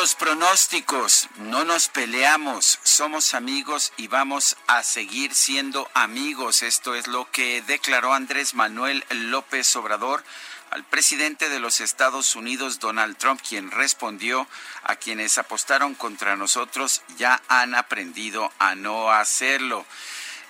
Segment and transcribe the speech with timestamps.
[0.00, 6.62] Los pronósticos, no nos peleamos, somos amigos y vamos a seguir siendo amigos.
[6.62, 10.24] Esto es lo que declaró Andrés Manuel López Obrador
[10.70, 14.48] al presidente de los Estados Unidos, Donald Trump, quien respondió
[14.84, 19.84] a quienes apostaron contra nosotros ya han aprendido a no hacerlo.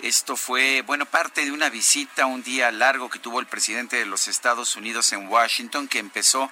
[0.02, 4.06] Esto fue, bueno, parte de una visita, un día largo que tuvo el presidente de
[4.06, 6.50] los Estados Unidos en Washington, que empezó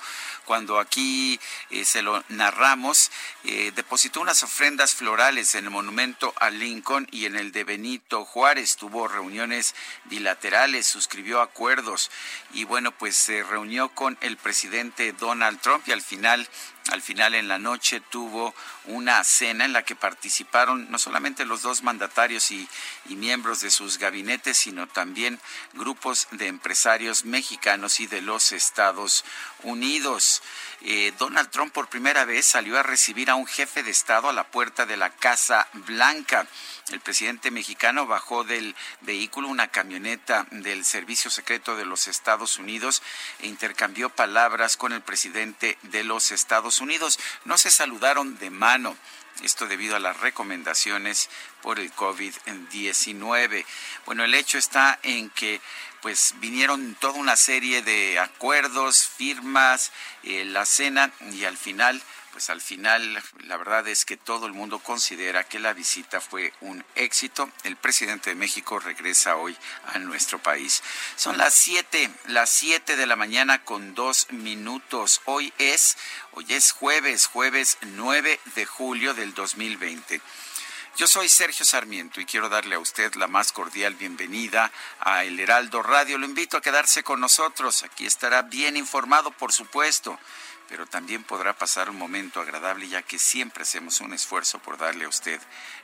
[0.48, 3.10] cuando aquí eh, se lo narramos,
[3.44, 8.24] eh, depositó unas ofrendas florales en el monumento a Lincoln y en el de Benito
[8.24, 8.76] Juárez.
[8.76, 9.74] Tuvo reuniones
[10.06, 12.10] bilaterales, suscribió acuerdos
[12.54, 16.48] y bueno, pues se reunió con el presidente Donald Trump y al final
[16.90, 18.54] al final en la noche tuvo
[18.86, 22.66] una cena en la que participaron no solamente los dos mandatarios y,
[23.10, 25.38] y, miembros de sus gabinetes, sino también
[25.74, 29.24] grupos de empresarios mexicanos y de los Estados
[29.62, 30.37] Unidos.
[30.82, 34.32] Eh, Donald Trump por primera vez salió a recibir a un jefe de Estado a
[34.32, 36.46] la puerta de la Casa Blanca.
[36.90, 43.02] El presidente mexicano bajó del vehículo una camioneta del Servicio Secreto de los Estados Unidos
[43.40, 47.18] e intercambió palabras con el presidente de los Estados Unidos.
[47.44, 48.96] No se saludaron de mano.
[49.42, 51.30] Esto debido a las recomendaciones
[51.62, 53.64] por el COVID-19.
[54.04, 55.60] Bueno, el hecho está en que
[56.02, 59.92] pues vinieron toda una serie de acuerdos, firmas,
[60.22, 62.02] eh, la cena y al final
[62.38, 66.52] pues al final la verdad es que todo el mundo considera que la visita fue
[66.60, 67.50] un éxito.
[67.64, 69.56] El presidente de México regresa hoy
[69.86, 70.82] a nuestro país.
[71.16, 75.20] Son las siete, las siete de la mañana con dos minutos.
[75.24, 75.96] Hoy es,
[76.30, 80.20] hoy es jueves, jueves 9 de julio del 2020.
[80.98, 85.38] Yo soy Sergio Sarmiento y quiero darle a usted la más cordial bienvenida a El
[85.38, 86.18] Heraldo Radio.
[86.18, 87.84] Lo invito a quedarse con nosotros.
[87.84, 90.18] Aquí estará bien informado, por supuesto,
[90.68, 95.04] pero también podrá pasar un momento agradable ya que siempre hacemos un esfuerzo por darle
[95.04, 95.40] a usted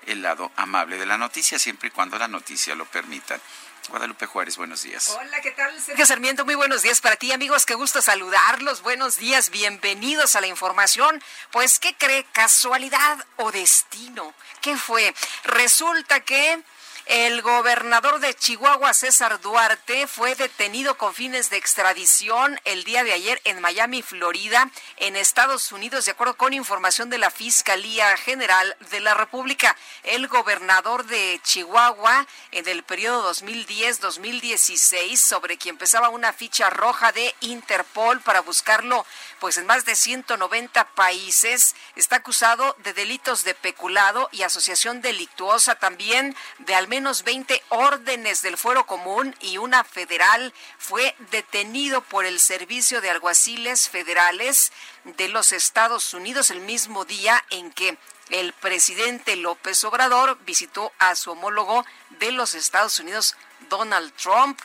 [0.07, 3.39] el lado amable de la noticia, siempre y cuando la noticia lo permita.
[3.91, 5.15] Guadalupe Juárez, buenos días.
[5.21, 5.79] Hola, ¿qué tal?
[5.79, 7.67] Sergio Sarmiento, muy buenos días para ti, amigos.
[7.67, 8.81] Qué gusto saludarlos.
[8.83, 11.23] Buenos días, bienvenidos a la información.
[11.51, 12.25] Pues, ¿qué cree?
[12.33, 14.33] ¿Casualidad o destino?
[14.63, 15.15] ¿Qué fue?
[15.45, 16.63] Resulta que
[17.07, 23.13] el gobernador de Chihuahua, César Duarte, fue detenido con fines de extradición el día de
[23.13, 28.75] ayer en Miami, Florida, en Estados Unidos, de acuerdo con información de la Fiscalía General
[28.91, 29.77] de la República.
[30.03, 37.35] El gobernador de Chihuahua, en el periodo 2010-2016, sobre quien empezaba una ficha roja de
[37.41, 39.05] Interpol para buscarlo
[39.45, 45.75] pues en más de 190 países, está acusado de delitos de peculado y asociación delictuosa
[45.75, 50.55] también de al menos 20 órdenes del fuero común y una federal.
[50.79, 54.73] Fue detenido por el Servicio de Alguaciles Federales
[55.05, 57.99] de los Estados Unidos el mismo día en que
[58.31, 61.85] el presidente López Obrador visitó a su homólogo
[62.19, 63.37] de los Estados Unidos,
[63.69, 64.59] Donald Trump.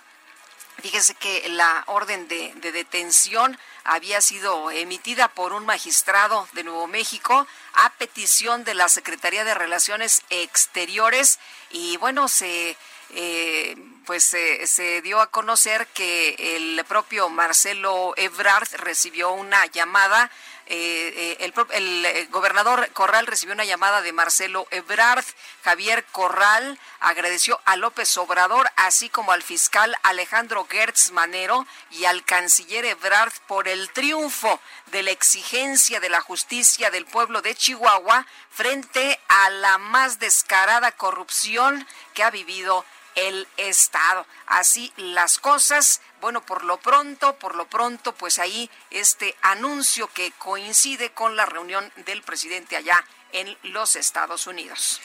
[0.81, 6.87] Fíjese que la orden de, de detención había sido emitida por un magistrado de Nuevo
[6.87, 11.39] México a petición de la Secretaría de Relaciones Exteriores.
[11.71, 12.77] Y bueno, se
[13.11, 20.29] eh, pues se dio a conocer que el propio Marcelo Ebrard recibió una llamada
[20.71, 25.25] eh, el, el, gobernador Corral recibió una llamada de Marcelo Ebrard.
[25.63, 32.23] Javier Corral agradeció a López Obrador, así como al fiscal Alejandro Gertz Manero y al
[32.23, 38.25] canciller Ebrard por el triunfo de la exigencia de la justicia del pueblo de Chihuahua
[38.51, 44.25] frente a la más descarada corrupción que ha vivido el Estado.
[44.47, 46.01] Así las cosas.
[46.21, 51.45] Bueno, por lo pronto, por lo pronto, pues ahí este anuncio que coincide con la
[51.45, 54.99] reunión del presidente allá en los Estados Unidos.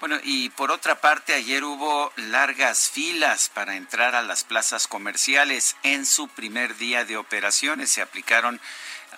[0.00, 5.76] Bueno, y por otra parte, ayer hubo largas filas para entrar a las plazas comerciales.
[5.82, 8.60] En su primer día de operaciones se aplicaron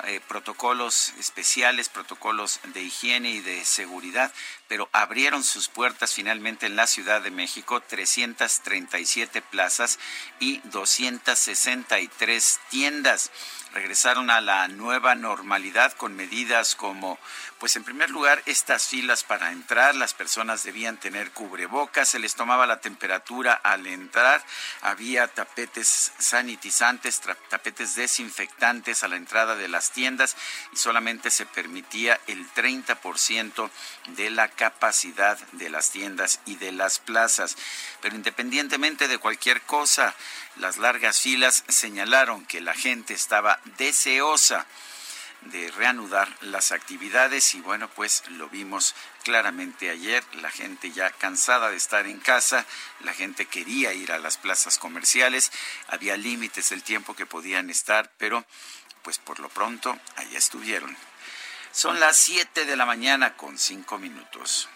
[0.05, 4.33] eh, protocolos especiales, protocolos de higiene y de seguridad,
[4.67, 9.99] pero abrieron sus puertas finalmente en la Ciudad de México 337 plazas
[10.41, 13.31] y 263 tiendas.
[13.75, 17.19] Regresaron a la nueva normalidad con medidas como,
[17.63, 22.35] pues en primer lugar, estas filas para entrar, las personas debían tener cubrebocas, se les
[22.35, 24.45] tomaba la temperatura al entrar,
[24.81, 30.37] había tapetes sanitizantes, tapetes desinfectantes a la entrada de las tiendas
[30.73, 33.71] y solamente se permitía el 30%
[34.09, 37.57] de la capacidad de las tiendas y de las plazas.
[38.01, 40.17] Pero independientemente de cualquier cosa,
[40.57, 44.67] las largas filas señalaron que la gente estaba deseosa
[45.47, 48.95] de reanudar las actividades y bueno, pues lo vimos
[49.25, 52.65] claramente ayer, la gente ya cansada de estar en casa,
[53.01, 55.53] la gente quería ir a las plazas comerciales,
[55.89, 58.45] había límites del tiempo que podían estar, pero
[59.03, 60.97] pues por lo pronto allá estuvieron.
[61.73, 64.69] Son las 7 de la mañana con 5 minutos.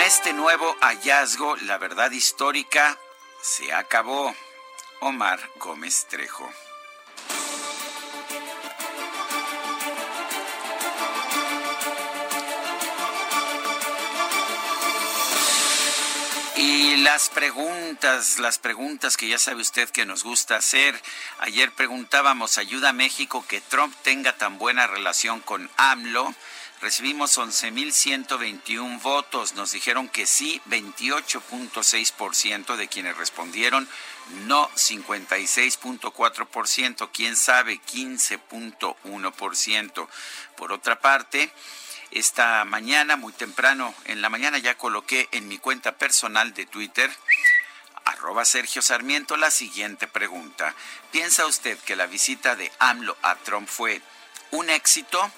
[0.00, 2.98] Con este nuevo hallazgo, la verdad histórica
[3.42, 4.34] se acabó.
[5.00, 6.50] Omar Gómez Trejo.
[16.56, 20.98] Y las preguntas, las preguntas que ya sabe usted que nos gusta hacer.
[21.40, 26.34] Ayer preguntábamos, ¿ayuda a México que Trump tenga tan buena relación con AMLO?
[26.80, 29.54] Recibimos 11.121 votos.
[29.54, 33.88] Nos dijeron que sí, 28.6% de quienes respondieron,
[34.46, 40.08] no 56.4%, quién sabe, 15.1%.
[40.56, 41.52] Por otra parte,
[42.10, 47.10] esta mañana, muy temprano, en la mañana ya coloqué en mi cuenta personal de Twitter,
[48.04, 50.74] arroba Sergio Sarmiento, la siguiente pregunta.
[51.12, 54.02] ¿Piensa usted que la visita de AMLO a Trump fue
[54.50, 55.30] un éxito?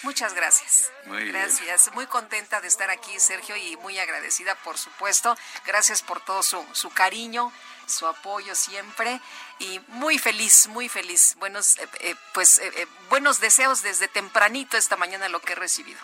[0.03, 0.91] Muchas gracias.
[1.05, 1.91] Muy gracias.
[1.93, 5.36] Muy contenta de estar aquí, Sergio, y muy agradecida, por supuesto.
[5.65, 7.51] Gracias por todo su, su cariño,
[7.88, 9.19] su apoyo siempre.
[9.60, 11.36] Y muy feliz, muy feliz.
[11.39, 16.00] Buenos, eh, eh, pues, eh, buenos deseos desde tempranito esta mañana lo que he recibido.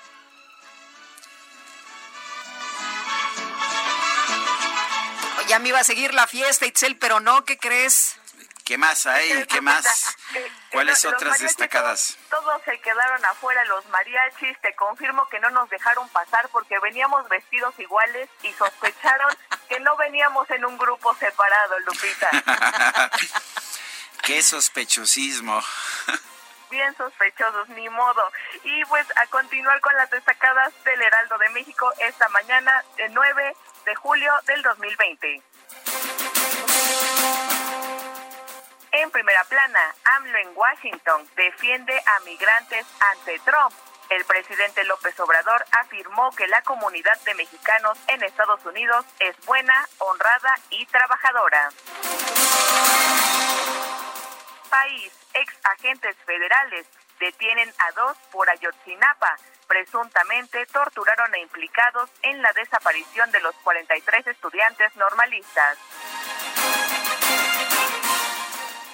[5.52, 8.18] Ya me iba a seguir la fiesta, Itzel, pero no, ¿qué crees?
[8.64, 9.46] ¿Qué más hay?
[9.50, 10.16] ¿Qué más?
[10.72, 12.18] ¿Cuáles otras destacadas?
[12.30, 14.58] Todos, se quedaron afuera, los mariachis.
[14.62, 19.36] Te confirmo que no nos dejaron pasar porque veníamos vestidos iguales y sospecharon
[19.68, 22.30] que no veníamos en un grupo separado, Lupita.
[24.24, 25.62] Qué sospechosismo.
[26.70, 28.32] Bien sospechosos, ni modo.
[28.64, 33.54] Y pues a continuar con las destacadas del Heraldo de México esta mañana, el 9
[33.86, 35.42] de julio del 2020.
[38.94, 43.74] En primera plana, AMLO en Washington defiende a migrantes ante Trump.
[44.10, 49.74] El presidente López Obrador afirmó que la comunidad de mexicanos en Estados Unidos es buena,
[50.00, 51.70] honrada y trabajadora.
[54.70, 56.88] País, ex agentes federales
[57.22, 59.38] detienen a dos por Ayotzinapa.
[59.68, 65.78] Presuntamente torturaron a implicados en la desaparición de los 43 estudiantes normalistas.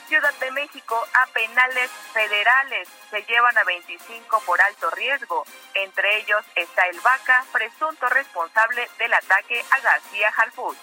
[0.08, 2.88] Ciudad de México a penales federales.
[3.10, 5.46] Se llevan a 25 por alto riesgo.
[5.74, 10.78] Entre ellos está el Vaca, presunto responsable del ataque a García Harfuch.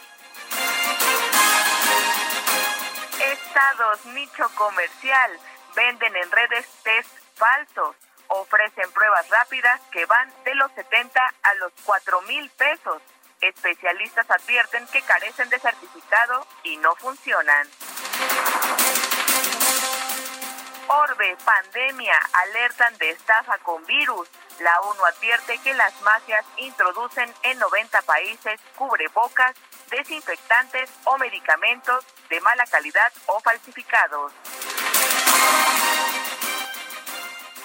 [3.20, 5.30] Estados nicho comercial.
[5.74, 7.96] Venden en redes test falsos.
[8.28, 13.02] Ofrecen pruebas rápidas que van de los 70 a los 4 mil pesos.
[13.40, 17.68] Especialistas advierten que carecen de certificado y no funcionan.
[20.88, 24.28] Orbe, pandemia, alertan de estafa con virus.
[24.60, 29.54] La ONU advierte que las mafias introducen en 90 países cubrebocas,
[29.90, 34.32] desinfectantes o medicamentos de mala calidad o falsificados.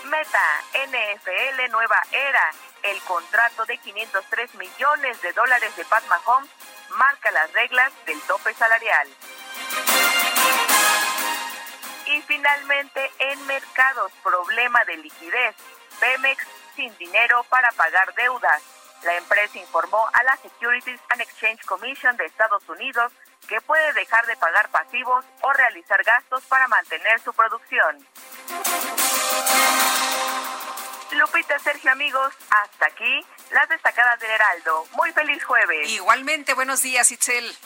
[0.10, 2.52] Meta, NFL Nueva Era.
[2.82, 6.50] El contrato de 503 millones de dólares de Pat Mahomes
[6.98, 9.08] marca las reglas del tope salarial.
[12.08, 15.56] Y finalmente, en mercados, problema de liquidez.
[16.00, 18.64] Pemex sin dinero para pagar deudas.
[19.04, 23.12] La empresa informó a la Securities and Exchange Commission de Estados Unidos
[23.50, 28.08] que puede dejar de pagar pasivos o realizar gastos para mantener su producción.
[31.12, 34.86] Lupita, Sergio, amigos, hasta aquí las destacadas del Heraldo.
[34.92, 35.90] Muy feliz jueves.
[35.90, 37.58] Igualmente, buenos días, Itzel.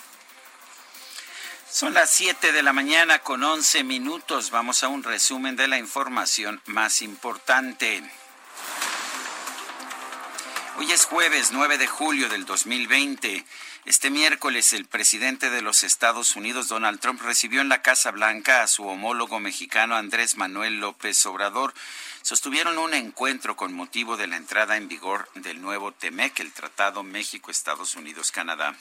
[1.70, 4.52] Son las 7 de la mañana con 11 minutos.
[4.52, 8.02] Vamos a un resumen de la información más importante.
[10.78, 13.46] Hoy es jueves 9 de julio del 2020.
[13.86, 18.64] Este miércoles el presidente de los Estados Unidos, Donald Trump, recibió en la Casa Blanca
[18.64, 21.74] a su homólogo mexicano Andrés Manuel López Obrador
[22.24, 27.04] sostuvieron un encuentro con motivo de la entrada en vigor del nuevo TEMEC, el Tratado
[27.04, 28.76] México-Estados Unidos-Canadá.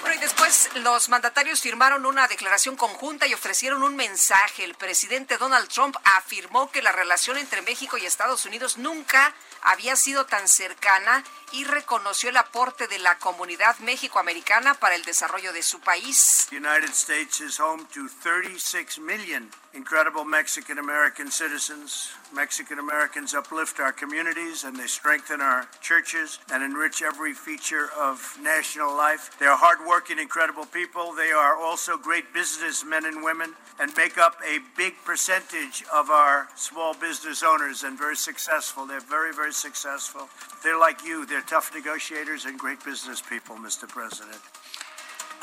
[0.00, 4.64] Bueno, y después los mandatarios firmaron una declaración conjunta y ofrecieron un mensaje.
[4.64, 9.94] El presidente Donald Trump afirmó que la relación entre México y Estados Unidos nunca había
[9.94, 15.62] sido tan cercana y reconoció el aporte de la comunidad mexicoamericana para el desarrollo de
[15.62, 16.48] su país.
[16.52, 22.08] United States is home to 36 million incredible Mexican American citizens.
[22.34, 28.36] Mexican Americans uplift our communities and they strengthen our churches and enrich every feature of
[28.42, 29.36] national life.
[29.38, 31.12] They are hardworking, incredible people.
[31.12, 36.48] They are also great businessmen and women and make up a big percentage of our
[36.54, 38.86] small business owners and very successful.
[38.86, 40.28] They're very, very successful.
[40.62, 41.26] They're like you.
[41.42, 43.88] Tough negotiators and great business people, Mr.
[43.88, 44.40] President.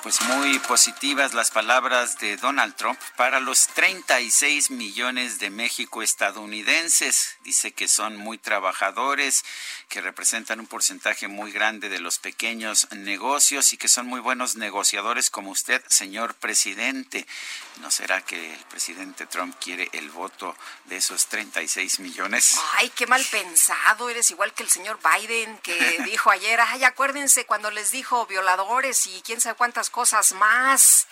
[0.08, 7.36] pues muy positivas las palabras de Donald Trump para los 36 millones de México estadounidenses.
[7.44, 9.44] Dice que son muy trabajadores,
[9.88, 14.56] que representan un porcentaje muy grande de los pequeños negocios y que son muy buenos
[14.56, 17.25] negociadores como usted, señor presidente.
[17.77, 22.60] ¿No será que el presidente Trump quiere el voto de esos 36 millones?
[22.74, 24.10] Ay, qué mal pensado.
[24.10, 29.08] Eres igual que el señor Biden que dijo ayer, ay, acuérdense cuando les dijo violadores
[29.08, 31.08] y quién sabe cuántas cosas más.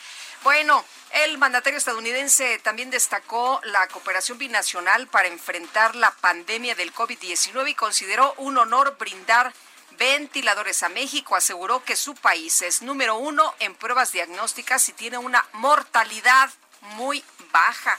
[0.46, 7.72] Bueno, el mandatario estadounidense también destacó la cooperación binacional para enfrentar la pandemia del COVID-19
[7.72, 9.52] y consideró un honor brindar
[9.98, 11.36] ventiladores a México.
[11.36, 16.52] Aseguró que su país es número uno en pruebas diagnósticas y tiene una mortalidad
[16.94, 17.98] muy baja.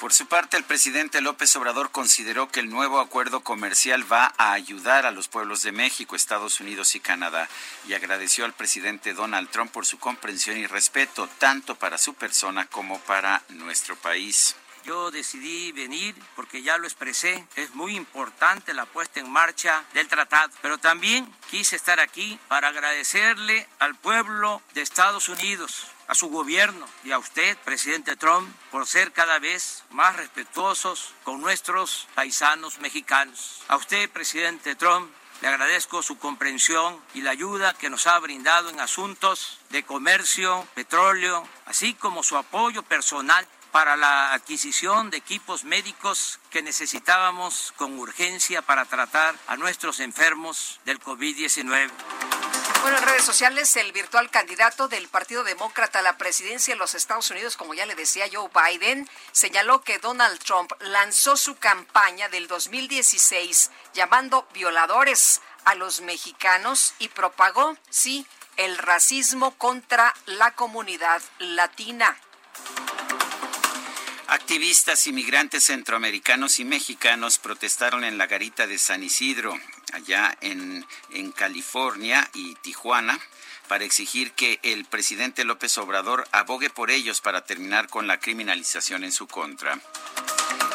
[0.00, 4.52] Por su parte, el presidente López Obrador consideró que el nuevo acuerdo comercial va a
[4.52, 7.48] ayudar a los pueblos de México, Estados Unidos y Canadá
[7.88, 12.66] y agradeció al presidente Donald Trump por su comprensión y respeto tanto para su persona
[12.66, 14.54] como para nuestro país.
[14.88, 20.08] Yo decidí venir porque ya lo expresé, es muy importante la puesta en marcha del
[20.08, 26.30] tratado, pero también quise estar aquí para agradecerle al pueblo de Estados Unidos a su
[26.30, 32.78] gobierno y a usted, presidente Trump, por ser cada vez más respetuosos con nuestros paisanos
[32.78, 33.60] mexicanos.
[33.68, 38.70] A usted, presidente Trump, le agradezco su comprensión y la ayuda que nos ha brindado
[38.70, 45.64] en asuntos de comercio, petróleo, así como su apoyo personal para la adquisición de equipos
[45.64, 51.90] médicos que necesitábamos con urgencia para tratar a nuestros enfermos del COVID-19.
[52.82, 56.94] Bueno, en redes sociales, el virtual candidato del Partido Demócrata a la presidencia de los
[56.94, 62.28] Estados Unidos, como ya le decía Joe Biden, señaló que Donald Trump lanzó su campaña
[62.28, 71.20] del 2016 llamando violadores a los mexicanos y propagó, sí, el racismo contra la comunidad
[71.38, 72.16] latina.
[74.30, 79.58] Activistas inmigrantes centroamericanos y mexicanos protestaron en la garita de San Isidro,
[79.94, 83.18] allá en, en California y Tijuana,
[83.68, 89.02] para exigir que el presidente López Obrador abogue por ellos para terminar con la criminalización
[89.02, 89.72] en su contra.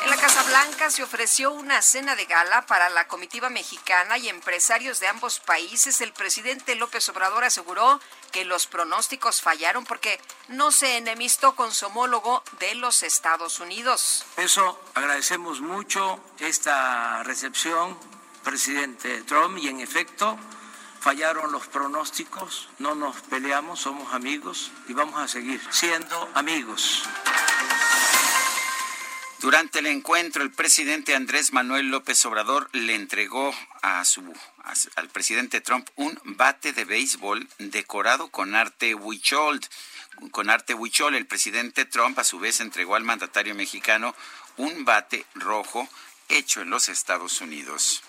[0.03, 4.29] En la Casa Blanca se ofreció una cena de gala para la comitiva mexicana y
[4.29, 6.01] empresarios de ambos países.
[6.01, 8.01] El presidente López Obrador aseguró
[8.33, 14.25] que los pronósticos fallaron porque no se enemistó con su homólogo de los Estados Unidos.
[14.35, 17.97] Eso agradecemos mucho esta recepción,
[18.43, 20.37] presidente Trump, y en efecto
[20.99, 27.03] fallaron los pronósticos, no nos peleamos, somos amigos y vamos a seguir siendo amigos.
[29.43, 34.23] Durante el encuentro, el presidente Andrés Manuel López Obrador le entregó a su,
[34.95, 39.59] al presidente Trump un bate de béisbol decorado con arte huichol.
[40.31, 44.15] Con arte huichol, el presidente Trump a su vez entregó al mandatario mexicano
[44.57, 45.87] un bate rojo
[46.29, 48.03] hecho en los Estados Unidos.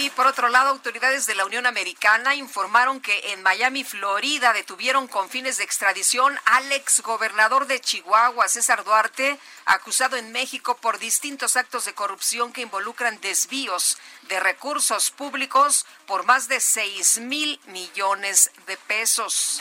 [0.00, 5.08] Y por otro lado, autoridades de la Unión Americana informaron que en Miami, Florida, detuvieron
[5.08, 11.56] con fines de extradición al exgobernador de Chihuahua, César Duarte, acusado en México por distintos
[11.56, 18.52] actos de corrupción que involucran desvíos de recursos públicos por más de 6 mil millones
[18.68, 19.60] de pesos.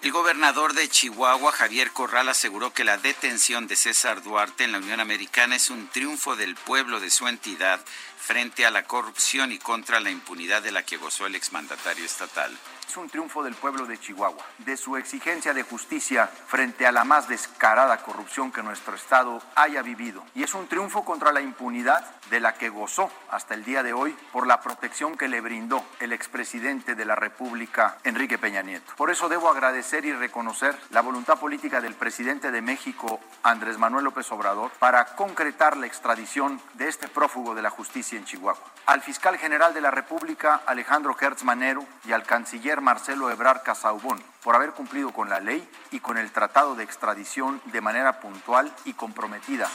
[0.00, 4.78] El gobernador de Chihuahua, Javier Corral, aseguró que la detención de César Duarte en la
[4.78, 7.80] Unión Americana es un triunfo del pueblo de su entidad
[8.16, 12.56] frente a la corrupción y contra la impunidad de la que gozó el exmandatario estatal.
[12.88, 17.02] Es un triunfo del pueblo de Chihuahua, de su exigencia de justicia frente a la
[17.02, 20.24] más descarada corrupción que nuestro Estado haya vivido.
[20.34, 23.92] Y es un triunfo contra la impunidad de la que gozó hasta el día de
[23.92, 28.92] hoy por la protección que le brindó el expresidente de la República, Enrique Peña Nieto.
[28.96, 34.04] Por eso debo agradecer y reconocer la voluntad política del presidente de México, Andrés Manuel
[34.04, 38.62] López Obrador, para concretar la extradición de este prófugo de la justicia en Chihuahua.
[38.86, 44.22] Al fiscal general de la República, Alejandro Hertz Manero, y al canciller Marcelo Ebrard Casaubón,
[44.42, 48.72] por haber cumplido con la ley y con el tratado de extradición de manera puntual
[48.84, 49.68] y comprometida.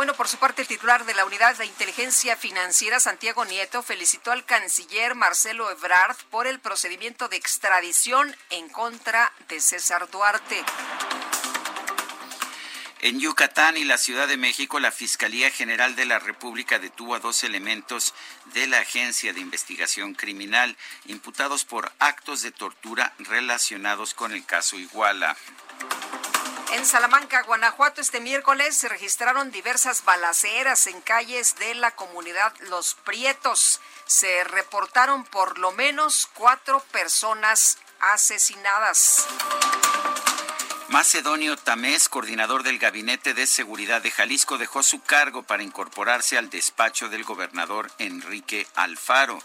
[0.00, 4.32] Bueno, por su parte, el titular de la Unidad de Inteligencia Financiera, Santiago Nieto, felicitó
[4.32, 10.64] al canciller Marcelo Ebrard por el procedimiento de extradición en contra de César Duarte.
[13.00, 17.20] En Yucatán y la Ciudad de México, la Fiscalía General de la República detuvo a
[17.20, 18.14] dos elementos
[18.54, 24.78] de la Agencia de Investigación Criminal imputados por actos de tortura relacionados con el caso
[24.78, 25.36] Iguala.
[26.72, 32.94] En Salamanca, Guanajuato, este miércoles se registraron diversas balaceras en calles de la comunidad Los
[32.94, 33.80] Prietos.
[34.06, 39.26] Se reportaron por lo menos cuatro personas asesinadas.
[40.88, 46.50] Macedonio Tamés, coordinador del Gabinete de Seguridad de Jalisco, dejó su cargo para incorporarse al
[46.50, 49.40] despacho del gobernador Enrique Alfaro,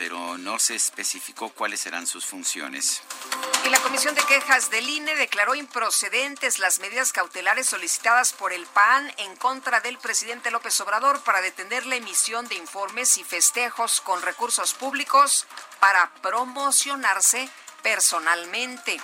[0.00, 3.02] pero no se especificó cuáles serán sus funciones.
[3.66, 8.64] Y la Comisión de Quejas del INE declaró improcedentes las medidas cautelares solicitadas por el
[8.64, 14.00] PAN en contra del presidente López Obrador para detener la emisión de informes y festejos
[14.00, 15.46] con recursos públicos
[15.80, 17.50] para promocionarse
[17.82, 18.98] personalmente.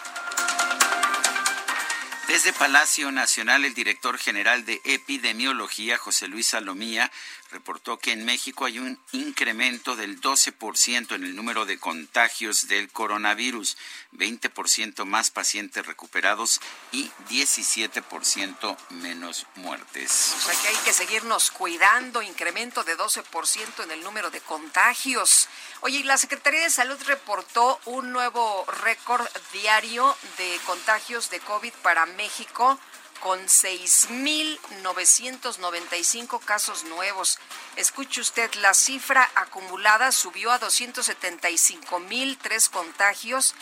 [2.27, 7.13] Desde Palacio Nacional, el director general de epidemiología, José Luis Salomía,
[7.51, 12.91] reportó que en México hay un incremento del 12% en el número de contagios del
[12.91, 13.77] coronavirus,
[14.13, 16.61] 20% más pacientes recuperados
[16.93, 20.35] y 17% menos muertes.
[20.37, 25.49] O sea que hay que seguirnos cuidando, incremento de 12% en el número de contagios.
[25.81, 32.07] Oye, la Secretaría de Salud reportó un nuevo récord diario de contagios de COVID para
[32.07, 32.79] México
[33.21, 37.39] con 6.995 casos nuevos.
[37.77, 43.55] Escuche usted, la cifra acumulada subió a 275.003 contagios.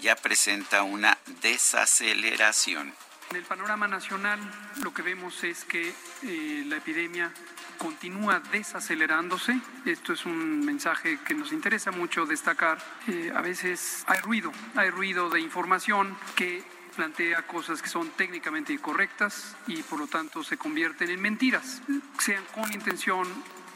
[0.00, 2.94] ya presenta una desaceleración.
[3.30, 4.38] En el panorama nacional
[4.84, 7.32] lo que vemos es que eh, la epidemia
[7.76, 9.58] continúa desacelerándose.
[9.84, 12.78] Esto es un mensaje que nos interesa mucho destacar.
[13.08, 16.62] Eh, a veces hay ruido, hay ruido de información que
[16.98, 21.80] plantea cosas que son técnicamente incorrectas y por lo tanto se convierten en mentiras,
[22.18, 23.24] sean con intención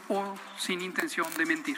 [0.09, 1.77] o sin intención de mentir.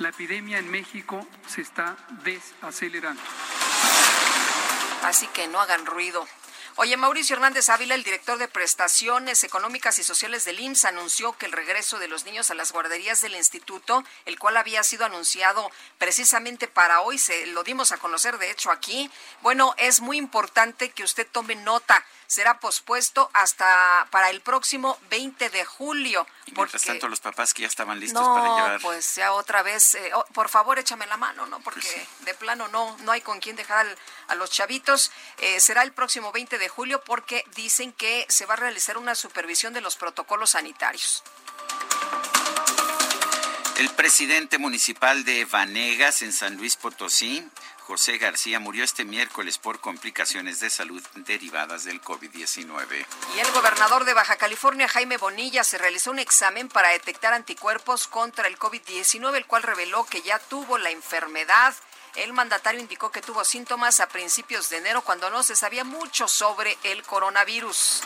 [0.00, 3.22] La epidemia en México se está desacelerando.
[5.04, 6.26] Así que no hagan ruido.
[6.76, 11.44] Oye, Mauricio Hernández Ávila, el director de prestaciones económicas y sociales del IMSS, anunció que
[11.44, 15.70] el regreso de los niños a las guarderías del instituto, el cual había sido anunciado
[15.98, 19.10] precisamente para hoy, se lo dimos a conocer de hecho aquí.
[19.42, 25.50] Bueno, es muy importante que usted tome nota será pospuesto hasta para el próximo 20
[25.50, 26.26] de julio.
[26.46, 28.80] Y mientras tanto, los papás que ya estaban listos para llevar.
[28.80, 31.60] pues ya otra vez, eh, oh, por favor, échame la mano, ¿no?
[31.60, 33.86] Porque pues de plano no, no hay con quién dejar
[34.28, 35.12] a los chavitos.
[35.36, 39.14] Eh, será el próximo 20 de julio porque dicen que se va a realizar una
[39.14, 41.22] supervisión de los protocolos sanitarios.
[43.76, 47.46] El presidente municipal de Vanegas, en San Luis Potosí,
[47.92, 53.04] José García murió este miércoles por complicaciones de salud derivadas del COVID-19.
[53.36, 58.06] Y el gobernador de Baja California, Jaime Bonilla, se realizó un examen para detectar anticuerpos
[58.06, 61.74] contra el COVID-19, el cual reveló que ya tuvo la enfermedad.
[62.14, 66.28] El mandatario indicó que tuvo síntomas a principios de enero cuando no se sabía mucho
[66.28, 68.04] sobre el coronavirus.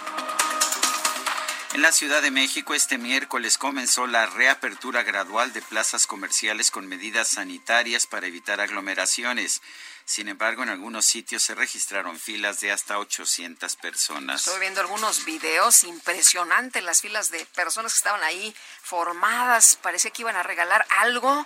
[1.75, 6.87] En la Ciudad de México este miércoles comenzó la reapertura gradual de plazas comerciales con
[6.87, 9.61] medidas sanitarias para evitar aglomeraciones.
[10.05, 14.47] Sin embargo, en algunos sitios se registraron filas de hasta 800 personas.
[14.47, 19.77] Estoy viendo algunos videos impresionantes, las filas de personas que estaban ahí formadas.
[19.83, 21.45] Parecía que iban a regalar algo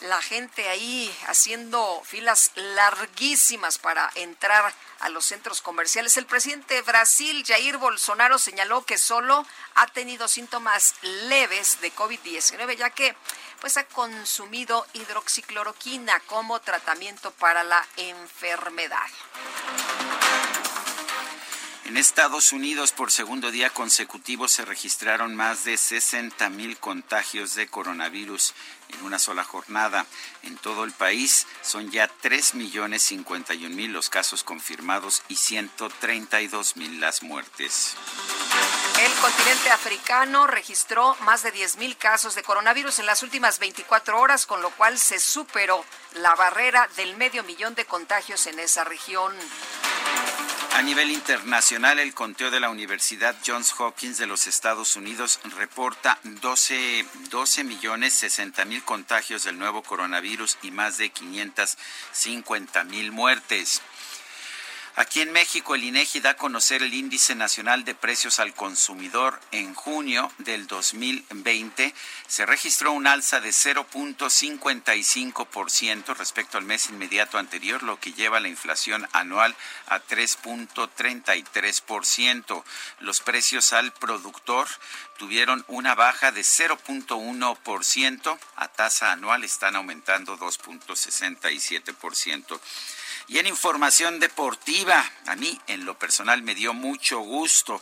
[0.00, 6.16] la gente ahí haciendo filas larguísimas para entrar a los centros comerciales.
[6.16, 10.94] El presidente de Brasil, Jair Bolsonaro, señaló que solo ha tenido síntomas
[11.28, 13.14] leves de COVID-19, ya que
[13.60, 19.06] pues ha consumido hidroxicloroquina como tratamiento para la enfermedad.
[21.84, 27.66] En Estados Unidos, por segundo día consecutivo, se registraron más de 60 mil contagios de
[27.66, 28.54] coronavirus
[28.92, 30.06] en una sola jornada.
[30.42, 36.76] En todo el país son ya 3 millones 51 mil los casos confirmados y 132
[36.76, 37.96] mil las muertes.
[38.98, 44.20] El continente africano registró más de 10 mil casos de coronavirus en las últimas 24
[44.20, 48.84] horas, con lo cual se superó la barrera del medio millón de contagios en esa
[48.84, 49.32] región.
[50.72, 56.18] A nivel internacional, el conteo de la Universidad Johns Hopkins de los Estados Unidos reporta
[56.22, 63.82] 12, 12 millones 60 mil contagios del nuevo coronavirus y más de 550 mil muertes.
[64.96, 69.38] Aquí en México, el INEGI da a conocer el índice nacional de precios al consumidor
[69.52, 71.94] en junio del 2020.
[72.26, 78.48] Se registró un alza de 0.55% respecto al mes inmediato anterior, lo que lleva la
[78.48, 79.54] inflación anual
[79.86, 82.64] a 3.33%.
[82.98, 84.66] Los precios al productor
[85.18, 92.60] tuvieron una baja de 0.1%, a tasa anual están aumentando 2.67%.
[93.30, 97.80] Y en información deportiva, a mí en lo personal me dio mucho gusto.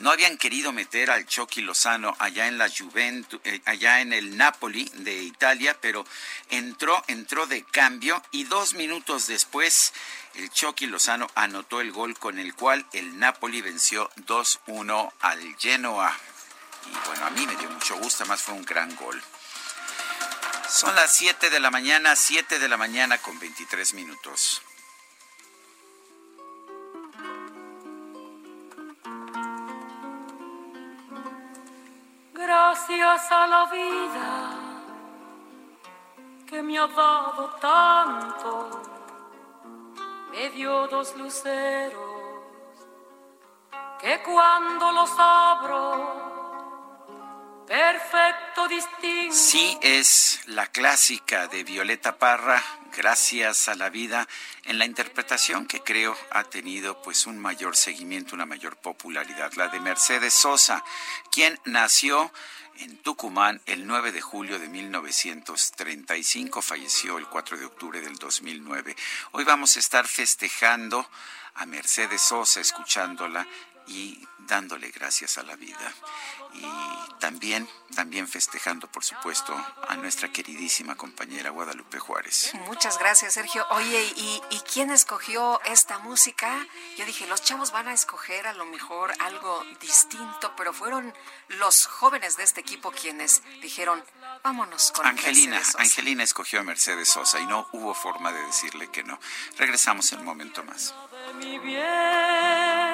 [0.00, 4.36] No habían querido meter al Chucky Lozano allá en la Juventus, eh, allá en el
[4.36, 6.04] Napoli de Italia, pero
[6.50, 9.94] entró, entró de cambio y dos minutos después
[10.34, 16.14] el Chucky Lozano anotó el gol con el cual el Napoli venció 2-1 al Genoa.
[16.92, 19.22] Y bueno, a mí me dio mucho gusto, además fue un gran gol.
[20.68, 24.60] Son las 7 de la mañana, 7 de la mañana con 23 minutos.
[32.36, 34.50] Gracias a la vida
[36.48, 38.82] que me ha dado tanto,
[40.32, 42.24] me dio dos luceros
[44.00, 46.23] que cuando los abro,
[47.66, 48.44] perfecto.
[49.30, 52.62] Sí, es la clásica de Violeta Parra,
[52.96, 54.28] Gracias a la vida,
[54.62, 59.66] en la interpretación que creo ha tenido pues un mayor seguimiento, una mayor popularidad, la
[59.66, 60.84] de Mercedes Sosa,
[61.32, 62.32] quien nació
[62.78, 68.94] en Tucumán el 9 de julio de 1935, falleció el 4 de octubre del 2009.
[69.32, 71.10] Hoy vamos a estar festejando
[71.54, 73.44] a Mercedes Sosa, escuchándola
[73.86, 75.92] y dándole gracias a la vida.
[76.54, 79.54] Y también, también festejando, por supuesto,
[79.88, 82.52] a nuestra queridísima compañera Guadalupe Juárez.
[82.66, 83.66] Muchas gracias, Sergio.
[83.70, 86.66] Oye, ¿y, ¿y quién escogió esta música?
[86.96, 91.12] Yo dije, los chavos van a escoger a lo mejor algo distinto, pero fueron
[91.48, 94.04] los jóvenes de este equipo quienes dijeron,
[94.44, 95.56] vámonos con Angelina.
[95.56, 95.82] Mercedes Sosa".
[95.82, 99.18] Angelina escogió a Mercedes Sosa y no hubo forma de decirle que no.
[99.56, 100.94] Regresamos en un momento más.
[101.26, 102.93] de mi bien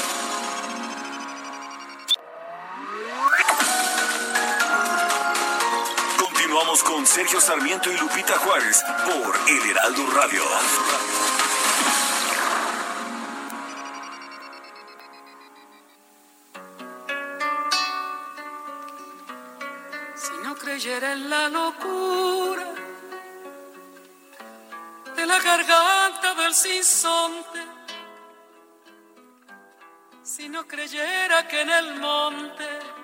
[6.51, 10.43] Continuamos con Sergio Sarmiento y Lupita Juárez por El Heraldo Radio.
[20.13, 22.67] Si no creyera en la locura
[25.15, 27.61] de la garganta del sinsonte,
[30.21, 33.00] si no creyera que en el monte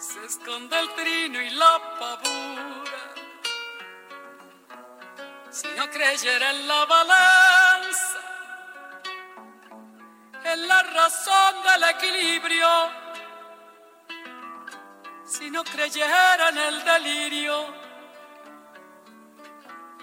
[0.00, 3.02] se esconde el trino y la pavura,
[5.50, 8.20] si no creyera en la balanza,
[10.42, 12.68] en la razón del equilibrio,
[15.26, 17.66] si no creyera en el delirio,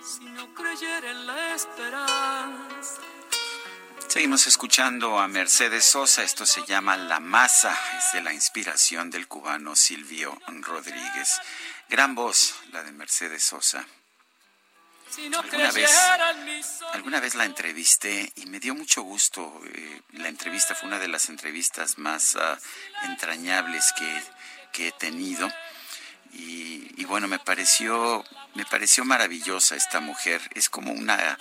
[0.04, 3.02] si no creyera en la esperanza.
[4.08, 9.28] Seguimos escuchando a Mercedes Sosa, esto se llama La Masa, es de la inspiración del
[9.28, 11.40] cubano Silvio Rodríguez.
[11.90, 13.86] Gran voz, la de Mercedes Sosa.
[15.18, 15.92] ¿Alguna vez,
[16.94, 19.62] alguna vez la entrevisté y me dio mucho gusto.
[19.74, 22.58] eh, la entrevista fue una de las entrevistas más ah,
[23.04, 24.24] entrañables que,
[24.72, 25.50] que he tenido.
[26.34, 30.42] Y, y bueno, me pareció, me pareció maravillosa esta mujer.
[30.56, 31.38] Es como una,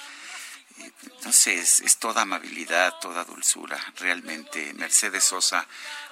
[1.31, 3.79] sé, es, toda amabilidad, toda dulzura.
[3.97, 5.67] Realmente, Mercedes Sosa,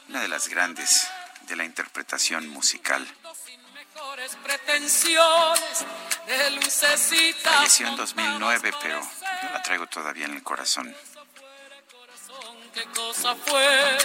[0.09, 1.09] una de las grandes
[1.43, 3.07] de la interpretación musical.
[7.43, 10.95] Falleció en 2009, pero yo la traigo todavía en el corazón.
[12.75, 13.99] Qué cosa fuera,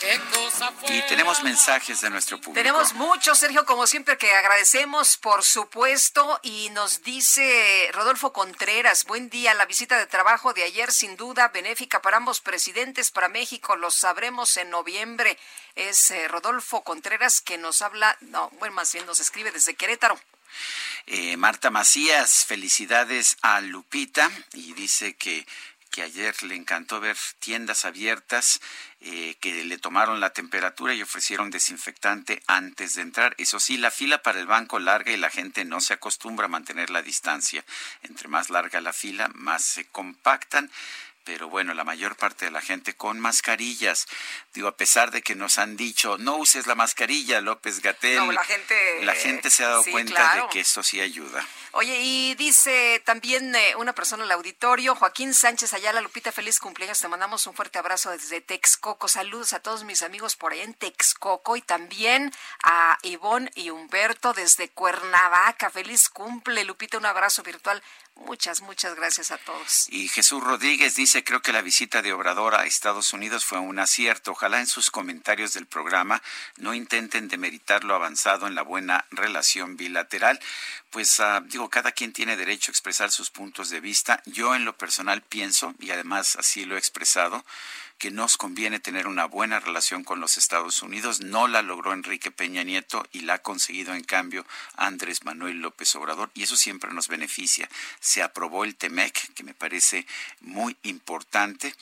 [0.00, 0.96] qué cosa fuera.
[0.96, 2.54] Y tenemos mensajes de nuestro público.
[2.54, 9.30] Tenemos muchos, Sergio, como siempre, que agradecemos, por supuesto, y nos dice Rodolfo Contreras, buen
[9.30, 13.76] día, la visita de trabajo de ayer, sin duda, benéfica para ambos presidentes, para México,
[13.76, 15.38] lo sabremos en noviembre.
[15.76, 20.18] Es eh, Rodolfo Contreras que nos habla, no, bueno, más bien nos escribe desde Querétaro.
[21.06, 25.46] Eh, Marta Macías, felicidades a Lupita y dice que,
[25.92, 28.60] que ayer le encantó ver tiendas abiertas
[29.02, 33.34] eh, que le tomaron la temperatura y ofrecieron desinfectante antes de entrar.
[33.38, 36.48] Eso sí, la fila para el banco larga y la gente no se acostumbra a
[36.48, 37.64] mantener la distancia.
[38.02, 40.70] Entre más larga la fila, más se compactan.
[41.24, 44.08] Pero bueno, la mayor parte de la gente con mascarillas.
[44.54, 48.16] Digo, a pesar de que nos han dicho, no uses la mascarilla, López Gatel.
[48.16, 50.42] No, la gente, La gente se ha dado sí, cuenta claro.
[50.44, 51.46] de que eso sí ayuda.
[51.74, 56.58] Oye, y dice también eh, una persona en el auditorio, Joaquín Sánchez Ayala, Lupita, feliz
[56.58, 57.00] cumpleaños.
[57.00, 59.08] Te mandamos un fuerte abrazo desde Texcoco.
[59.08, 62.30] Saludos a todos mis amigos por ahí en Texcoco y también
[62.62, 65.70] a Ivonne y Humberto desde Cuernavaca.
[65.70, 67.82] Feliz cumple, Lupita, un abrazo virtual.
[68.16, 69.86] Muchas, muchas gracias a todos.
[69.88, 73.78] Y Jesús Rodríguez dice, creo que la visita de Obrador a Estados Unidos fue un
[73.78, 74.32] acierto.
[74.32, 76.22] Ojalá en sus comentarios del programa
[76.56, 80.38] no intenten demeritar lo avanzado en la buena relación bilateral.
[80.92, 84.22] Pues ah, digo, cada quien tiene derecho a expresar sus puntos de vista.
[84.26, 87.46] Yo en lo personal pienso, y además así lo he expresado,
[88.02, 91.20] que nos conviene tener una buena relación con los Estados Unidos.
[91.20, 95.94] No la logró Enrique Peña Nieto y la ha conseguido en cambio Andrés Manuel López
[95.94, 97.70] Obrador y eso siempre nos beneficia.
[98.00, 100.04] Se aprobó el TEMEC, que me parece
[100.40, 101.76] muy importante,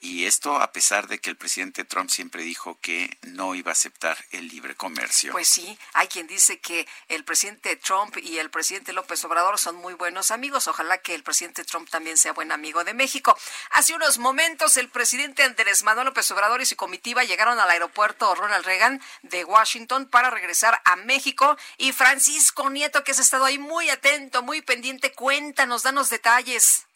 [0.00, 3.72] y esto a pesar de que el presidente Trump siempre dijo que no iba a
[3.72, 5.30] aceptar el libre comercio.
[5.30, 9.76] Pues sí, hay quien dice que el presidente Trump y el presidente López Obrador son
[9.76, 10.66] muy buenos amigos.
[10.66, 13.38] Ojalá que el presidente Trump también sea buen amigo de México.
[13.70, 18.34] Hace unos momentos el presidente Andrés Manuel López Obrador y su comitiva llegaron al aeropuerto
[18.34, 21.56] Ronald Reagan de Washington para regresar a México.
[21.76, 26.86] Y Francisco Nieto, que has estado ahí muy atento, muy pendiente, cuéntanos, danos detalles.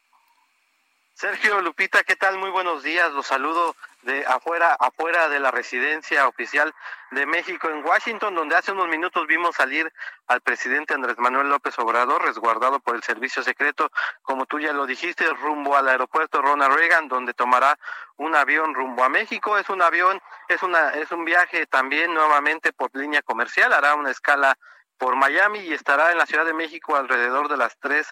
[1.14, 2.38] Sergio Lupita, ¿qué tal?
[2.38, 3.12] Muy buenos días.
[3.12, 6.74] Los saludo de afuera, afuera de la residencia oficial
[7.10, 9.92] de México en Washington, donde hace unos minutos vimos salir
[10.26, 13.90] al presidente Andrés Manuel López Obrador, resguardado por el servicio secreto,
[14.22, 17.78] como tú ya lo dijiste, rumbo al aeropuerto Ronald Reagan, donde tomará
[18.16, 19.58] un avión rumbo a México.
[19.58, 24.10] Es un avión, es una, es un viaje también nuevamente por línea comercial, hará una
[24.10, 24.56] escala
[24.98, 28.06] por Miami y estará en la Ciudad de México alrededor de las 3,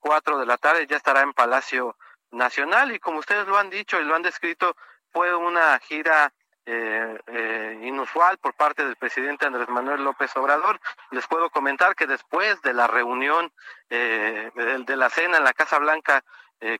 [0.00, 1.96] 4 de la tarde, ya estará en Palacio
[2.30, 4.76] nacional y como ustedes lo han dicho y lo han descrito,
[5.12, 6.32] fue una gira
[6.70, 10.78] eh, eh, inusual por parte del presidente Andrés Manuel López Obrador.
[11.10, 13.50] Les puedo comentar que después de la reunión
[13.88, 16.22] eh, de, la cena en la Casa Blanca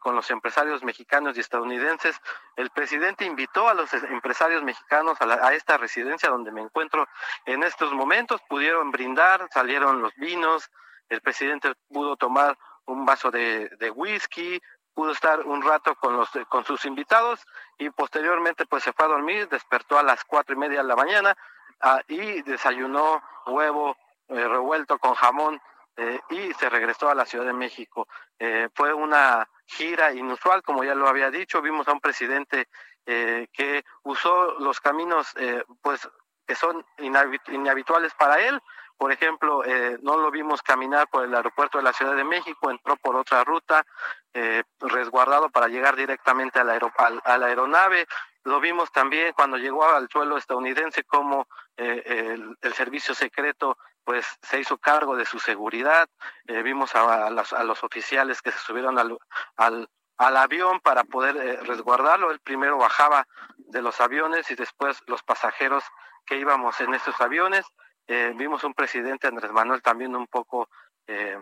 [0.00, 2.20] con los empresarios mexicanos y estadounidenses,
[2.56, 7.08] el presidente invitó a los empresarios mexicanos a, esta residencia donde me encuentro
[7.46, 8.42] en estos momentos.
[8.48, 10.68] Pudieron brindar, salieron los vinos,
[11.08, 14.60] el presidente pudo tomar un vaso de whisky,
[14.98, 17.46] pudo estar un rato con los con sus invitados
[17.78, 20.96] y posteriormente pues se fue a dormir, despertó a las cuatro y media de la
[20.96, 21.36] mañana
[21.80, 25.62] ah, y desayunó huevo eh, revuelto con jamón
[25.96, 28.08] eh, y se regresó a la Ciudad de México.
[28.40, 32.66] Eh, fue una gira inusual, como ya lo había dicho, vimos a un presidente
[33.06, 35.32] que usó los caminos
[35.80, 36.06] pues
[36.44, 38.60] que son inhabituales para él,
[38.98, 42.68] por ejemplo, eh, no lo vimos caminar por el aeropuerto de la Ciudad de México,
[42.68, 43.86] entró por otra ruta,
[44.34, 46.80] eh, resguardado para llegar directamente a la,
[47.24, 48.08] a la aeronave.
[48.42, 54.58] Lo vimos también cuando llegó al suelo estadounidense como eh, el, servicio secreto pues se
[54.58, 56.08] hizo cargo de su seguridad.
[56.46, 59.16] vimos a, los, oficiales que se subieron al,
[59.56, 62.30] al, al avión para poder resguardarlo.
[62.30, 65.84] Él primero bajaba de los aviones y después los pasajeros
[66.24, 67.66] que íbamos en estos aviones.
[68.10, 70.70] Eh, vimos un presidente Andrés Manuel también un poco
[71.06, 71.38] eh,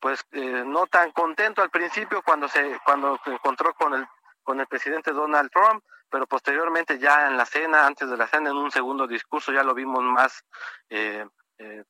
[0.00, 4.06] pues eh, no tan contento al principio cuando se cuando se encontró con el
[4.42, 8.48] con el presidente Donald Trump pero posteriormente ya en la cena antes de la cena
[8.48, 10.42] en un segundo discurso ya lo vimos más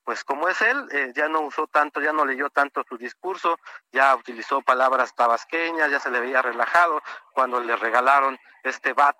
[0.03, 3.57] pues como es él ya no usó tanto ya no leyó tanto su discurso
[3.93, 9.17] ya utilizó palabras tabasqueñas ya se le veía relajado cuando le regalaron este bat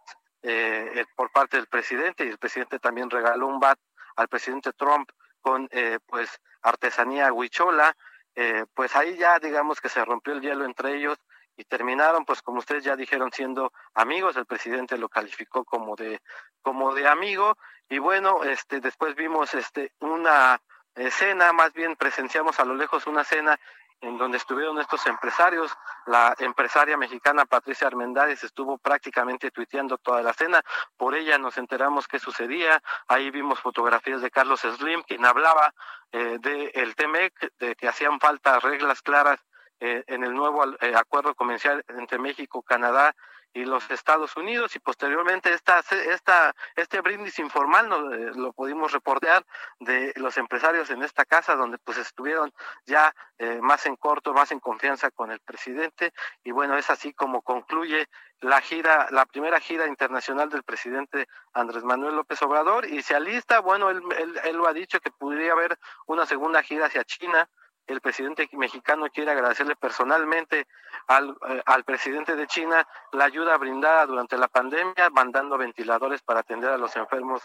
[1.16, 3.80] por parte del presidente y el presidente también regaló un bat
[4.18, 5.10] al presidente Trump
[5.42, 7.96] con eh, pues artesanía huichola,
[8.36, 11.18] eh, pues ahí ya digamos que se rompió el hielo entre ellos
[11.56, 16.22] y terminaron pues como ustedes ya dijeron siendo amigos, el presidente lo calificó como de
[16.62, 17.58] como de amigo.
[17.90, 20.62] Y bueno, este después vimos este una
[20.96, 23.60] escena, más bien presenciamos a lo lejos una cena
[24.02, 25.72] en donde estuvieron estos empresarios.
[26.06, 30.62] La empresaria mexicana Patricia Armendáriz estuvo prácticamente tuiteando toda la cena.
[30.96, 32.82] Por ella nos enteramos qué sucedía.
[33.08, 35.74] Ahí vimos fotografías de Carlos Slim, quien hablaba
[36.12, 39.40] eh, del TEMEC, de que hacían falta reglas claras
[39.80, 43.16] eh, en el nuevo eh, acuerdo comercial entre México, Canadá
[43.58, 48.92] y los Estados Unidos y posteriormente esta, esta, este brindis informal no, eh, lo pudimos
[48.92, 49.44] reportear
[49.80, 52.54] de los empresarios en esta casa donde pues estuvieron
[52.86, 56.14] ya eh, más en corto, más en confianza con el presidente.
[56.44, 58.08] Y bueno, es así como concluye
[58.42, 62.86] la gira, la primera gira internacional del presidente Andrés Manuel López Obrador.
[62.86, 66.62] Y se alista, bueno, él, él, él lo ha dicho que podría haber una segunda
[66.62, 67.50] gira hacia China,
[67.88, 70.68] el presidente mexicano quiere agradecerle personalmente
[71.08, 76.42] al, eh, al, presidente de China la ayuda brindada durante la pandemia, mandando ventiladores para
[76.42, 77.42] atender a los enfermos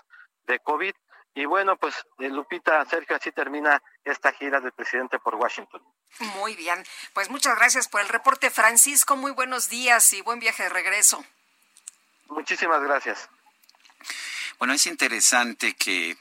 [0.46, 0.94] de COVID.
[1.34, 5.80] Y bueno, pues eh, Lupita, Sergio, así termina esta gira del presidente por Washington.
[6.36, 9.16] Muy bien, pues muchas gracias por el reporte, Francisco.
[9.16, 11.24] Muy buenos días y buen viaje de regreso.
[12.26, 13.30] Muchísimas gracias.
[14.58, 16.16] Bueno, es interesante que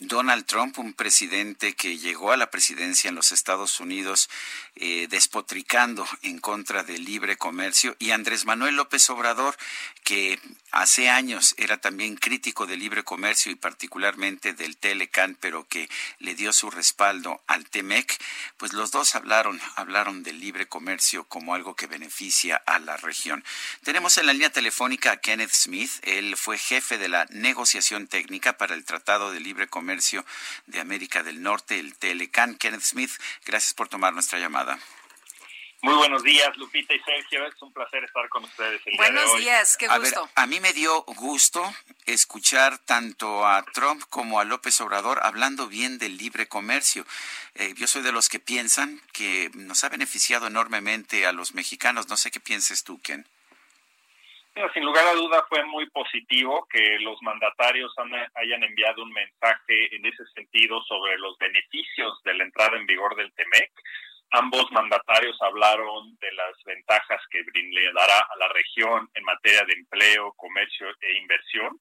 [0.00, 4.28] Donald Trump, un presidente que llegó a la presidencia en los Estados Unidos
[4.74, 9.56] eh, despotricando en contra del libre comercio, y Andrés Manuel López Obrador,
[10.02, 10.40] que
[10.72, 16.34] hace años era también crítico del libre comercio y particularmente del Telecan, pero que le
[16.34, 18.20] dio su respaldo al TEMEC,
[18.56, 23.44] pues los dos hablaron, hablaron del libre comercio como algo que beneficia a la región.
[23.84, 28.58] Tenemos en la línea telefónica a Kenneth Smith, él fue jefe de la negociación técnica
[28.58, 29.83] para el Tratado de Libre Comercio
[30.66, 32.56] de América del Norte, el Telecan.
[32.56, 33.12] Kenneth Smith,
[33.44, 34.78] gracias por tomar nuestra llamada.
[35.84, 37.46] Muy buenos días, Lupita y Sergio.
[37.46, 39.40] Es un placer estar con ustedes el buenos día de hoy.
[39.42, 40.30] días, qué gusto.
[40.34, 41.62] A, mí me dio gusto
[42.06, 47.04] escuchar tanto a Trump como a López Obrador hablando bien del libre comercio.
[47.54, 52.08] Eh, yo soy de los que piensan que nos ha beneficiado enormemente a los mexicanos.
[52.08, 53.26] No sé qué pienses tú, Ken.
[54.72, 57.92] Sin lugar a duda fue muy positivo que los mandatarios
[58.34, 63.16] hayan enviado un mensaje en ese sentido sobre los beneficios de la entrada en vigor
[63.16, 63.72] del TEMEC
[64.36, 69.74] Ambos mandatarios hablaron de las ventajas que le dará a la región en materia de
[69.74, 71.80] empleo, comercio e inversión.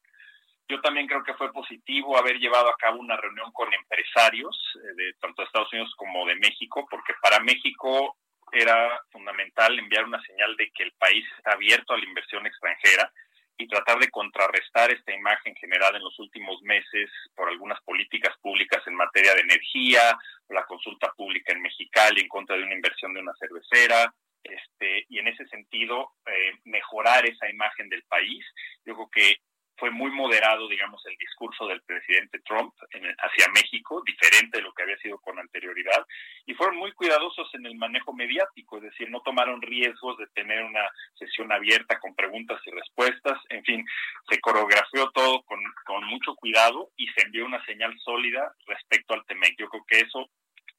[0.70, 4.94] Yo también creo que fue positivo haber llevado a cabo una reunión con empresarios eh,
[4.96, 8.18] de tanto Estados Unidos como de México, porque para México
[8.54, 13.12] era fundamental enviar una señal de que el país está abierto a la inversión extranjera
[13.58, 18.82] y tratar de contrarrestar esta imagen generada en los últimos meses por algunas políticas públicas
[18.88, 20.18] en materia de energía,
[20.50, 25.20] la consulta pública en Mexicali en contra de una inversión de una cervecera, este, y
[25.20, 28.46] en ese sentido eh, mejorar esa imagen del país.
[28.86, 29.38] Yo creo que
[29.84, 32.74] fue muy moderado, digamos, el discurso del presidente Trump
[33.18, 36.06] hacia México, diferente de lo que había sido con anterioridad,
[36.46, 40.64] y fueron muy cuidadosos en el manejo mediático, es decir, no tomaron riesgos de tener
[40.64, 43.86] una sesión abierta con preguntas y respuestas, en fin,
[44.30, 49.26] se coreografió todo con, con mucho cuidado y se envió una señal sólida respecto al
[49.26, 49.58] TEMEC.
[49.60, 50.30] Yo creo que eso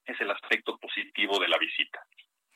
[0.07, 2.01] es el aspecto positivo de la visita.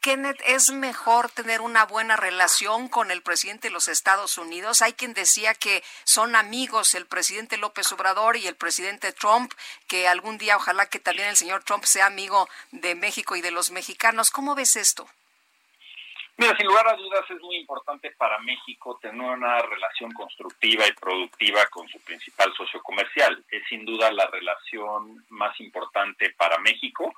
[0.01, 4.81] Kenneth, ¿es mejor tener una buena relación con el presidente de los Estados Unidos?
[4.81, 9.53] Hay quien decía que son amigos el presidente López Obrador y el presidente Trump,
[9.89, 13.51] que algún día ojalá que también el señor Trump sea amigo de México y de
[13.51, 14.31] los mexicanos.
[14.31, 15.09] ¿Cómo ves esto?
[16.37, 20.93] Mira, sin lugar a dudas es muy importante para México tener una relación constructiva y
[20.93, 23.45] productiva con su principal socio comercial.
[23.51, 27.13] Es sin duda la relación más importante para México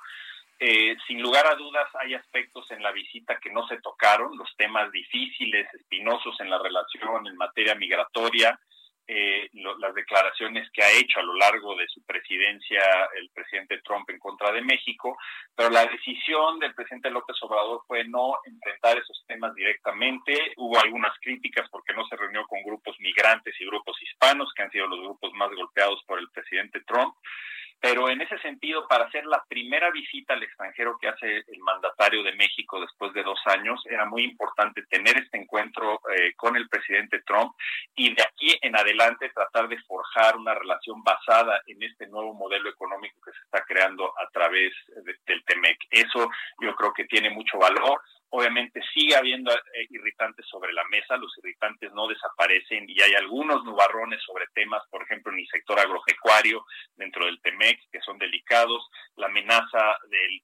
[0.63, 4.55] eh, sin lugar a dudas hay aspectos en la visita que no se tocaron, los
[4.57, 8.59] temas difíciles, espinosos en la relación en materia migratoria,
[9.07, 12.79] eh, las declaraciones que ha hecho a lo largo de su presidencia
[13.17, 15.17] el presidente Trump en contra de México,
[15.55, 20.53] pero la decisión del presidente López Obrador fue no enfrentar esos temas directamente.
[20.57, 24.71] Hubo algunas críticas porque no se reunió con grupos migrantes y grupos hispanos, que han
[24.71, 27.15] sido los grupos más golpeados por el presidente Trump.
[27.81, 32.21] Pero en ese sentido, para hacer la primera visita al extranjero que hace el mandatario
[32.23, 36.69] de México después de dos años, era muy importante tener este encuentro eh, con el
[36.69, 37.53] presidente Trump
[37.95, 42.69] y de aquí en adelante tratar de forjar una relación basada en este nuevo modelo
[42.69, 44.71] económico que se está creando a través
[45.25, 45.77] del TEMEC.
[45.89, 46.29] Eso
[46.59, 47.99] yo creo que tiene mucho valor.
[48.33, 53.61] Obviamente sigue habiendo eh, irritantes sobre la mesa, los irritantes no desaparecen y hay algunos
[53.65, 56.63] nubarrones sobre temas, por ejemplo, en el sector agropecuario
[56.95, 60.41] dentro del TEMEC, que son delicados, la amenaza del,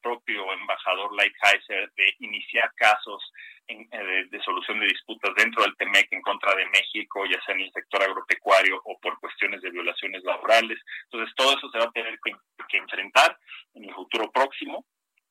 [0.00, 3.22] propio embajador Lighthizer de iniciar casos
[3.68, 7.62] eh, de, solución de disputas dentro del TEMEC en contra de México, ya sea en
[7.62, 10.78] el sector agropecuario o por cuestiones de violaciones laborales.
[11.04, 13.36] Entonces, todo eso se va a tener que enfrentar
[13.74, 14.86] en el futuro próximo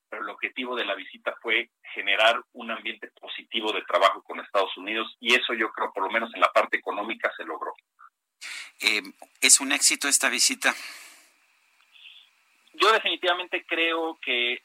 [0.09, 4.75] pero el objetivo de la visita fue generar un ambiente positivo de trabajo con Estados
[4.77, 7.73] Unidos y eso yo creo, por lo menos en la parte económica, se logró.
[8.81, 9.01] Eh,
[9.41, 10.73] ¿Es un éxito esta visita?
[12.73, 14.61] Yo definitivamente creo que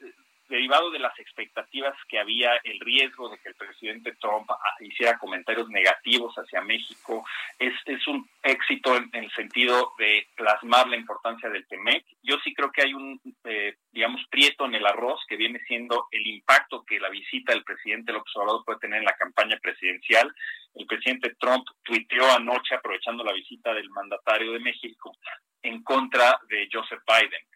[0.51, 5.69] derivado de las expectativas que había, el riesgo de que el presidente Trump hiciera comentarios
[5.69, 7.25] negativos hacia México,
[7.59, 12.05] es, es un éxito en, el sentido de plasmar la importancia del TEMEC.
[12.23, 16.07] Yo sí creo que hay un, eh, digamos, prieto en el arroz que viene siendo
[16.11, 20.35] el impacto que la visita del presidente López Obrador puede tener en la campaña presidencial.
[20.75, 25.15] El presidente Trump tuiteó anoche, aprovechando la visita del mandatario de México,
[25.61, 27.50] en contra de Joseph Biden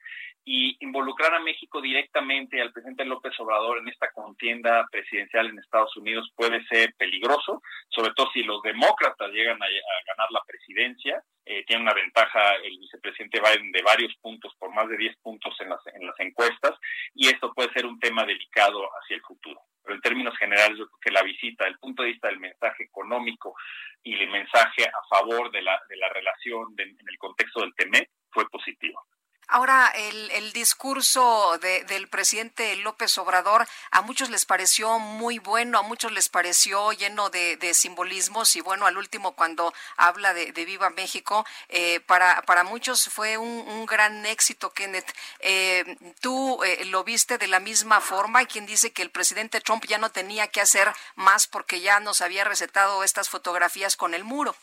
[0.45, 5.97] y involucrar a México directamente al presidente López Obrador en esta contienda presidencial en Estados
[5.97, 9.67] Unidos puede ser peligroso, sobre todo si los demócratas llegan a,
[10.07, 11.23] ganar la presidencia.
[11.47, 15.55] Eh, tiene una ventaja el vicepresidente Biden de varios puntos, por más de 10 puntos
[15.61, 16.79] en las, en las encuestas,
[17.15, 19.61] y esto puede ser un tema delicado hacia el futuro.
[19.83, 22.85] Pero en términos generales, yo creo que la visita, el punto de vista del mensaje
[22.85, 23.55] económico
[24.03, 28.11] y el mensaje a favor de la, de la relación en el contexto del TEMEC,
[28.31, 29.07] fue positivo.
[29.49, 35.79] Ahora, el, el discurso de, del presidente López Obrador a muchos les pareció muy bueno,
[35.79, 40.53] a muchos les pareció lleno de, de simbolismos y bueno, al último cuando habla de,
[40.53, 45.15] de Viva México, eh, para, para muchos fue un, un gran éxito, Kenneth.
[45.41, 48.41] Eh, ¿Tú eh, lo viste de la misma forma?
[48.41, 52.01] Hay quien dice que el presidente Trump ya no tenía que hacer más porque ya
[52.01, 54.57] nos había recetado estas fotografías con el muro.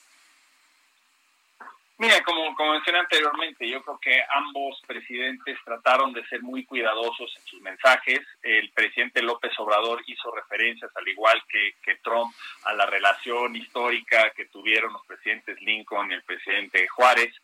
[2.02, 7.46] Mira, como, mencioné anteriormente, yo creo que ambos presidentes trataron de ser muy cuidadosos en
[7.46, 8.22] sus mensajes.
[8.42, 12.34] El presidente López Obrador hizo referencias, al igual que, que Trump,
[12.64, 17.36] a la relación histórica que tuvieron los presidentes Lincoln y el presidente Juárez.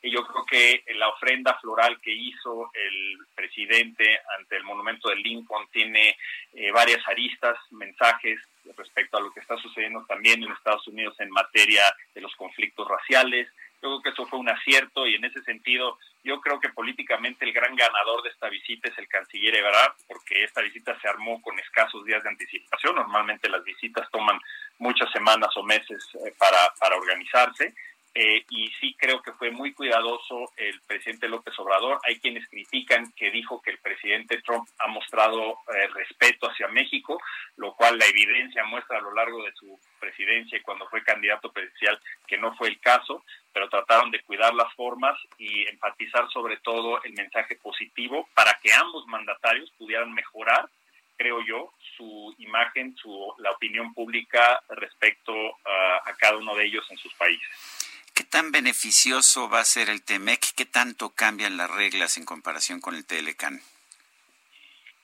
[0.00, 5.16] Y yo creo que la ofrenda floral que hizo el presidente ante el monumento de
[5.16, 6.16] Lincoln tiene
[6.52, 8.38] eh, varias aristas, mensajes
[8.76, 11.82] respecto a lo que está sucediendo también en Estados Unidos en materia
[12.14, 13.48] de los conflictos raciales,
[13.84, 17.44] yo creo que eso fue un acierto y en ese sentido yo creo que políticamente
[17.44, 21.42] el gran ganador de esta visita es el canciller Ebrard, porque esta visita se armó
[21.42, 22.96] con escasos días de anticipación.
[22.96, 24.40] Normalmente las visitas toman
[24.78, 27.74] muchas semanas o meses eh, para, para organizarse.
[28.16, 31.98] Eh, y sí creo que fue muy cuidadoso el presidente López Obrador.
[32.06, 37.20] Hay quienes critican que dijo que el presidente Trump ha mostrado eh, respeto hacia México,
[37.56, 41.50] lo cual la evidencia muestra a lo largo de su presidencia y cuando fue candidato
[41.50, 46.58] presidencial que no fue el caso, pero trataron de cuidar las formas y enfatizar sobre
[46.58, 50.68] todo el mensaje positivo para que ambos mandatarios pudieran mejorar
[51.16, 55.32] creo yo, su imagen, su, la opinión pública respecto
[55.64, 57.83] a cada uno de ellos en sus países.
[58.14, 60.54] ¿Qué tan beneficioso va a ser el TEMEC?
[60.54, 63.60] ¿Qué tanto cambian las reglas en comparación con el TLCAN?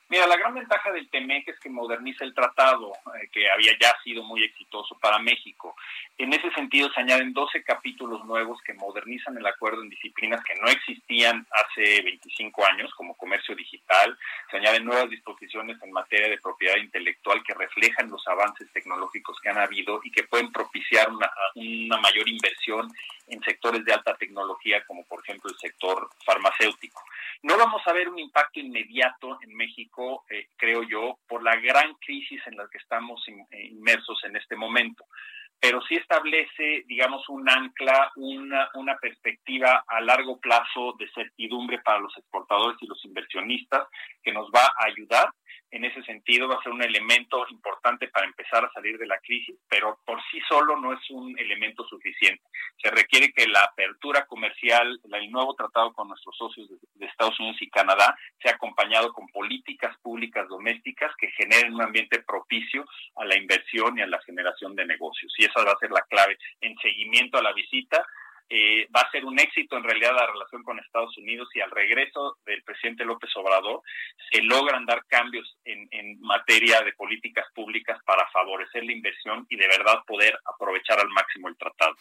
[0.09, 3.97] Mira, la gran ventaja del TEMEC es que moderniza el tratado, eh, que había ya
[4.05, 5.75] sido muy exitoso para México.
[6.21, 10.55] En ese sentido, se añaden 12 capítulos nuevos que modernizan el acuerdo en disciplinas que
[10.61, 14.19] no existían hace 25 años, como comercio digital.
[14.51, 19.49] Se añaden nuevas disposiciones en materia de propiedad intelectual que reflejan los avances tecnológicos que
[19.49, 22.93] han habido y que pueden propiciar una, mayor inversión
[23.27, 27.03] en sectores de alta tecnología, como por ejemplo el sector farmacéutico.
[27.45, 31.95] No vamos a ver un impacto inmediato en México, eh, creo yo, por la gran
[31.95, 35.07] crisis en la que estamos eh, inmersos en este momento
[35.61, 42.17] pero sí establece, digamos, un ancla, una, perspectiva a largo plazo de certidumbre para los
[42.17, 43.87] exportadores y los inversionistas
[44.23, 45.31] que nos va a ayudar
[45.71, 49.19] en ese sentido va a ser un elemento importante para empezar a salir de la
[49.19, 52.43] crisis, pero por sí solo no es un elemento suficiente.
[52.83, 57.61] Se requiere que la apertura comercial, el nuevo tratado con nuestros socios de, Estados Unidos
[57.61, 62.87] y Canadá, sea acompañado con políticas públicas domésticas que generen un ambiente propicio
[63.17, 65.33] a la inversión y a la generación de negocios.
[65.51, 68.05] Esa va a ser la clave en seguimiento a la visita
[68.53, 71.71] eh, va a ser un éxito en realidad la relación con Estados Unidos y al
[71.71, 73.81] regreso del presidente López Obrador
[74.29, 79.57] se logran dar cambios en, en, materia de políticas públicas para favorecer la inversión y
[79.57, 81.95] de verdad poder aprovechar al máximo el tratado.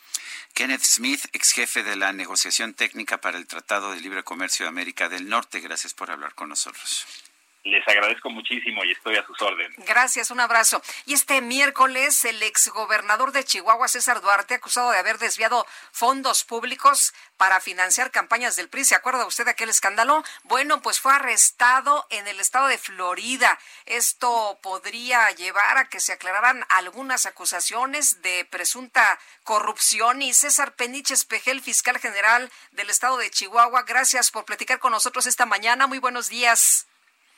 [0.55, 4.69] Kenneth Smith, ex jefe de la negociación técnica para el Tratado de Libre Comercio de
[4.69, 7.28] América del Norte, gracias por hablar con nosotros.
[7.69, 9.77] Les agradezco muchísimo y estoy a sus órdenes.
[9.85, 10.81] Gracias, un abrazo.
[11.05, 17.13] Y este miércoles, el exgobernador de Chihuahua, César Duarte, acusado de haber desviado fondos públicos
[17.37, 18.85] para financiar campañas del PRI.
[18.85, 20.23] ¿Se acuerda usted de aquel escándalo?
[20.43, 23.59] Bueno, pues fue arrestado en el estado de Florida.
[23.85, 30.21] Esto podría llevar a que se aclararan algunas acusaciones de presunta corrupción.
[30.21, 35.25] Y César Peniche Espejel, fiscal general del estado de Chihuahua, gracias por platicar con nosotros
[35.25, 35.87] esta mañana.
[35.87, 36.88] Muy buenos días.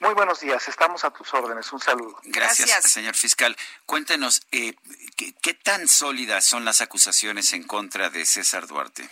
[0.01, 1.71] Muy buenos días, estamos a tus órdenes.
[1.71, 2.17] Un saludo.
[2.23, 3.55] Gracias, señor fiscal.
[3.85, 4.73] Cuéntenos, eh,
[5.15, 9.07] ¿qué, tan sólidas son las acusaciones en contra de César Duarte?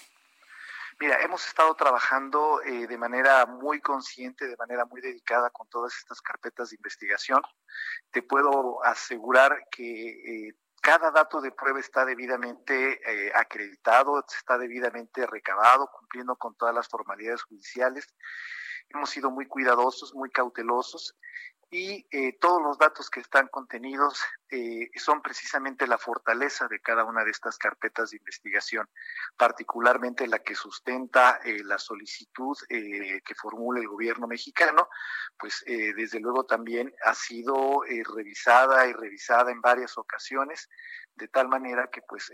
[0.99, 5.95] Mira, hemos estado trabajando eh, de manera muy consciente, de manera muy dedicada con todas
[5.95, 7.43] estas carpetas de investigación.
[8.09, 12.99] Te puedo asegurar que eh, cada dato de prueba está debidamente
[13.35, 18.07] acreditado, está debidamente recabado, cumpliendo con todas las formalidades judiciales
[18.89, 21.15] hemos sido muy cuidadosos, muy cautelosos
[21.71, 27.03] y eh, todos los datos que están contenidos eh, son precisamente la fortaleza de cada
[27.03, 28.89] una de estas carpetas de investigación,
[29.37, 34.89] particularmente la que sustenta eh, la solicitud que formula el gobierno mexicano,
[35.37, 37.81] pues desde luego también ha sido
[38.15, 40.69] revisada y revisada en varias ocasiones,
[41.15, 42.31] de tal manera que pues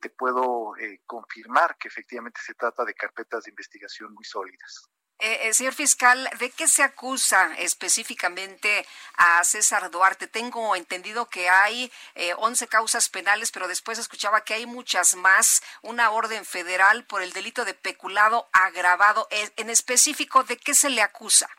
[0.00, 0.72] te puedo
[1.06, 4.88] confirmar que efectivamente se trata de carpetas de investigación muy sólidas.
[5.22, 8.86] Eh, eh, señor fiscal, ¿de qué se acusa específicamente
[9.18, 10.26] a César Duarte?
[10.28, 15.62] Tengo entendido que hay eh, 11 causas penales, pero después escuchaba que hay muchas más.
[15.82, 19.28] Una orden federal por el delito de peculado agravado.
[19.30, 21.50] Eh, en específico, ¿de qué se le acusa?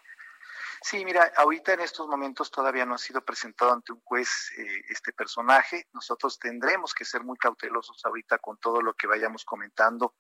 [0.84, 4.82] Sí, mira, ahorita en estos momentos todavía no ha sido presentado ante un juez eh,
[4.89, 5.88] este personaje.
[5.93, 10.15] Nosotros tendremos que ser muy cautelosos ahorita con todo lo que vayamos comentando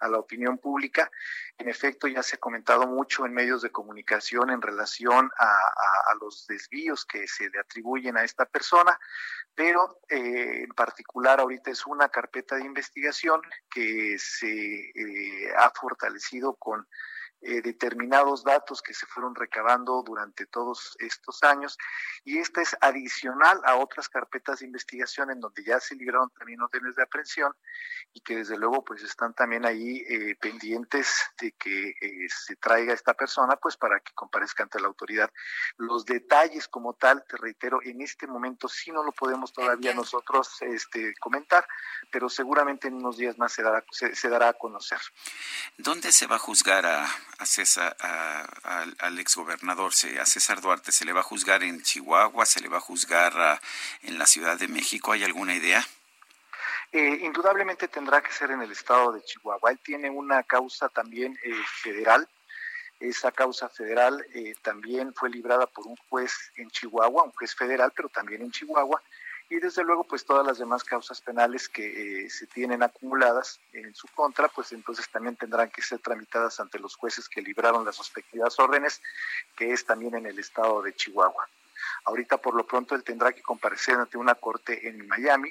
[0.00, 1.10] a la opinión pública.
[1.56, 6.46] En efecto, ya se ha comentado mucho en medios de comunicación en relación a, los
[6.46, 9.00] desvíos que se le atribuyen a esta persona,
[9.54, 13.40] pero eh, en particular ahorita es una carpeta de investigación
[13.70, 16.86] que se eh, ha fortalecido con
[17.42, 21.76] eh, determinados datos que se fueron recabando durante todos estos años
[22.24, 26.62] y esta es adicional a otras carpetas de investigación en donde ya se libraron también
[26.62, 27.52] órdenes de aprehensión
[28.12, 32.92] y que desde luego pues están también ahí eh, pendientes de que eh, se traiga
[32.92, 35.30] esta persona pues para que comparezca ante la autoridad.
[35.78, 40.62] Los detalles como tal, te reitero, en este momento sí no lo podemos todavía nosotros
[40.62, 41.66] este, comentar,
[42.10, 45.00] pero seguramente en unos días más se dará, se dará a conocer.
[45.76, 47.06] ¿Dónde se va a juzgar a,
[47.38, 47.96] a César,
[48.98, 52.46] al exgobernador, a César Duarte, ¿se le va a juzgar en Chihuahua?
[52.46, 53.60] ¿Se le va a juzgar
[54.02, 55.12] en la Ciudad de México?
[55.12, 55.84] ¿Hay alguna idea?
[56.92, 59.70] Eh, indudablemente tendrá que ser en el estado de Chihuahua.
[59.70, 62.28] Él tiene una causa también eh, federal.
[63.00, 67.92] Esa causa federal eh, también fue librada por un juez en Chihuahua, un juez federal,
[67.96, 69.02] pero también en Chihuahua
[69.52, 73.94] y desde luego pues todas las demás causas penales que eh, se tienen acumuladas en
[73.94, 77.98] su contra pues entonces también tendrán que ser tramitadas ante los jueces que libraron las
[77.98, 79.02] respectivas órdenes
[79.54, 81.46] que es también en el estado de Chihuahua.
[82.06, 85.50] Ahorita por lo pronto él tendrá que comparecer ante una corte en Miami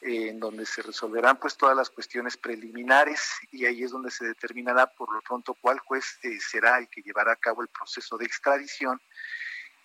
[0.00, 4.24] eh, en donde se resolverán pues todas las cuestiones preliminares y ahí es donde se
[4.24, 8.16] determinará por lo pronto cuál juez eh, será el que llevará a cabo el proceso
[8.16, 8.98] de extradición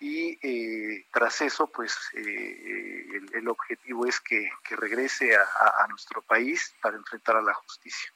[0.02, 6.96] y eh, tras eso, pues eh, el, objetivo es que, regrese a, nuestro país para
[6.96, 8.12] enfrentar a la justicia.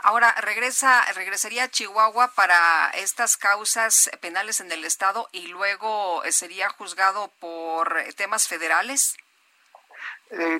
[0.00, 6.32] Ahora, regresa, regresaría a Chihuahua para estas causas penales en el Estado y luego eh,
[6.32, 9.16] sería juzgado por temas federales.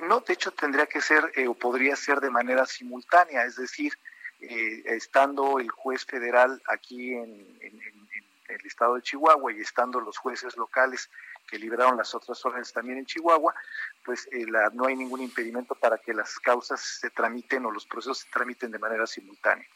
[0.02, 3.98] no, de hecho tendría que ser o podría ser de manera simultánea, es decir,
[4.38, 7.99] estando el juez federal aquí en, en
[8.50, 11.10] el estado de Chihuahua y estando los jueces locales
[11.46, 13.54] que liberaron las otras órdenes también en Chihuahua,
[14.04, 18.20] pues eh, no hay ningún impedimento para que las causas se tramiten o los procesos
[18.20, 19.66] se tramiten de manera simultánea.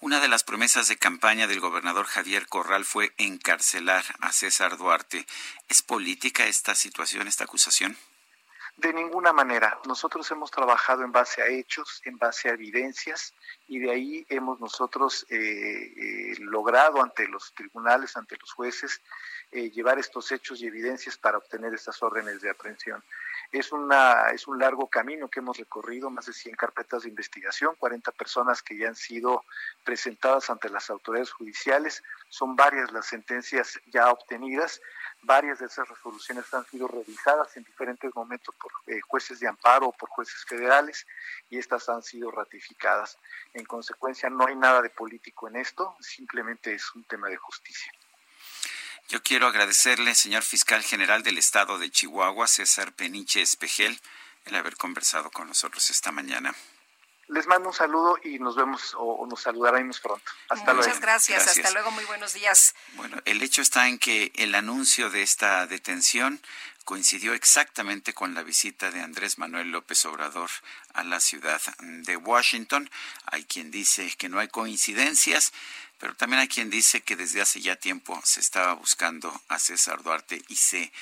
[0.00, 5.26] Una de las promesas de campaña del gobernador Javier Corral fue encarcelar a César Duarte.
[5.68, 7.96] ¿Es política esta situación, esta acusación?
[8.76, 9.78] De ninguna manera.
[9.86, 13.32] Nosotros hemos trabajado en base a hechos, en base a evidencias,
[13.68, 19.00] y de ahí hemos nosotros eh, eh, logrado ante los tribunales, ante los jueces,
[19.50, 23.02] eh, llevar estos hechos y evidencias para obtener estas órdenes de aprehensión.
[23.50, 27.76] Es, una, es un largo camino que hemos recorrido, más de 100 carpetas de investigación,
[27.78, 29.44] 40 personas que ya han sido
[29.84, 34.82] presentadas ante las autoridades judiciales, son varias las sentencias ya obtenidas
[35.22, 39.88] Varias de esas resoluciones han sido revisadas en diferentes momentos por eh, jueces de amparo
[39.88, 41.06] o por jueces federales
[41.50, 43.18] y estas han sido ratificadas.
[43.52, 47.92] En consecuencia, no hay nada de político en esto, simplemente es un tema de justicia.
[49.08, 54.00] Yo quiero agradecerle, señor fiscal general del estado de Chihuahua, César Peniche Espejel,
[54.44, 56.54] el haber conversado con nosotros esta mañana.
[57.28, 60.30] Les mando un saludo y nos vemos o, nos saludaremos pronto.
[60.48, 60.86] Hasta luego.
[60.86, 61.48] Muchas gracias.
[61.48, 61.90] Hasta luego.
[61.90, 62.74] Muy buenos días.
[62.94, 66.40] Bueno, el hecho está en que el anuncio de esta detención
[66.86, 70.50] coincidió exactamente con la visita de Andrés Manuel López Obrador
[70.94, 72.88] a la ciudad de Washington.
[73.24, 75.52] Hay quien dice que no hay coincidencias,
[75.98, 80.02] pero también hay quien dice que desde hace ya tiempo se estaba buscando a César
[80.02, 80.92] Duarte y se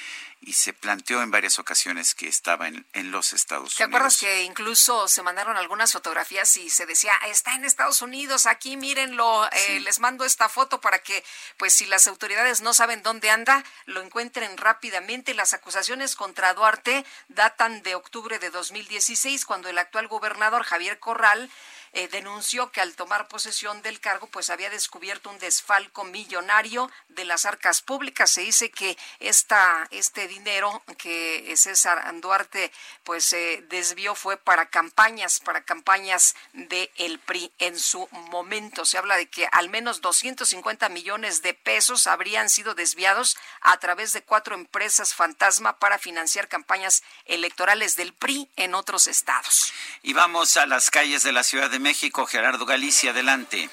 [0.46, 3.76] y se planteó en varias ocasiones que estaba en, los Estados Unidos.
[3.76, 8.46] ¿Te acuerdas que incluso se mandaron algunas fotografías y se decía, está en Estados Unidos,
[8.46, 11.24] aquí mírenlo, eh, les mando esta foto para que,
[11.56, 15.34] pues si las autoridades no saben dónde anda, lo encuentren rápidamente.
[15.34, 21.50] Las acusaciones contra Duarte datan de octubre de 2016, cuando el actual gobernador Javier Corral
[21.96, 27.24] eh, denunció que al tomar posesión del cargo, pues había descubierto un desfalco millonario de
[27.24, 28.30] las arcas públicas.
[28.30, 32.72] Se dice que esta, este dinero que César Duarte
[33.04, 38.84] pues eh, desvió fue para campañas, para campañas de el PRI en su momento.
[38.84, 44.12] Se habla de que al menos 250 millones de pesos habrían sido desviados a través
[44.12, 49.72] de cuatro empresas fantasma para financiar campañas electorales del PRI en otros estados.
[50.02, 52.24] Y vamos a las calles de la Ciudad de México.
[52.26, 53.68] Gerardo Galicia, adelante.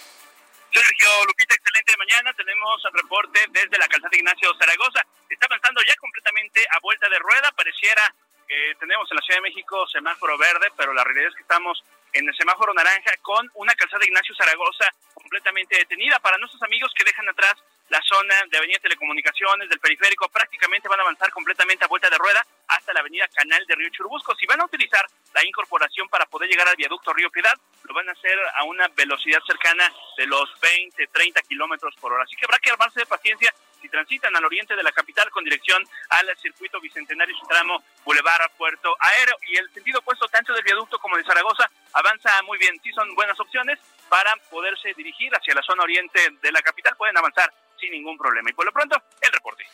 [0.73, 2.33] Sergio Lupita, excelente mañana.
[2.33, 4.99] Tenemos el reporte desde la calzada Ignacio Zaragoza.
[5.29, 7.51] Está avanzando ya completamente a vuelta de rueda.
[7.55, 8.03] Pareciera
[8.45, 11.81] que tenemos en la Ciudad de México semáforo verde, pero la realidad es que estamos
[12.11, 16.19] en el semáforo naranja con una calzada Ignacio Zaragoza completamente detenida.
[16.19, 17.55] Para nuestros amigos que dejan atrás
[17.91, 22.17] la zona de Avenida Telecomunicaciones, del periférico, prácticamente van a avanzar completamente a vuelta de
[22.17, 24.33] rueda hasta la Avenida Canal de Río Churubusco.
[24.35, 28.07] Si van a utilizar la incorporación para poder llegar al viaducto Río Piedad, lo van
[28.07, 32.23] a hacer a una velocidad cercana de los 20, 30 kilómetros por hora.
[32.23, 35.43] Así que habrá que armarse de paciencia si transitan al oriente de la capital con
[35.43, 40.63] dirección al circuito bicentenario su tramo Boulevard Puerto Aéreo y el sentido opuesto tanto del
[40.63, 42.79] viaducto como de Zaragoza avanza muy bien.
[42.83, 46.95] Sí son buenas opciones para poderse dirigir hacia la zona oriente de la capital.
[46.95, 47.51] Pueden avanzar
[47.81, 48.49] sin ningún problema.
[48.49, 49.65] Y por lo pronto, el reporte.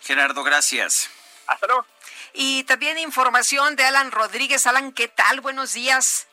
[0.00, 1.10] Gerardo, gracias.
[1.46, 1.84] Hasta luego.
[2.32, 4.66] Y también información de Alan Rodríguez.
[4.66, 5.40] Alan, ¿qué tal?
[5.40, 6.28] Buenos días.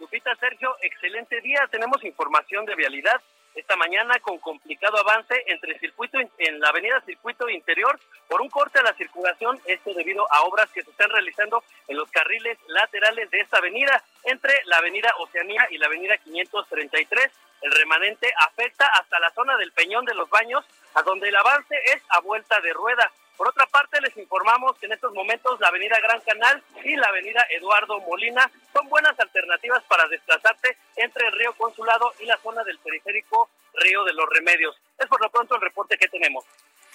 [0.00, 1.66] Lupita, Sergio, excelente día.
[1.70, 3.22] Tenemos información de vialidad
[3.54, 8.78] esta mañana con complicado avance entre circuito en la avenida Circuito Interior por un corte
[8.78, 13.30] a la circulación, esto debido a obras que se están realizando en los carriles laterales
[13.30, 17.30] de esta avenida entre la avenida Oceanía y la avenida 533.
[17.62, 21.74] El remanente afecta hasta la zona del Peñón de los Baños, a donde el avance
[21.94, 23.10] es a vuelta de rueda.
[23.36, 27.06] Por otra parte, les informamos que en estos momentos la avenida Gran Canal y la
[27.06, 32.62] avenida Eduardo Molina son buenas alternativas para desplazarse entre el río Consulado y la zona
[32.64, 34.76] del periférico Río de los Remedios.
[34.98, 36.44] Es por lo pronto el reporte que tenemos.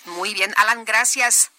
[0.05, 1.51] Muy bien, Alan, gracias.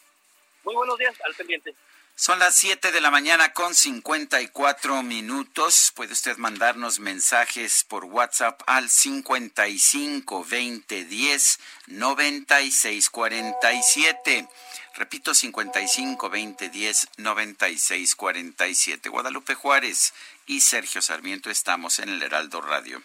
[0.64, 1.74] Muy buenos días, al pendiente.
[2.20, 5.92] Son las 7 de la mañana con 54 minutos.
[5.94, 14.48] Puede usted mandarnos mensajes por WhatsApp al 55 20 10 96 47.
[14.96, 19.08] Repito, 55 20 10 96 47.
[19.08, 20.12] Guadalupe Juárez
[20.48, 23.00] y Sergio Sarmiento estamos en el Heraldo Radio.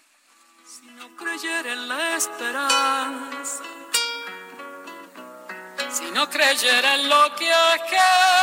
[0.66, 3.64] Si no creyera en la esperanza,
[5.92, 8.43] si no creyera en lo que agencio,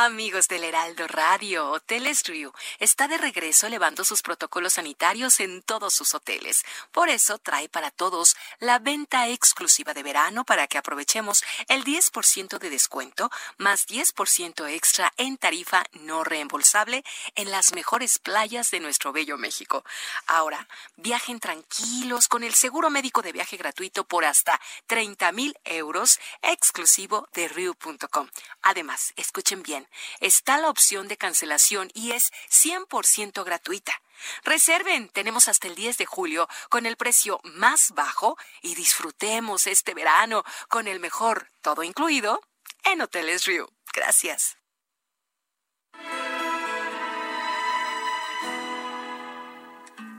[0.00, 5.92] Amigos del Heraldo Radio, Hoteles Riu está de regreso elevando sus protocolos sanitarios en todos
[5.92, 6.62] sus hoteles.
[6.92, 12.60] Por eso trae para todos la venta exclusiva de verano para que aprovechemos el 10%
[12.60, 17.02] de descuento más 10% extra en tarifa no reembolsable
[17.34, 19.84] en las mejores playas de nuestro bello México.
[20.28, 26.20] Ahora, viajen tranquilos con el seguro médico de viaje gratuito por hasta 30 mil euros
[26.42, 28.28] exclusivo de Riu.com.
[28.68, 29.88] Además, escuchen bien
[30.20, 33.98] está la opción de cancelación y es 100% gratuita.
[34.44, 39.94] Reserven, tenemos hasta el 10 de julio con el precio más bajo y disfrutemos este
[39.94, 42.42] verano con el mejor, todo incluido,
[42.84, 43.72] en Hoteles Rio.
[43.94, 44.58] Gracias.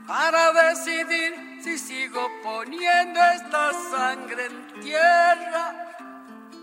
[0.08, 5.86] Para decidir si sigo poniendo esta sangre en tierra,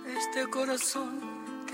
[0.06, 1.27] este corazón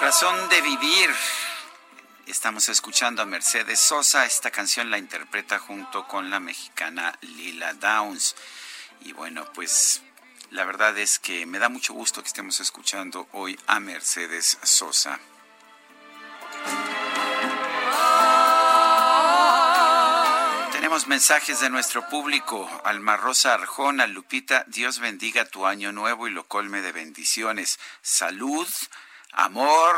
[0.00, 1.10] Razón de vivir.
[2.26, 4.26] Estamos escuchando a Mercedes Sosa.
[4.26, 8.36] Esta canción la interpreta junto con la mexicana Lila Downs.
[9.00, 10.02] Y bueno, pues
[10.50, 15.18] La verdad es que me da mucho gusto que estemos escuchando hoy a Mercedes Sosa.
[20.72, 22.70] Tenemos mensajes de nuestro público.
[22.84, 27.80] Alma Rosa Arjona, Lupita, Dios bendiga tu año nuevo y lo colme de bendiciones.
[28.02, 28.68] Salud,
[29.36, 29.96] amor,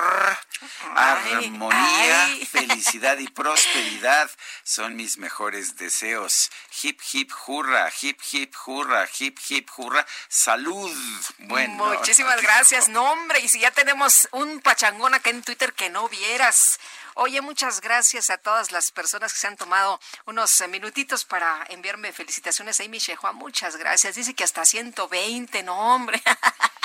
[0.95, 4.31] armonía, felicidad y prosperidad
[4.65, 6.51] son mis mejores deseos.
[6.83, 10.05] Hip hip hurra, hip hip hurra, hip hip hurra.
[10.29, 10.95] Salud.
[11.39, 11.87] Bueno.
[11.87, 12.89] Muchísimas gracias.
[12.89, 16.81] No, hombre, y si ya tenemos un pachangón acá en Twitter que no vieras.
[17.15, 22.13] Oye, muchas gracias a todas las personas que se han tomado unos minutitos para enviarme
[22.13, 22.81] felicitaciones.
[22.81, 24.15] Amy Shehua, muchas gracias.
[24.15, 26.23] Dice que hasta 120, no, hombre.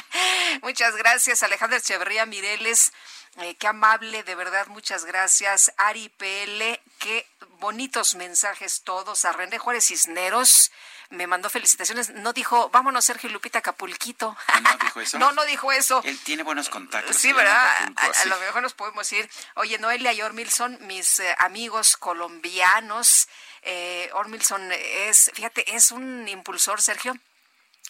[0.61, 2.91] muchas gracias, Alejandra Echeverría Mireles.
[3.37, 5.73] Eh, qué amable, de verdad, muchas gracias.
[5.77, 7.27] Ari PL, qué
[7.59, 9.25] bonitos mensajes todos.
[9.25, 10.71] A René Juárez Cisneros
[11.09, 12.09] me mandó felicitaciones.
[12.11, 14.35] No dijo, vámonos, Sergio Lupita Capulquito.
[14.61, 15.17] ¿No dijo eso?
[15.19, 16.01] no, no dijo eso.
[16.03, 17.15] Él tiene buenos contactos.
[17.15, 17.91] Sí, ¿verdad?
[17.95, 19.29] a, lo mejor nos podemos ir.
[19.55, 23.27] Oye, Noelia y Ormilson, mis eh, amigos colombianos.
[23.61, 27.15] Eh, Ormilson es, fíjate, es un impulsor, Sergio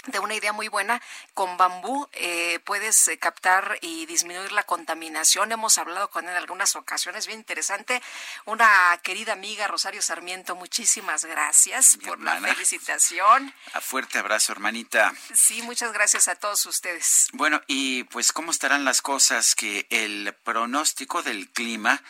[0.08, 1.02] de una idea muy buena.
[1.34, 5.52] Con bambú eh, puedes eh, captar y disminuir la contaminación.
[5.52, 8.02] Hemos hablado con él en algunas ocasiones, bien interesante.
[8.46, 13.54] Una querida amiga, Rosario Sarmiento, muchísimas gracias por la felicitación.
[13.74, 15.14] A fuerte abrazo, hermanita.
[15.34, 17.30] Sí, muchas gracias a todos ustedes.
[17.34, 22.02] Bueno, y pues cómo estarán las cosas que el pronóstico del clima,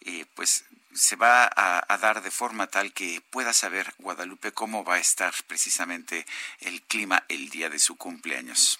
[0.00, 4.96] eh, pues se va a, dar de forma tal que pueda saber Guadalupe cómo va
[4.96, 6.26] a estar precisamente
[6.60, 8.78] el clima el día de su cumpleaños.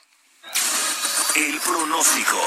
[1.36, 2.38] El pronóstico.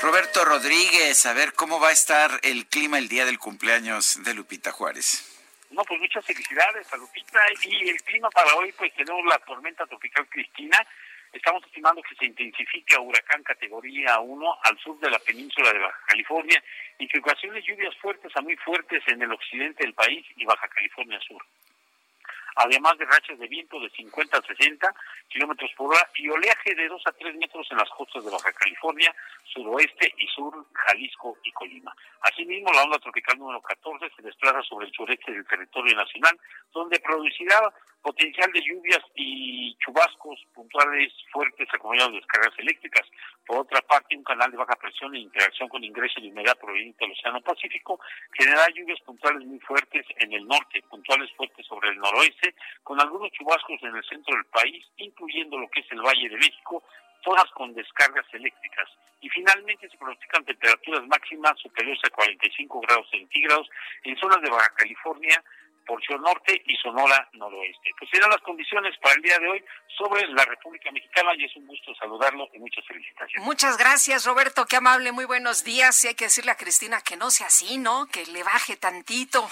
[0.00, 4.34] Roberto Rodríguez, a ver cómo va a estar el clima el día del cumpleaños de
[4.34, 5.24] Lupita Juárez.
[5.70, 9.86] No, pues muchas felicidades a Lupita y el clima para hoy, pues tenemos la tormenta
[9.86, 10.78] tropical Cristina
[11.32, 15.78] Estamos estimando que se intensifique a huracán categoría 1 al sur de la península de
[15.78, 16.62] Baja California
[16.98, 20.68] y que ocasione lluvias fuertes a muy fuertes en el occidente del país y Baja
[20.68, 21.42] California Sur
[22.58, 24.94] además de rachas de viento de 50 a 60
[25.28, 28.52] kilómetros por hora y oleaje de 2 a 3 metros en las costas de Baja
[28.52, 31.94] California, suroeste y sur, Jalisco y Colima.
[32.22, 36.38] Asimismo, la onda tropical número 14 se desplaza sobre el sureste del territorio nacional,
[36.72, 43.06] donde producirá potencial de lluvias y chubascos puntuales fuertes acompañados de descargas eléctricas.
[43.48, 47.02] Por otra parte, un canal de baja presión en interacción con ingreso de humedad proveniente
[47.02, 47.98] del Océano Pacífico
[48.34, 53.32] generará lluvias puntuales muy fuertes en el norte, puntuales fuertes sobre el noroeste, con algunos
[53.32, 56.84] chubascos en el centro del país, incluyendo lo que es el Valle de México,
[57.24, 58.90] zonas con descargas eléctricas.
[59.22, 63.66] Y finalmente se pronostican temperaturas máximas superiores a 45 grados centígrados
[64.04, 65.42] en zonas de Baja California,
[65.88, 67.90] porción norte y Sonora noroeste.
[67.98, 69.64] Pues serán las condiciones para el día de hoy
[69.96, 73.44] sobre la República Mexicana y es un gusto saludarlo y muchas felicitaciones.
[73.44, 76.04] Muchas gracias, Roberto, qué amable, muy buenos días.
[76.04, 78.06] Y hay que decirle a Cristina que no sea así, ¿no?
[78.06, 79.48] Que le baje tantito.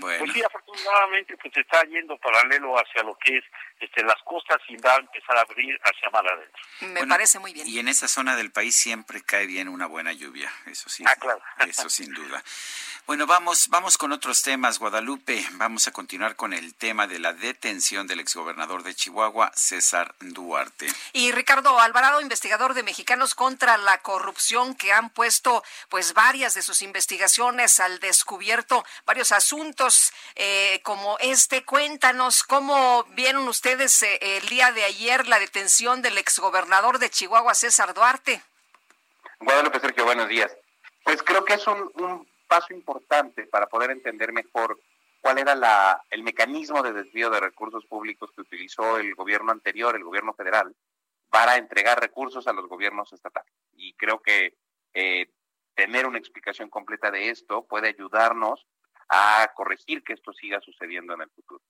[0.00, 0.24] Bueno.
[0.24, 0.42] Pues sí,
[0.76, 3.44] afortunadamente pues está yendo paralelo hacia lo que es
[3.80, 6.62] este, las costas y va a empezar a abrir hacia mar adentro.
[6.80, 7.66] Me parece muy bien.
[7.66, 11.04] Y en esa zona del país siempre cae bien una buena lluvia, eso sí.
[11.06, 11.40] Ah, claro.
[11.66, 12.42] Eso sin duda.
[13.06, 15.46] Bueno, vamos, vamos con otros temas, Guadalupe.
[15.52, 20.88] Vamos a continuar con el tema de la detención del exgobernador de Chihuahua, César Duarte.
[21.12, 26.62] Y Ricardo Alvarado, investigador de Mexicanos contra la Corrupción, que han puesto pues varias de
[26.62, 31.64] sus investigaciones al descubierto, varios asuntos eh, como este.
[31.64, 37.54] Cuéntanos cómo vieron ustedes eh, el día de ayer la detención del exgobernador de Chihuahua,
[37.54, 38.42] César Duarte.
[39.40, 40.56] Guadalupe Sergio, buenos días.
[41.04, 44.78] Pues creo que es un paso importante para poder entender mejor
[45.20, 49.96] cuál era la, el mecanismo de desvío de recursos públicos que utilizó el gobierno anterior,
[49.96, 50.74] el gobierno federal,
[51.30, 53.52] para entregar recursos a los gobiernos estatales.
[53.72, 54.54] Y creo que
[54.94, 55.26] eh,
[55.74, 58.66] tener una explicación completa de esto puede ayudarnos
[59.08, 61.62] a corregir que esto siga sucediendo en el futuro.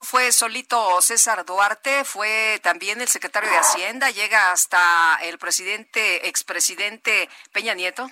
[0.00, 7.28] Fue solito César Duarte, fue también el secretario de Hacienda, llega hasta el presidente, expresidente
[7.52, 8.06] Peña Nieto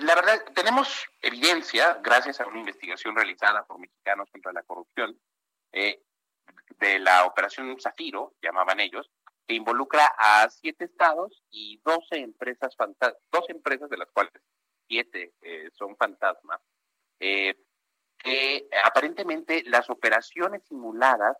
[0.00, 5.18] la verdad, tenemos evidencia, gracias a una investigación realizada por mexicanos contra la corrupción,
[5.72, 6.02] eh,
[6.78, 9.10] de la operación Zafiro, llamaban ellos,
[9.46, 12.74] que involucra a siete estados y doce empresas
[13.30, 14.32] dos empresas de las cuales
[14.86, 16.60] siete eh, son fantasmas,
[17.20, 17.54] eh,
[18.18, 21.36] que aparentemente las operaciones simuladas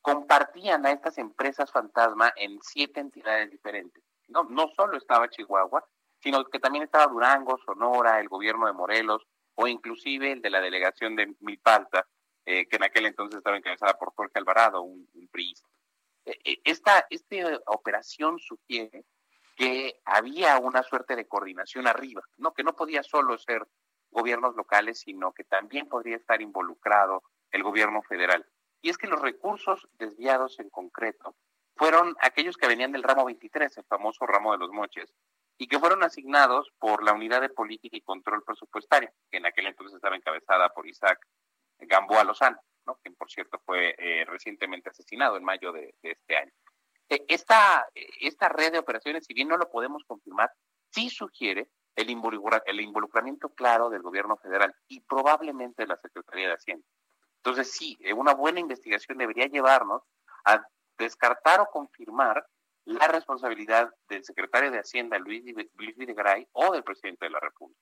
[0.00, 4.02] compartían a estas empresas fantasma en siete entidades diferentes.
[4.28, 5.84] No, no solo estaba Chihuahua,
[6.20, 10.60] sino que también estaba Durango, Sonora, el gobierno de Morelos o inclusive el de la
[10.60, 12.06] delegación de Milpalta,
[12.44, 15.28] que en aquel entonces estaba encabezada por Jorge Alvarado, un, un
[16.64, 19.04] Esta, esta operación sugiere
[19.56, 22.52] que había una suerte de coordinación arriba, ¿no?
[22.52, 23.66] que no podía solo ser
[24.12, 28.46] gobiernos locales, sino que también podría estar involucrado el gobierno federal.
[28.80, 31.34] Y es que los recursos desviados en concreto
[31.76, 35.12] fueron aquellos que venían del ramo 23, el famoso ramo de los moches,
[35.58, 39.66] y que fueron asignados por la Unidad de Política y Control Presupuestario, que en aquel
[39.66, 41.26] entonces estaba encabezada por Isaac
[41.78, 42.96] Gamboa Lozano, ¿no?
[43.02, 46.52] quien por cierto fue eh, recientemente asesinado en mayo de, este año.
[47.08, 50.50] E, esta, esta red de operaciones, si bien no lo podemos confirmar,
[50.90, 52.08] sí sugiere el,
[52.66, 56.86] el involucramiento claro del gobierno federal y probablemente de la Secretaría de Hacienda.
[57.36, 60.02] Entonces, sí, eh, una buena investigación debería llevarnos
[60.44, 60.62] a
[60.96, 62.46] descartar o confirmar
[62.84, 65.42] la responsabilidad del secretario de Hacienda, Luis,
[65.74, 67.80] Luis Videgaray, o del presidente de la República.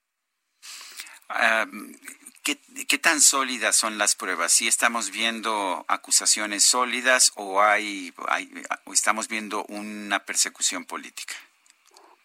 [2.43, 4.51] ¿qué, tan sólidas son las pruebas?
[4.51, 8.13] ¿Sí estamos viendo acusaciones sólidas o, hay,
[8.85, 11.35] o estamos viendo una persecución política?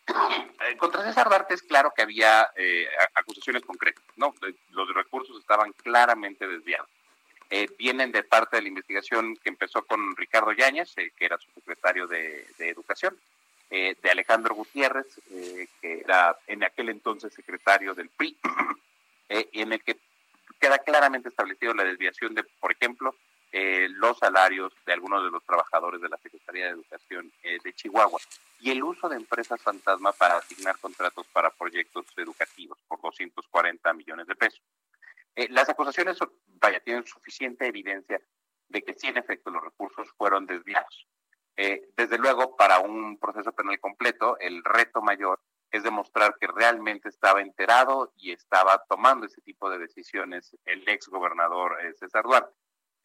[0.09, 4.35] Eh, contra César Duarte es claro que había eh, acusaciones concretas, ¿no?
[4.71, 6.89] Los recursos estaban claramente desviados.
[7.51, 11.51] Eh, vienen de parte de la investigación que empezó con Ricardo Yáñez, que era su
[11.53, 13.17] secretario de, Educación,
[13.71, 15.07] de Alejandro Gutiérrez,
[15.81, 18.37] que era en aquel entonces secretario del PRI,
[19.29, 19.97] en el que
[20.61, 23.15] queda claramente establecido la desviación de, por ejemplo,
[23.53, 28.20] los salarios de algunos de los trabajadores de la Secretaría de Educación de Chihuahua
[28.61, 34.26] y el uso de empresas fantasma para asignar contratos para proyectos educativos por 240 millones
[34.26, 34.62] de pesos.
[35.36, 36.18] Eh, las acusaciones,
[36.61, 38.20] vaya, tienen suficiente evidencia
[38.68, 41.07] de que sí, en efecto, los recursos fueron desviados.
[41.57, 45.40] Eh, desde luego, para un proceso penal completo, el reto mayor
[45.70, 51.09] es demostrar que realmente estaba enterado y estaba tomando ese tipo de decisiones el ex
[51.09, 52.55] gobernador eh, César Duarte,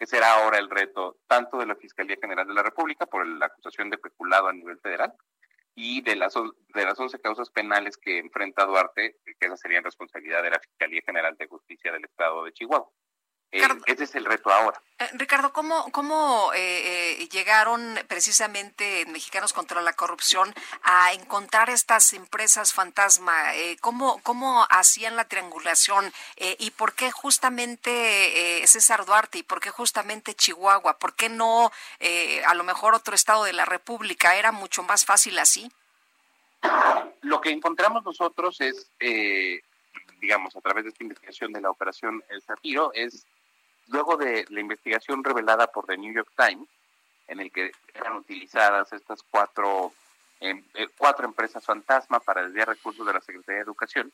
[0.02, 3.46] que será ahora el reto tanto de la Fiscalía General de la República por la
[3.46, 5.14] acusación de peculado a nivel federal,
[5.76, 10.42] y de las, de las 11 causas penales que enfrenta Duarte, que esa sería responsabilidad
[10.42, 12.90] de la Fiscalía General de Justicia del Estado de Chihuahua.
[13.52, 14.82] Eh, ese es el reto ahora.
[14.98, 22.74] Eh, Ricardo, ¿cómo, cómo eh, llegaron precisamente Mexicanos contra la Corrupción a encontrar estas empresas
[22.74, 23.34] fantasma?
[23.82, 26.14] ¿cómo, ¿Cómo hacían la triangulación?
[26.38, 29.40] ¿Y por qué justamente César Duarte?
[29.40, 30.98] ¿Y por qué justamente Chihuahua?
[30.98, 31.72] ¿Por qué no
[32.46, 34.36] a lo mejor otro estado de la República?
[34.36, 35.72] ¿Era mucho más fácil así?
[37.22, 38.88] Lo que encontramos nosotros es
[40.22, 43.26] digamos, a través de esta investigación de la operación El Zafiro, es
[43.92, 46.68] luego de la investigación revelada por The New York Times,
[47.28, 49.94] en el que eran utilizadas estas cuatro,
[50.40, 54.12] em, eh, cuatro empresas fantasma para desviar recursos de la Secretaría de Educación,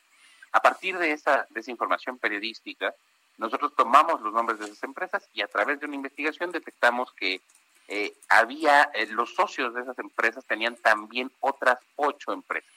[0.51, 2.93] a partir de esa, de información periodística,
[3.37, 7.41] nosotros tomamos los nombres de esas empresas y a través de una investigación detectamos que
[7.87, 12.71] eh, había, eh, los socios de esas empresas tenían también otras ocho empresas.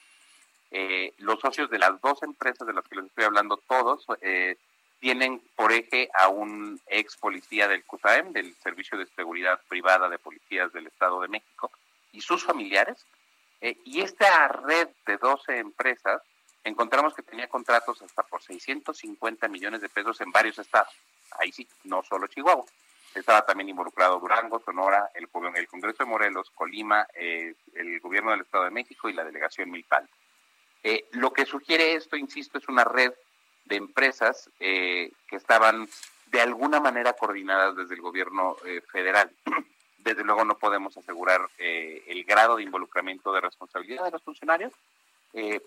[1.19, 4.07] los socios de las dos empresas de las que les estoy hablando todos
[5.01, 10.19] tienen por eje a un ex policía del CUSAEM, del Servicio de Seguridad Privada de
[10.19, 11.73] Policías del Estado de México,
[12.13, 13.05] y sus familiares.
[13.63, 16.23] Eh, y esta red de 12 empresas,
[16.65, 20.93] encontramos que tenía contratos hasta por 650 millones de pesos en varios estados.
[21.39, 22.65] Ahí sí, no solo Chihuahua.
[23.15, 28.43] Estaba también involucrado Durango, Sonora, el, el Congreso de Morelos, Colima, eh, el Gobierno del
[28.43, 30.09] Estado de México y la Delegación Milpal.
[30.83, 33.13] Eh, lo que sugiere esto, insisto, es una red
[33.71, 35.89] de empresas eh, que estaban
[36.27, 39.31] de alguna manera coordinadas desde el gobierno eh, federal.
[39.99, 44.73] Desde luego no podemos asegurar eh, el grado de involucramiento de responsabilidad de los funcionarios,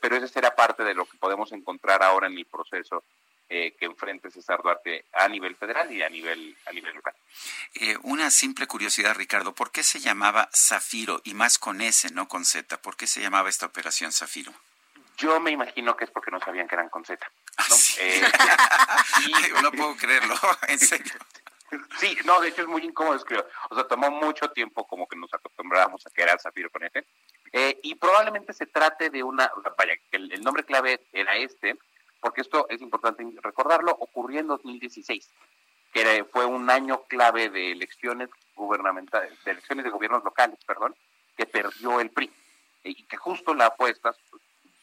[0.01, 3.03] pero ese será parte de lo que podemos encontrar ahora en el proceso
[3.47, 7.13] que enfrente César Duarte a nivel federal y a nivel, a nivel local.
[8.01, 12.43] una simple curiosidad, Ricardo, ¿por qué se llamaba Zafiro y más con S, no con
[12.43, 12.81] Z?
[12.81, 14.51] ¿Por qué se llamaba esta operación Zafiro?
[15.17, 17.25] Yo me imagino que es porque no sabían que eran con Z.
[17.57, 17.75] ¿no?
[17.99, 18.21] Eh,
[19.61, 20.35] no puedo creerlo,
[20.67, 21.13] en serio.
[21.97, 23.45] Sí, no, de hecho es muy incómodo, escribir.
[23.69, 27.05] O sea, tomó mucho tiempo como que nos acostumbrábamos a que era Zafiro con este.
[27.51, 31.77] Eh, y probablemente se trate de una, vaya, que el, nombre clave era este,
[32.19, 35.29] porque esto es importante recordarlo, ocurrió en 2016,
[35.93, 40.95] que fue un año clave de elecciones gubernamentales, de elecciones de gobiernos locales, perdón,
[41.35, 42.31] que perdió el PRI.
[42.83, 44.13] Y que justo la apuesta,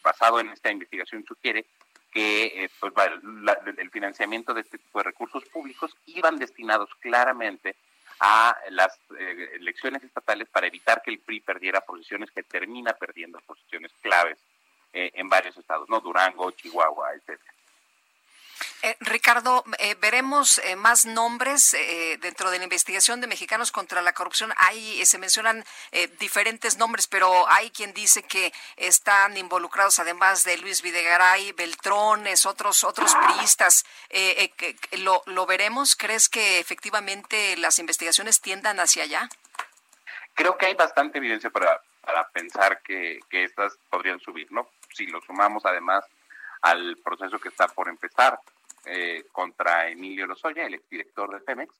[0.03, 1.67] basado en esta investigación, sugiere
[2.11, 2.93] que eh, pues,
[3.79, 7.77] el financiamiento de este tipo de recursos públicos iban destinados claramente
[8.21, 13.41] a las eh, elecciones estatales para evitar que el PRI perdiera posiciones que termina perdiendo
[13.41, 14.39] posiciones claves
[14.93, 16.01] eh, en varios estados, ¿no?
[16.01, 17.53] Durango, Chihuahua, etcétera.
[18.83, 21.77] Eh, Ricardo, eh, veremos eh, más nombres
[22.21, 24.53] dentro de la investigación de mexicanos contra la corrupción.
[24.57, 25.65] Hay, se mencionan
[26.19, 32.85] diferentes nombres, pero hay quien dice que están involucrados, además de Luis Videgaray, Beltrones, otros
[32.85, 33.85] otros priistas.
[34.99, 35.97] ¿lo, ¿Lo veremos?
[35.97, 39.29] ¿Crees que efectivamente las investigaciones tiendan hacia allá?
[40.35, 44.69] Creo que hay bastante evidencia para, para pensar que, que estas podrían subir, ¿no?
[44.95, 46.05] Si lo sumamos además
[46.63, 48.39] al proceso que está por empezar
[48.85, 51.75] eh, contra Emilio Lozoya, el exdirector de Pemex,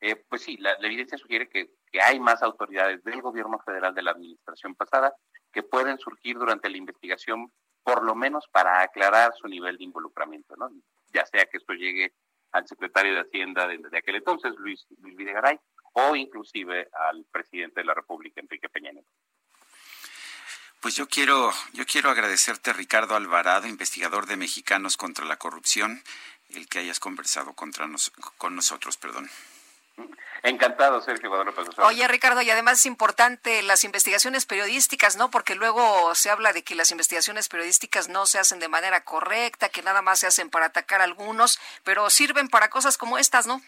[0.00, 1.70] eh, pues sí, la, evidencia sugiere que,
[2.02, 5.14] hay más autoridades del gobierno federal de la administración pasada
[5.52, 7.52] que pueden surgir durante la investigación,
[7.84, 10.70] por lo menos para aclarar su nivel de involucramiento, ¿no?
[11.12, 12.14] Ya sea que esto llegue
[12.52, 15.58] al secretario de Hacienda de, aquel entonces, Luis, Luis Videgaray,
[15.92, 19.10] o inclusive al presidente de la República, Enrique Peña Nieto.
[20.82, 26.02] Pues yo quiero, yo quiero agradecerte, Ricardo Alvarado, investigador de Mexicanos contra la Corrupción,
[26.54, 27.88] el que hayas conversado contra
[28.38, 29.30] con nosotros, perdón.
[30.42, 31.62] Encantado, Sergio Guadalupe.
[31.78, 35.30] Oye, Ricardo, y además es importante las investigaciones periodísticas, ¿no?
[35.30, 39.68] Porque luego se habla de que las investigaciones periodísticas no se hacen de manera correcta,
[39.68, 43.46] que nada más se hacen para atacar a algunos, pero sirven para cosas como estas,
[43.46, 43.62] ¿no?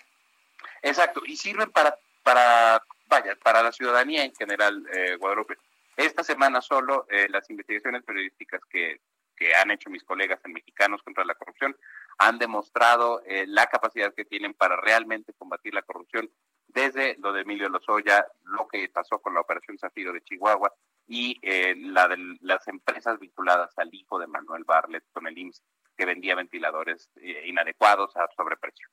[0.83, 5.57] Exacto, y sirven para, para vaya, para la ciudadanía en general, eh, Guadalupe.
[5.97, 9.01] Esta semana solo eh, las investigaciones periodísticas que,
[9.37, 11.77] que han hecho mis colegas en Mexicanos contra la Corrupción
[12.19, 16.31] han demostrado eh, la capacidad que tienen para realmente combatir la corrupción,
[16.69, 20.73] desde lo de Emilio Lozoya, lo que pasó con la Operación Zafiro de Chihuahua
[21.07, 25.63] y eh, la de las empresas vinculadas al hijo de Manuel Barlet con el IMSS
[25.97, 27.09] que vendía ventiladores
[27.45, 28.89] inadecuados a sobreprecio.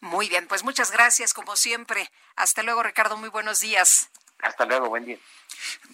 [0.00, 2.08] Muy bien, pues muchas gracias como siempre.
[2.34, 3.18] Hasta luego, Ricardo.
[3.18, 4.10] Muy buenos días.
[4.40, 5.18] Hasta luego, buen día.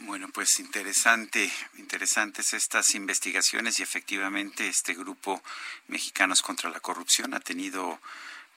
[0.00, 5.42] Bueno, pues interesante, interesantes estas investigaciones y efectivamente este grupo
[5.86, 8.00] Mexicanos contra la Corrupción ha tenido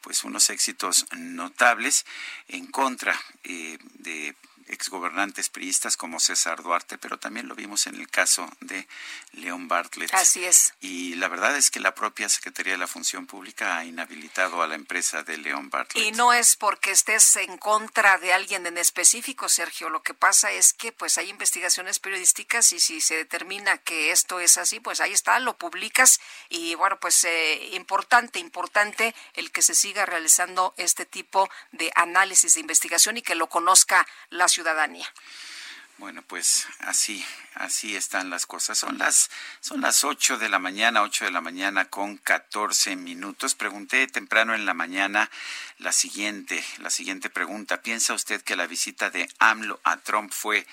[0.02, 2.06] pues unos éxitos notables
[2.48, 4.36] en contra eh, de
[4.68, 8.88] exgobernantes priistas como César Duarte, pero también lo vimos en el caso de
[9.34, 10.14] León Bartlett.
[10.14, 10.74] Así es.
[10.82, 14.68] Y la verdad es que la propia Secretaría de la Función Pública ha inhabilitado a
[14.68, 16.06] la empresa de León Bartlett.
[16.06, 19.90] Y no es porque estés en contra de alguien en específico, Sergio.
[19.90, 24.40] Lo que pasa es que pues hay investigaciones periodísticas y si se determina que esto
[24.40, 29.62] es así, pues ahí está, lo publicas y bueno, pues eh, importante, importante el que
[29.62, 34.55] se siga realizando este tipo de análisis de investigación y que lo conozca la ciudadanía.
[35.98, 38.78] Bueno, pues así, así están las cosas.
[38.78, 39.30] Son las,
[39.62, 43.56] son las 8 de la mañana, 8 de la mañana con 14 minutos.
[43.56, 45.32] Pregunté temprano en la mañana
[45.78, 47.82] la siguiente, la siguiente pregunta.
[47.82, 50.68] ¿Piensa usted que la visita de AMLO a Trump fue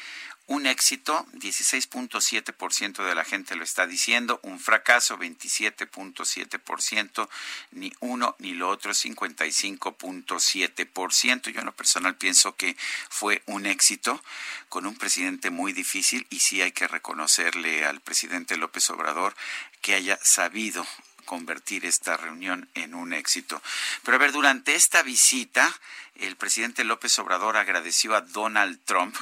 [0.53, 7.27] un éxito, 16.7% de la gente lo está diciendo, un fracaso, 27.7%,
[7.71, 11.51] ni uno ni lo otro, 55.7%.
[11.51, 12.77] Yo en lo personal pienso que
[13.09, 14.23] fue un éxito
[14.69, 19.35] con un presidente muy difícil y sí hay que reconocerle al presidente López Obrador
[19.81, 20.87] que haya sabido
[21.25, 23.63] convertir esta reunión en un éxito.
[24.05, 25.73] Pero a ver, durante esta visita,
[26.17, 29.17] el presidente López Obrador agradeció a Donald Trump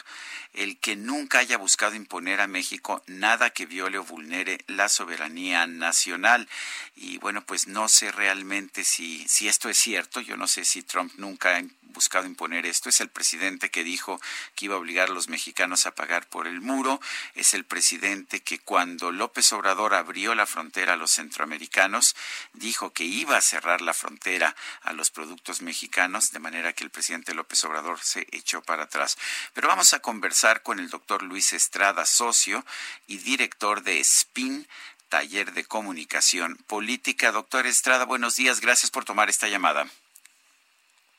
[0.53, 5.66] el que nunca haya buscado imponer a México nada que viole o vulnere la soberanía
[5.66, 6.48] nacional.
[6.96, 10.20] Y bueno, pues no sé realmente si, si esto es cierto.
[10.20, 11.62] Yo no sé si Trump nunca ha
[11.93, 12.88] buscado imponer esto.
[12.88, 14.20] Es el presidente que dijo
[14.55, 17.01] que iba a obligar a los mexicanos a pagar por el muro.
[17.34, 22.16] Es el presidente que cuando López Obrador abrió la frontera a los centroamericanos,
[22.53, 26.91] dijo que iba a cerrar la frontera a los productos mexicanos, de manera que el
[26.91, 29.16] presidente López Obrador se echó para atrás.
[29.53, 32.64] Pero vamos a conversar con el doctor Luis Estrada, socio
[33.07, 34.66] y director de SPIN,
[35.09, 37.32] taller de comunicación política.
[37.32, 38.61] Doctor Estrada, buenos días.
[38.61, 39.86] Gracias por tomar esta llamada.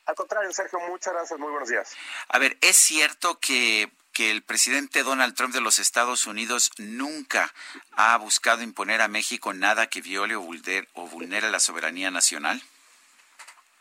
[0.06, 1.38] Al contrario, Sergio, muchas gracias.
[1.38, 1.94] Muy buenos días.
[2.28, 7.52] A ver, ¿es cierto que, que el presidente Donald Trump de los Estados Unidos nunca
[7.92, 12.60] ha buscado imponer a México nada que viole o vulnere, o vulnere la soberanía nacional?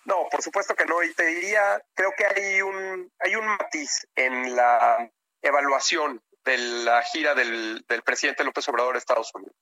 [0.06, 1.02] No, por supuesto que no.
[1.04, 5.10] Y te diría, creo que hay un, hay un matiz en la
[5.42, 9.56] evaluación de la gira del, del presidente López Obrador de Estados Unidos.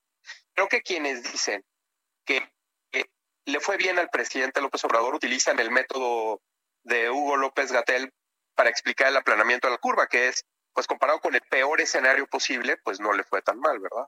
[0.54, 1.64] Creo que quienes dicen
[2.26, 2.50] que
[3.50, 6.42] le fue bien al presidente López Obrador utilizan el método
[6.90, 8.14] de Hugo López Gatel
[8.56, 12.28] para explicar el aplanamiento de la curva, que es, pues comparado con el peor escenario
[12.28, 14.06] posible, pues no le fue tan mal, ¿verdad?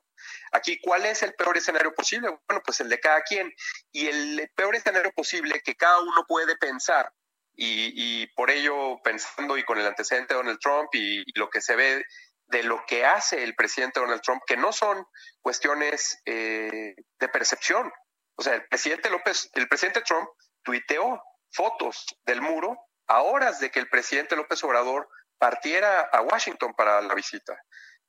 [0.52, 2.30] Aquí, ¿cuál es el peor escenario posible?
[2.48, 3.52] Bueno, pues el de cada quien.
[3.92, 7.12] Y el peor escenario posible que cada uno puede pensar,
[7.54, 11.76] y, por ello pensando y con el antecedente de Donald Trump y, lo que se
[11.76, 12.04] ve
[12.48, 15.06] de lo que hace el presidente Donald Trump, que no son
[15.42, 17.92] cuestiones eh, de percepción,
[18.36, 20.28] o sea, el presidente López, el presidente Trump
[20.64, 21.22] tuiteó
[21.52, 22.78] fotos del muro
[23.08, 27.60] a horas de que el presidente López Obrador partiera a Washington para la visita.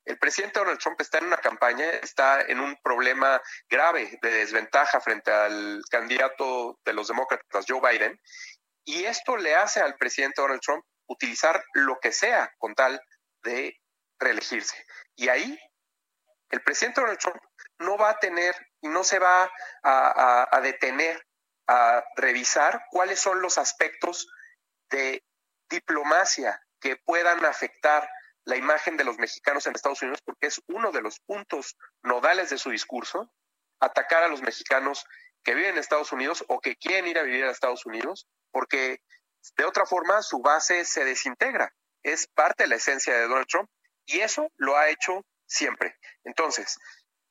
[0.05, 5.01] El presidente Donald Trump está en una campaña, está en un problema grave de desventaja
[5.01, 8.21] frente al candidato de los demócratas, Joe Biden,
[8.85, 13.01] y esto le hace al presidente Donald Trump utilizar lo que sea con tal
[13.45, 13.77] de
[14.19, 14.85] reelegirse.
[15.15, 15.59] Y ahí
[16.51, 17.41] el presidente Donald Trump
[17.79, 19.51] no va a tener no se va
[19.83, 21.25] a, detener
[21.67, 24.29] a revisar cuáles son los aspectos
[24.91, 25.25] de
[25.71, 28.09] diplomacia que puedan afectar
[28.45, 32.51] la imagen de los mexicanos en Estados Unidos, porque es uno de los puntos nodales
[32.51, 33.33] de su discurso,
[33.81, 35.07] atacar a los mexicanos
[35.45, 39.01] que viven en Estados Unidos o que quieren ir a vivir a Estados Unidos, porque
[39.57, 41.73] de otra forma su base se desintegra.
[42.03, 43.71] Es parte de la esencia de Donald Trump
[44.07, 45.97] y eso lo ha hecho siempre.
[46.25, 46.79] Entonces,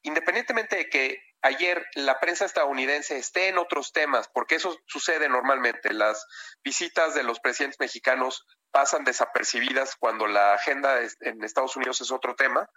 [0.03, 5.93] independientemente de que ayer la prensa estadounidense esté en otros temas, porque eso sucede normalmente,
[5.93, 6.25] las
[6.63, 12.35] visitas de los presidentes mexicanos pasan desapercibidas cuando la agenda en Estados Unidos es otro
[12.35, 12.69] tema,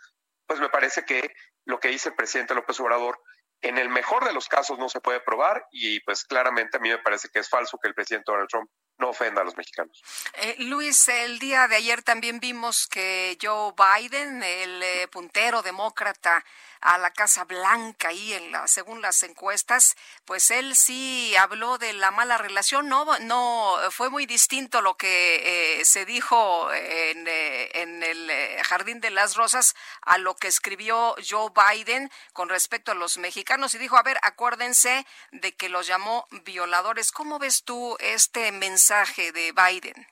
[0.47, 1.32] pues me parece que
[1.65, 3.20] lo que dice el presidente López Obrador
[3.62, 6.91] en el mejor de los casos no se puede probar y pues claramente a mí
[6.91, 10.03] me parece que es falso que el presidente Donald Trump no ofenda a los mexicanos.
[10.35, 16.45] Eh, Luis, el día de ayer también vimos que Joe Biden, el eh, puntero demócrata
[16.81, 19.97] a la Casa Blanca y en la, según las encuestas,
[20.27, 22.89] pues él sí habló de la mala relación.
[22.89, 28.31] No, no fue muy distinto lo que eh, se dijo en, en el
[28.65, 33.75] Jardín de las Rosas a lo que escribió Joe Biden con respecto a los mexicanos
[33.75, 37.12] y dijo, a ver, acuérdense de que los llamó violadores.
[37.12, 38.84] ¿Cómo ves tú este mensaje?
[38.85, 40.06] Mensaje de Biden?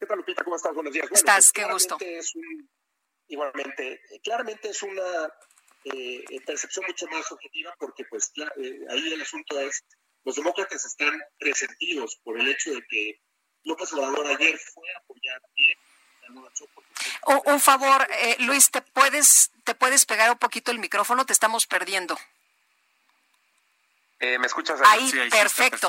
[0.00, 0.42] ¿Qué tal, Lupita?
[0.42, 0.74] ¿Cómo estás?
[0.74, 1.08] Buenos días.
[1.12, 1.52] estás?
[1.52, 1.96] Qué gusto.
[3.28, 5.32] igualmente, claramente es una
[5.84, 9.84] eh, percepción mucho más objetiva porque pues eh, ahí el asunto es,
[10.24, 13.20] los demócratas están resentidos por el hecho de que
[13.62, 15.78] López Obrador ayer fue a apoyar bien
[17.26, 21.24] un, un favor, eh, Luis, ¿te puedes, ¿te puedes pegar un poquito el micrófono?
[21.24, 22.18] Te estamos perdiendo.
[24.20, 25.10] ¿Me escuchas ahí?
[25.12, 25.88] ahí perfecto.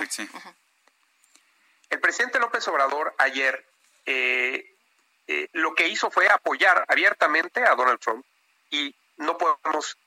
[1.90, 3.66] El presidente López Obrador ayer
[4.06, 4.76] eh,
[5.28, 8.26] eh, lo que hizo fue apoyar abiertamente a Donald Trump
[8.70, 9.98] y no podemos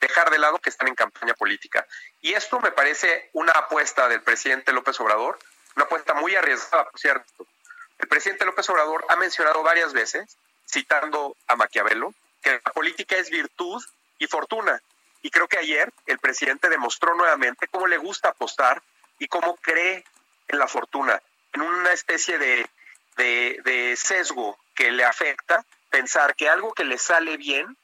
[0.00, 1.86] dejar de lado que están en campaña política.
[2.20, 5.38] Y esto me parece una apuesta del presidente López Obrador,
[5.76, 7.46] una apuesta muy arriesgada, por cierto.
[7.98, 10.36] El presidente López Obrador ha mencionado varias veces,
[10.68, 13.82] citando a Maquiavelo, que la política es virtud
[14.18, 14.80] y fortuna.
[15.22, 18.82] Y creo que ayer el presidente demostró nuevamente cómo le gusta apostar
[19.18, 20.04] y cómo cree
[20.46, 21.20] en la fortuna
[21.58, 27.76] en una especie de, sesgo que le afecta pensar que algo que le sale bien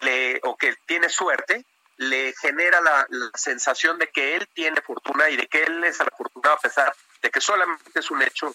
[0.00, 1.64] le, o que tiene suerte
[1.96, 6.56] le genera la, sensación de que él tiene fortuna y de que él es afortunado
[6.56, 6.92] a pesar
[7.22, 8.54] de que solamente es un hecho,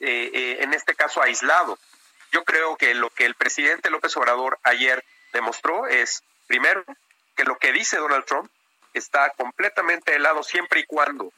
[0.00, 1.78] eh, eh, en este caso aislado.
[2.32, 6.84] Yo creo que lo que el presidente López Obrador ayer demostró es, primero,
[7.36, 8.50] que lo que dice Donald Trump
[8.92, 11.32] está completamente helado siempre y cuando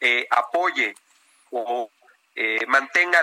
[0.00, 0.94] eh, apoye
[1.50, 1.90] o
[2.34, 3.20] eh, mantenga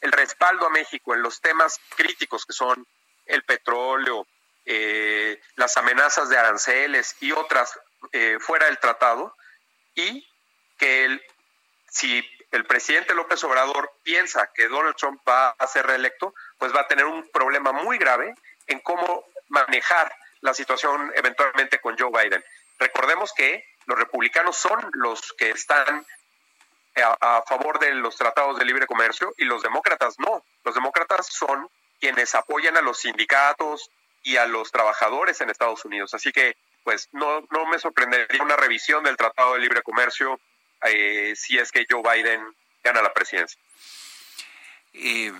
[0.00, 2.86] el respaldo a México en los temas críticos que son
[3.26, 4.26] el petróleo,
[4.64, 7.78] eh, las amenazas de aranceles y otras
[8.12, 9.34] eh, fuera del tratado,
[9.94, 10.26] y
[10.78, 11.20] que
[11.90, 16.82] si el presidente López Obrador piensa que Donald Trump va a ser reelecto, pues va
[16.82, 18.34] a tener un problema muy grave
[18.66, 22.44] en cómo manejar la situación eventualmente con Joe Biden.
[22.78, 26.06] Recordemos que los republicanos son los que están
[26.94, 30.44] a, favor de los tratados de libre comercio y los demócratas no.
[30.62, 33.90] Los demócratas son quienes apoyan a los sindicatos
[34.22, 36.12] y a los trabajadores en Estados Unidos.
[36.12, 36.54] Así que,
[36.84, 40.38] pues, no, no me sorprendería una revisión del Tratado de Libre Comercio
[40.82, 42.42] eh, si es que Joe Biden
[42.84, 43.58] gana la presidencia.
[44.92, 45.32] Eh,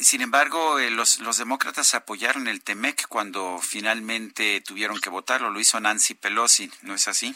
[0.00, 5.50] sin embargo, eh, los, los demócratas apoyaron el TEMEC cuando finalmente tuvieron que votarlo.
[5.50, 7.34] Lo hizo Nancy Pelosi, ¿no es así?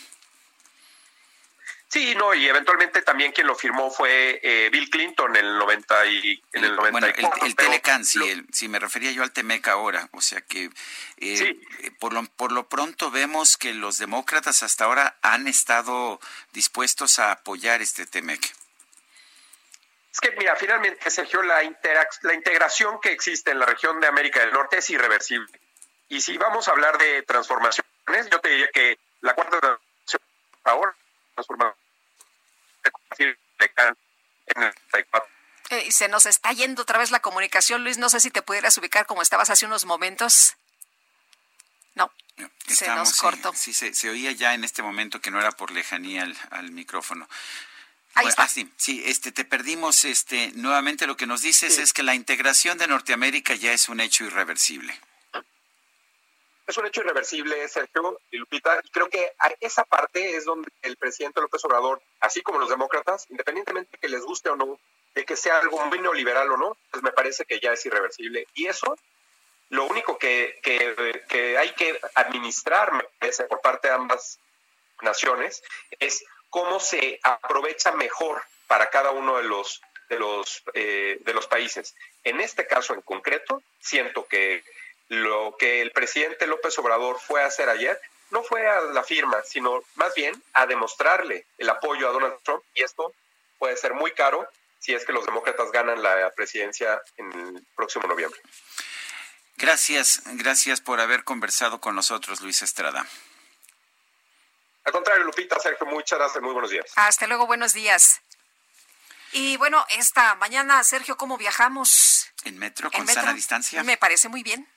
[1.92, 6.06] Sí, no, y eventualmente también quien lo firmó fue eh, Bill Clinton en el 90
[6.06, 7.30] y en el 94.
[7.30, 10.70] Bueno, el, Telecan, sí, me refería yo al TEMEC ahora, o sea que
[11.18, 11.60] eh,
[11.98, 16.18] por, lo, por lo pronto vemos que los demócratas hasta ahora han estado
[16.54, 18.54] dispuestos a apoyar este TEMEC.
[20.12, 21.62] Es que, mira, finalmente, Sergio, la,
[22.22, 25.48] la integración que existe en la región de América del Norte es irreversible.
[26.08, 29.82] Y si vamos a hablar de transformaciones, yo te diría que la cuarta transformación
[30.64, 30.94] ahora
[31.34, 31.82] transformación
[35.70, 37.98] eh, se nos está yendo otra vez la comunicación, Luis.
[37.98, 40.56] No sé si te pudieras ubicar como estabas hace unos momentos.
[41.94, 42.10] No.
[42.66, 43.52] se nos cortó.
[43.54, 47.28] Sí, se, oía ya en este momento que no era por lejanía al, micrófono.
[48.14, 48.44] Ahí está.
[48.44, 50.04] Ah, sí, sí, este, te perdimos.
[50.04, 54.00] Este, nuevamente lo que nos dices es que la integración de Norteamérica ya es un
[54.00, 54.98] hecho irreversible.
[56.66, 58.80] Es un hecho irreversible, Sergio y Lupita.
[58.92, 63.90] Creo que esa parte es donde el presidente López Obrador, así como los demócratas, independientemente
[63.92, 64.78] de que les guste o no,
[65.14, 68.46] de que sea algo muy neoliberal o no, pues me parece que ya es irreversible.
[68.54, 68.96] Y eso
[69.72, 72.90] lo único que, que, hay que administrar,
[73.48, 74.38] por parte de ambas
[75.00, 75.62] naciones,
[75.98, 79.80] es cómo se aprovecha mejor para cada uno de los
[80.10, 81.94] de los eh, de los países.
[82.24, 84.62] En este caso en concreto, siento que
[85.08, 87.98] lo que el presidente López Obrador fue a hacer ayer
[88.30, 92.62] no fue a la firma, sino más bien a demostrarle el apoyo a Donald Trump
[92.74, 93.14] y esto
[93.58, 94.46] puede ser muy caro
[94.78, 98.40] si es que los demócratas ganan la presidencia en el próximo noviembre.
[99.56, 103.06] Gracias, gracias por haber conversado con nosotros, Luis Estrada.
[104.84, 106.86] Al contrario, Lupita, Sergio, muchas gracias, muy buenos días.
[106.96, 108.20] Hasta luego, buenos días.
[109.32, 112.30] Y bueno, esta mañana, Sergio, ¿cómo viajamos?
[112.44, 113.82] En metro, con sana distancia.
[113.84, 114.68] Me parece muy bien.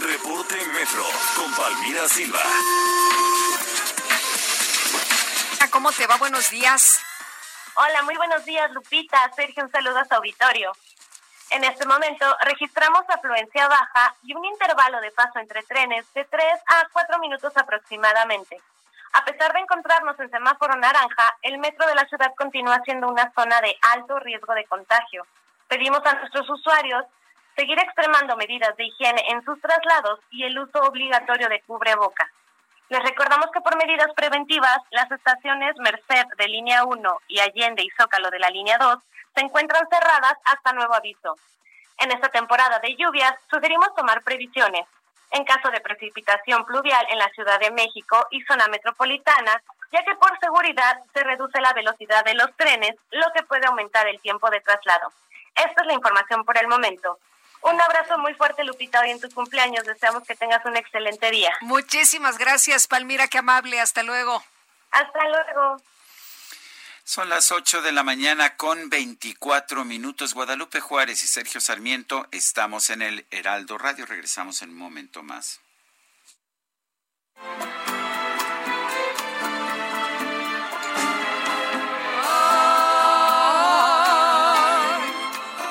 [0.00, 1.06] Reporte Metro
[1.36, 2.40] con Palmira Silva.
[5.70, 6.16] ¿Cómo te va?
[6.18, 7.00] Buenos días.
[7.74, 9.18] Hola, muy buenos días, Lupita.
[9.34, 10.72] Sergio, un saludo a su auditorio.
[11.50, 16.44] En este momento registramos afluencia baja y un intervalo de paso entre trenes de 3
[16.66, 18.60] a 4 minutos aproximadamente.
[19.12, 23.30] A pesar de encontrarnos en semáforo naranja, el metro de la ciudad continúa siendo una
[23.32, 25.26] zona de alto riesgo de contagio.
[25.68, 27.04] Pedimos a nuestros usuarios
[27.54, 32.28] seguir extremando medidas de higiene en sus traslados y el uso obligatorio de cubreboca.
[32.88, 37.90] Les recordamos que por medidas preventivas, las estaciones Merced de línea 1 y Allende y
[37.90, 38.98] Zócalo de la línea 2
[39.34, 41.36] se encuentran cerradas hasta nuevo aviso.
[41.98, 44.86] En esta temporada de lluvias, sugerimos tomar previsiones.
[45.30, 50.14] En caso de precipitación pluvial en la Ciudad de México y zona metropolitana, ya que
[50.14, 54.48] por seguridad se reduce la velocidad de los trenes, lo que puede aumentar el tiempo
[54.50, 55.12] de traslado.
[55.54, 57.18] Esta es la información por el momento.
[57.62, 59.84] Un abrazo muy fuerte, Lupita, hoy en tu cumpleaños.
[59.86, 61.50] Deseamos que tengas un excelente día.
[61.62, 63.80] Muchísimas gracias, Palmira, qué amable.
[63.80, 64.42] Hasta luego.
[64.90, 65.76] Hasta luego.
[67.06, 70.32] Son las 8 de la mañana con 24 minutos.
[70.32, 74.06] Guadalupe Juárez y Sergio Sarmiento estamos en el Heraldo Radio.
[74.06, 75.60] Regresamos en un momento más.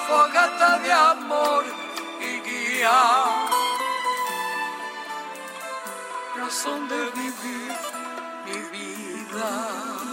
[0.08, 1.66] fogata de amor
[2.22, 3.02] y guía,
[6.36, 7.74] razón de vivir
[8.46, 10.13] mi vida.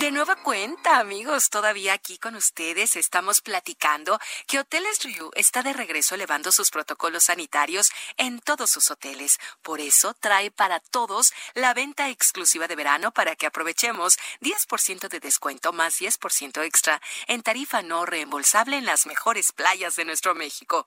[0.00, 5.74] De nueva cuenta, amigos, todavía aquí con ustedes estamos platicando que Hoteles Ryu está de
[5.74, 9.38] regreso elevando sus protocolos sanitarios en todos sus hoteles.
[9.60, 15.20] Por eso trae para todos la venta exclusiva de verano para que aprovechemos 10% de
[15.20, 20.86] descuento más 10% extra en tarifa no reembolsable en las mejores playas de nuestro México.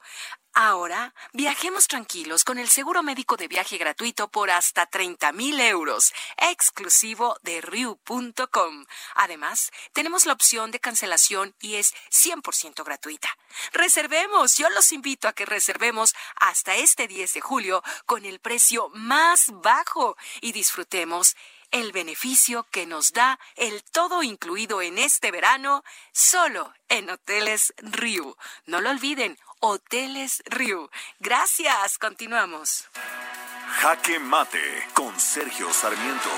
[0.55, 6.13] Ahora, viajemos tranquilos con el seguro médico de viaje gratuito por hasta 30 mil euros,
[6.37, 8.85] exclusivo de Ryu.com.
[9.15, 13.29] Además, tenemos la opción de cancelación y es 100% gratuita.
[13.71, 18.89] Reservemos, yo los invito a que reservemos hasta este 10 de julio con el precio
[18.93, 21.35] más bajo y disfrutemos
[21.73, 28.37] el beneficio que nos da el todo incluido en este verano solo en Hoteles Ryu.
[28.67, 30.89] No lo olviden, Hoteles Ryu.
[31.19, 32.87] Gracias, continuamos.
[33.81, 36.29] Jaque Mate con Sergio Sarmiento.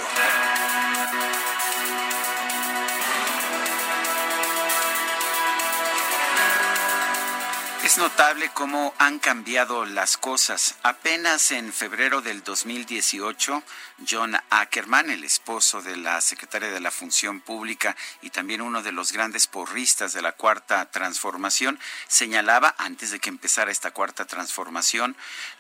[7.96, 10.76] Es notable cómo han cambiado las cosas.
[10.84, 13.64] Apenas en febrero del 2018,
[14.10, 18.92] John Ackerman, el esposo de la secretaria de la Función Pública y también uno de
[18.92, 25.16] los grandes porristas de la Cuarta Transformación, señalaba, antes de que empezara esta Cuarta Transformación,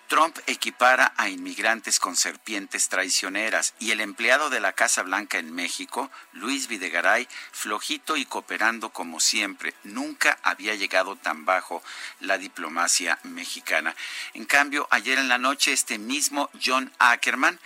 [0.07, 5.53] Trump equipara a inmigrantes con serpientes traicioneras y el empleado de la Casa Blanca en
[5.53, 11.82] México, Luis Videgaray, flojito y cooperando como siempre, nunca había llegado tan bajo
[12.19, 13.95] la diplomacia mexicana.
[14.34, 17.60] En cambio, ayer en la noche este mismo John Ackerman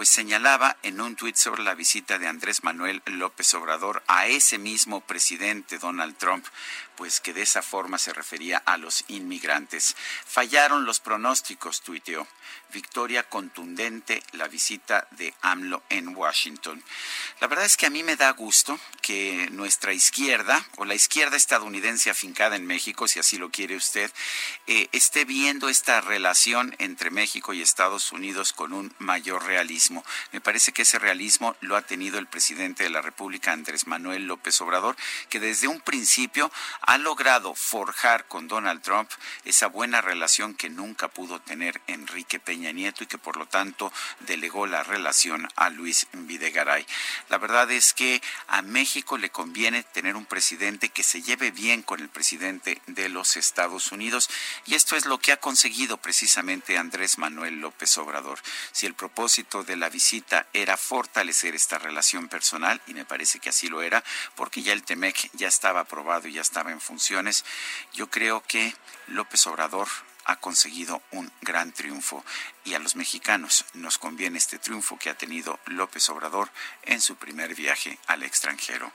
[0.00, 4.56] pues señalaba en un tuit sobre la visita de Andrés Manuel López Obrador a ese
[4.56, 6.46] mismo presidente Donald Trump,
[7.00, 9.96] pues que de esa forma se refería a los inmigrantes.
[10.26, 12.28] Fallaron los pronósticos, tuiteó.
[12.72, 16.82] Victoria contundente la visita de AMLO en Washington.
[17.40, 21.36] La verdad es que a mí me da gusto que nuestra izquierda, o la izquierda
[21.36, 24.10] estadounidense afincada en México, si así lo quiere usted,
[24.66, 30.04] eh, esté viendo esta relación entre México y Estados Unidos con un mayor realismo.
[30.32, 34.26] Me parece que ese realismo lo ha tenido el presidente de la República, Andrés Manuel
[34.26, 34.96] López Obrador,
[35.28, 36.52] que desde un principio
[36.90, 39.08] ha logrado forjar con Donald Trump
[39.44, 43.92] esa buena relación que nunca pudo tener Enrique Peña Nieto y que por lo tanto
[44.18, 46.84] delegó la relación a Luis Videgaray.
[47.28, 51.82] La verdad es que a México le conviene tener un presidente que se lleve bien
[51.82, 54.28] con el presidente de los Estados Unidos
[54.66, 58.40] y esto es lo que ha conseguido precisamente Andrés Manuel López Obrador.
[58.72, 63.50] Si el propósito de la visita era fortalecer esta relación personal, y me parece que
[63.50, 64.02] así lo era,
[64.34, 67.44] porque ya el TEMEC ya estaba aprobado y ya estaba en funciones,
[67.92, 68.74] yo creo que
[69.08, 69.88] López Obrador
[70.24, 72.24] ha conseguido un gran triunfo
[72.64, 76.50] y a los mexicanos nos conviene este triunfo que ha tenido López Obrador
[76.82, 78.92] en su primer viaje al extranjero.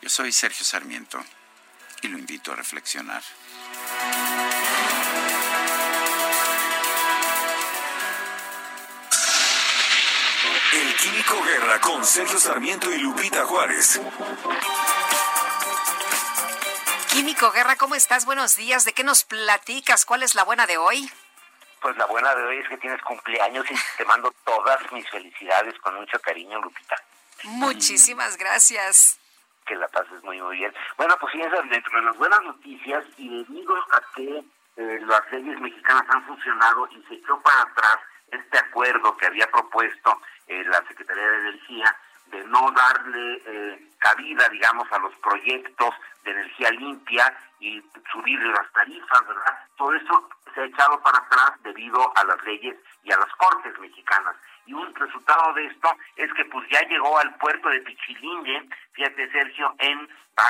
[0.00, 1.22] Yo soy Sergio Sarmiento
[2.02, 3.22] y lo invito a reflexionar.
[10.72, 14.00] El Químico Guerra con Sergio Sarmiento y Lupita Juárez.
[17.12, 18.24] Químico Guerra, ¿cómo estás?
[18.24, 18.84] Buenos días.
[18.84, 20.04] ¿De qué nos platicas?
[20.04, 21.10] ¿Cuál es la buena de hoy?
[21.82, 25.74] Pues la buena de hoy es que tienes cumpleaños y te mando todas mis felicidades
[25.80, 26.96] con mucho cariño, Lupita.
[27.42, 29.18] Muchísimas gracias.
[29.66, 30.72] Que la pases muy, muy bien.
[30.96, 34.44] Bueno, pues fíjense, dentro de las buenas noticias, y debido a que
[34.76, 37.98] eh, las leyes mexicanas han funcionado y se echó para atrás
[38.30, 41.96] este acuerdo que había propuesto eh, la Secretaría de Energía
[42.30, 45.94] de no darle eh, cabida, digamos, a los proyectos
[46.24, 47.82] de energía limpia y
[48.12, 49.58] subir las tarifas, ¿verdad?
[49.76, 53.78] Todo eso se ha echado para atrás debido a las leyes y a las cortes
[53.78, 54.36] mexicanas.
[54.66, 59.30] Y un resultado de esto es que pues ya llegó al puerto de Pichilingue, fíjate
[59.32, 60.08] Sergio, en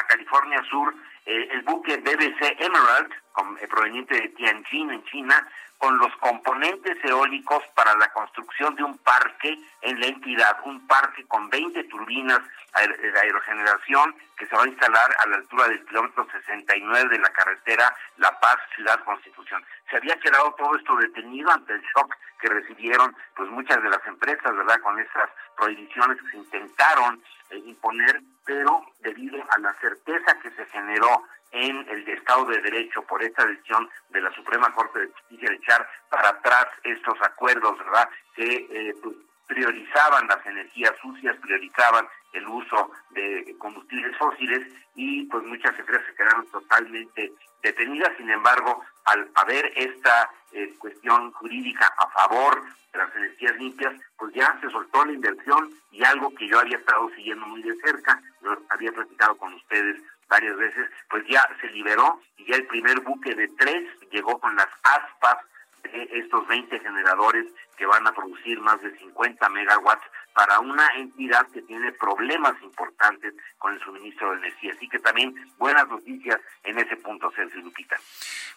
[0.08, 0.94] California Sur,
[1.26, 3.12] eh, el buque BBC Emerald,
[3.60, 5.48] eh, proveniente de Tianjin en China,
[5.80, 11.24] con los componentes eólicos para la construcción de un parque en la entidad, un parque
[11.26, 12.40] con 20 turbinas
[12.74, 17.28] de aerogeneración que se va a instalar a la altura del kilómetro 69 de la
[17.28, 19.62] carretera La Paz, Ciudad Constitución.
[19.90, 24.00] Se había quedado todo esto detenido ante el shock que recibieron pues muchas de las
[24.06, 24.80] empresas, ¿verdad?
[24.80, 30.64] Con esas prohibiciones que se intentaron eh, imponer, pero debido a la certeza que se
[30.66, 35.50] generó en el Estado de Derecho por esta decisión de la Suprema Corte de Justicia
[35.50, 38.08] de echar para atrás estos acuerdos, ¿verdad?
[38.34, 39.16] Que eh, pues,
[39.48, 46.14] priorizaban las energías sucias, priorizaban el uso de combustibles fósiles y pues muchas empresas se
[46.14, 47.32] quedaron totalmente
[47.62, 48.16] detenidas.
[48.16, 52.62] Sin embargo, al haber esta eh, cuestión jurídica a favor
[52.92, 56.76] de las energías limpias, pues ya se soltó la inversión y algo que yo había
[56.76, 61.68] estado siguiendo muy de cerca, lo había platicado con ustedes varias veces, pues ya se
[61.68, 65.38] liberó y ya el primer buque de tres llegó con las aspas
[65.82, 67.46] de estos 20 generadores
[67.76, 70.04] que van a producir más de 50 megawatts
[70.34, 74.72] para una entidad que tiene problemas importantes con el suministro de energía.
[74.76, 77.96] Así que también buenas noticias en ese punto, Sergio Lupita.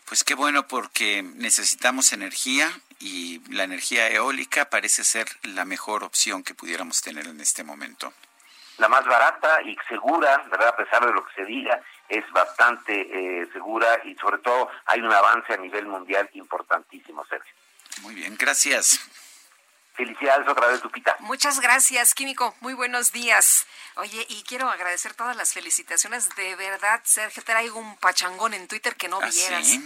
[0.05, 2.69] Pues qué bueno porque necesitamos energía
[2.99, 8.13] y la energía eólica parece ser la mejor opción que pudiéramos tener en este momento
[8.77, 10.69] la más barata y segura, ¿verdad?
[10.69, 11.79] A pesar de lo que se diga,
[12.09, 17.53] es bastante eh, segura y sobre todo hay un avance a nivel mundial importantísimo, Sergio.
[18.01, 18.99] Muy bien, gracias.
[19.93, 21.15] Felicidades otra vez, Lupita.
[21.19, 22.55] Muchas gracias, Químico.
[22.61, 23.67] Muy buenos días.
[23.95, 26.29] Oye, y quiero agradecer todas las felicitaciones.
[26.35, 29.67] De verdad, Sergio, traigo un pachangón en Twitter que no ¿Ah, vieras.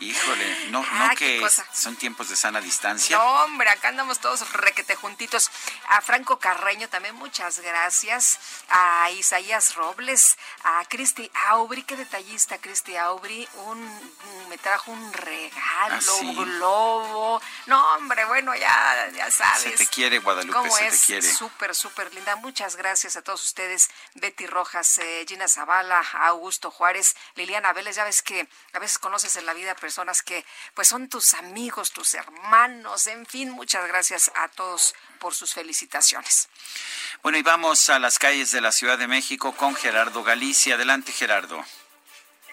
[0.00, 1.40] Híjole, no, no Ah, que
[1.72, 3.16] son tiempos de sana distancia.
[3.16, 5.50] No, hombre, acá andamos todos requete juntitos.
[5.88, 8.38] A Franco Carreño también muchas gracias.
[8.70, 14.12] A Isaías Robles, a Cristi Aubry, qué detallista Cristi Aubry, un,
[14.48, 16.26] me trajo un regalo, Ah, sí.
[16.26, 17.40] un globo.
[17.66, 19.62] No, hombre, bueno, ya ya sabes.
[19.62, 21.32] Se te quiere, Guadalupe, se te quiere.
[21.32, 22.34] Súper, súper linda.
[22.36, 27.96] Muchas gracias a todos ustedes, Betty Rojas, eh, Gina Zavala, Augusto Juárez, Liliana Vélez.
[27.96, 31.92] Ya ves que a veces conoces en la vida personas que pues son tus amigos,
[31.92, 36.48] tus hermanos, en fin, muchas gracias a todos por sus felicitaciones.
[37.22, 40.74] Bueno, y vamos a las calles de la Ciudad de México con Gerardo Galicia.
[40.74, 41.64] Adelante, Gerardo.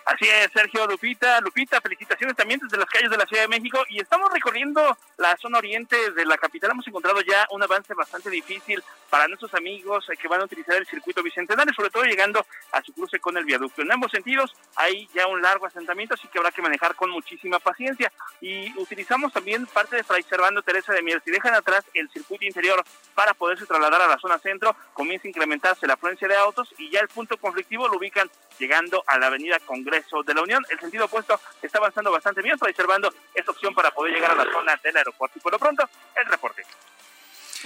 [0.05, 1.39] Así es, Sergio Lupita.
[1.41, 3.83] Lupita, felicitaciones también desde las calles de la Ciudad de México.
[3.89, 6.71] Y estamos recorriendo la zona oriente de la capital.
[6.71, 10.87] Hemos encontrado ya un avance bastante difícil para nuestros amigos que van a utilizar el
[10.87, 13.81] circuito bicentenario, sobre todo llegando a su cruce con el viaducto.
[13.81, 17.59] En ambos sentidos hay ya un largo asentamiento, así que habrá que manejar con muchísima
[17.59, 18.11] paciencia.
[18.39, 21.21] Y utilizamos también parte de Fray Servando Teresa de Mier.
[21.23, 22.83] Si dejan atrás el circuito interior
[23.13, 26.89] para poderse trasladar a la zona centro, comienza a incrementarse la afluencia de autos y
[26.89, 28.29] ya el punto conflictivo lo ubican
[28.61, 30.63] llegando a la avenida Congreso de la Unión.
[30.69, 34.51] El sentido opuesto está avanzando bastante bien, reservando esa opción para poder llegar a la
[34.51, 35.39] zona del aeropuerto.
[35.39, 36.63] Y por lo pronto, el reporte.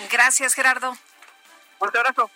[0.09, 0.97] Gracias, Gerardo.
[1.77, 2.31] Fuerte abrazo.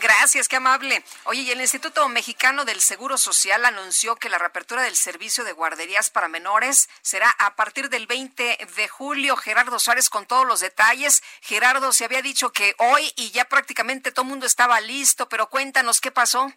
[0.00, 1.02] Gracias, qué amable.
[1.24, 5.52] Oye, y el Instituto Mexicano del Seguro Social anunció que la reapertura del servicio de
[5.52, 9.34] guarderías para menores será a partir del 20 de julio.
[9.36, 11.22] Gerardo Suárez con todos los detalles.
[11.40, 15.48] Gerardo, se había dicho que hoy y ya prácticamente todo el mundo estaba listo, pero
[15.48, 16.52] cuéntanos qué pasó.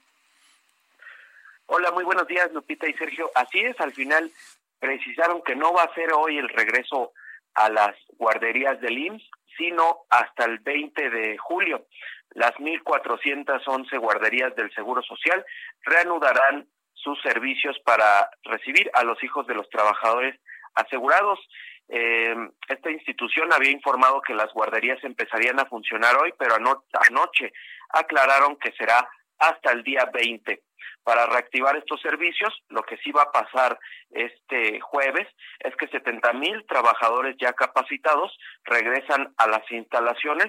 [1.74, 3.32] Hola, muy buenos días, Lupita y Sergio.
[3.34, 4.30] Así es, al final
[4.78, 7.14] precisaron que no va a ser hoy el regreso
[7.54, 9.24] a las guarderías del IMSS,
[9.58, 11.86] sino hasta el 20 de julio.
[12.32, 15.46] Las 1.411 guarderías del Seguro Social
[15.84, 20.38] reanudarán sus servicios para recibir a los hijos de los trabajadores
[20.76, 21.40] asegurados.
[21.88, 22.36] Eh,
[22.68, 27.54] esta institución había informado que las guarderías empezarían a funcionar hoy, pero anoche
[27.92, 29.08] aclararon que será
[29.40, 30.62] hasta el día 20
[31.04, 32.54] para reactivar estos servicios.
[32.70, 33.80] Lo que sí va a pasar
[34.12, 35.28] este jueves
[35.60, 40.48] es que 70 mil trabajadores ya capacitados regresan a las instalaciones,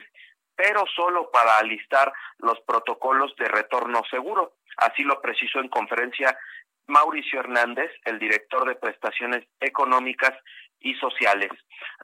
[0.55, 4.55] pero solo para alistar los protocolos de retorno seguro.
[4.77, 6.37] Así lo precisó en conferencia
[6.87, 10.33] Mauricio Hernández, el director de prestaciones económicas
[10.81, 11.51] y sociales.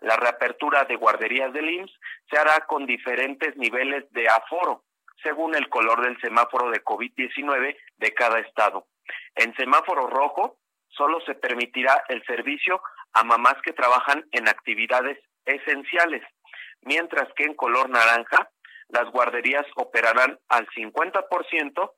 [0.00, 1.98] La reapertura de guarderías del IMSS
[2.30, 4.84] se hará con diferentes niveles de aforo
[5.23, 8.86] según el color del semáforo de COVID-19 de cada estado.
[9.35, 10.59] En semáforo rojo
[10.89, 12.81] solo se permitirá el servicio
[13.12, 16.23] a mamás que trabajan en actividades esenciales,
[16.82, 18.51] mientras que en color naranja
[18.89, 21.93] las guarderías operarán al 50%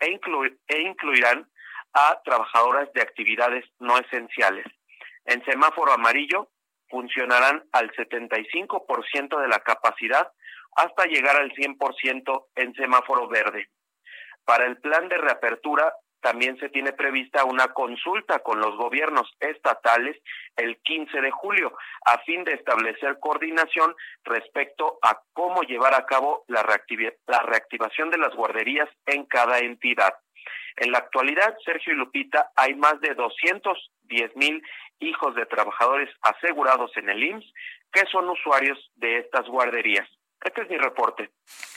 [0.00, 0.20] e,
[0.68, 1.48] e incluirán
[1.94, 4.66] a trabajadoras de actividades no esenciales.
[5.24, 6.48] En semáforo amarillo
[6.88, 10.32] funcionarán al 75% de la capacidad
[10.76, 13.68] hasta llegar al 100% en semáforo verde.
[14.44, 15.92] Para el plan de reapertura
[16.22, 20.16] también se tiene prevista una consulta con los gobiernos estatales
[20.56, 21.76] el 15 de julio
[22.06, 28.34] a fin de establecer coordinación respecto a cómo llevar a cabo la, reactivación de las
[28.34, 30.14] guarderías en cada entidad.
[30.76, 34.62] En la actualidad, Sergio y Lupita, hay más de 210 mil
[35.00, 37.52] hijos de trabajadores asegurados en el IMSS
[37.92, 40.08] que son usuarios de estas guarderías.
[40.44, 41.30] Este es mi reporte.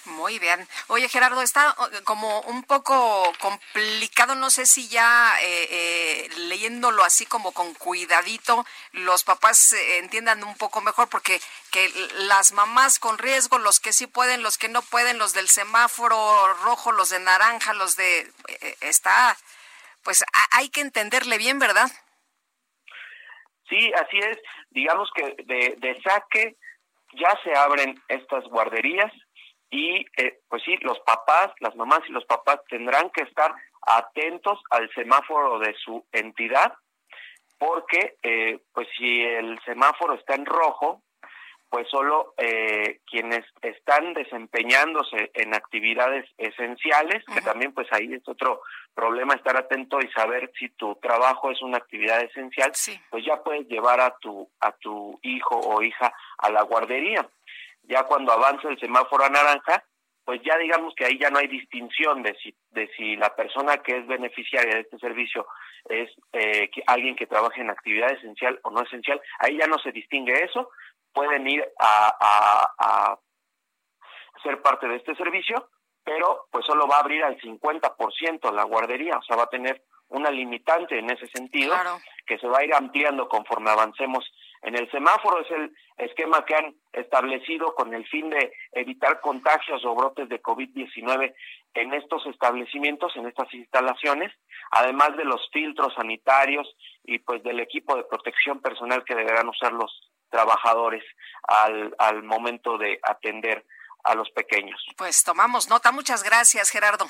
[0.05, 0.67] Muy bien.
[0.87, 7.03] Oye, Gerardo, está eh, como un poco complicado, no sé si ya eh, eh, leyéndolo
[7.03, 11.39] así como con cuidadito, los papás entiendan un poco mejor, porque
[11.71, 11.89] que
[12.27, 16.53] las mamás con riesgo, los que sí pueden, los que no pueden, los del semáforo
[16.63, 18.31] rojo, los de naranja, los de...
[18.81, 19.37] está,
[20.03, 21.91] pues hay que entenderle bien, ¿verdad?
[23.69, 24.37] Sí, así es.
[24.69, 26.55] Digamos que de, de saque
[27.15, 29.11] ya se abren estas guarderías
[29.69, 34.59] y eh, pues sí, los papás, las mamás y los papás tendrán que estar atentos
[34.69, 36.73] al semáforo de su entidad
[37.57, 41.01] porque eh, pues si el semáforo está en rojo,
[41.75, 48.61] pues solo eh, quienes están desempeñándose en actividades esenciales, que también pues ahí es otro
[48.93, 52.71] problema estar atento y saber si tu trabajo es una actividad esencial,
[53.09, 57.27] pues ya puedes llevar a tu a tu hijo o hija a la guardería.
[57.83, 59.83] Ya cuando avanza el semáforo a naranja,
[60.23, 63.79] pues ya digamos que ahí ya no hay distinción de si de si la persona
[63.79, 65.45] que es beneficiaria de este servicio
[65.89, 69.91] es eh, alguien que trabaja en actividad esencial o no esencial, ahí ya no se
[69.91, 70.71] distingue eso,
[71.15, 73.19] pueden ir a, a,
[74.43, 75.69] ser parte de este servicio,
[76.03, 79.81] pero pues solo va a abrir al 50% la guardería, o sea, va a tener
[80.09, 81.73] una limitante en ese sentido,
[82.27, 84.23] que se va a ir ampliando conforme avancemos
[84.61, 85.41] en el semáforo.
[85.41, 90.41] Es el esquema que han establecido con el fin de evitar contagios o brotes de
[90.41, 91.33] COVID-19
[91.73, 94.31] en estos establecimientos, en estas instalaciones,
[94.71, 99.73] además de los filtros sanitarios y pues del equipo de protección personal que deberán usar
[99.73, 99.91] los
[100.35, 101.03] trabajadores
[101.47, 103.65] al, al momento de atender
[104.03, 104.85] a los pequeños.
[104.97, 105.93] Pues tomamos nota.
[105.93, 107.07] Muchas gracias, Gerardo.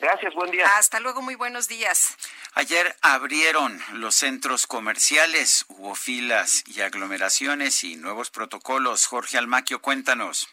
[0.00, 0.64] Gracias, buen día.
[0.78, 2.16] Hasta luego, muy buenos días.
[2.54, 9.06] Ayer abrieron los centros comerciales, hubo filas y aglomeraciones y nuevos protocolos.
[9.06, 10.48] Jorge Almaquio, cuéntanos.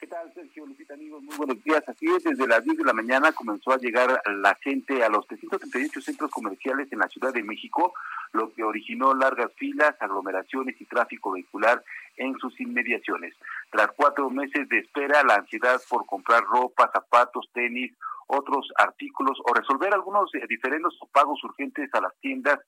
[0.00, 1.22] ¿Qué tal, Sergio Lupita, amigos?
[1.22, 1.82] Muy buenos días.
[1.88, 5.26] Así es, desde las 10 de la mañana comenzó a llegar la gente a los
[5.26, 7.94] 338 centros comerciales en la Ciudad de México,
[8.32, 11.82] lo que originó largas filas, aglomeraciones y tráfico vehicular
[12.16, 13.34] en sus inmediaciones.
[13.70, 17.92] Tras cuatro meses de espera, la ansiedad por comprar ropa, zapatos, tenis
[18.28, 22.58] otros artículos o resolver algunos eh, diferentes o pagos urgentes a las tiendas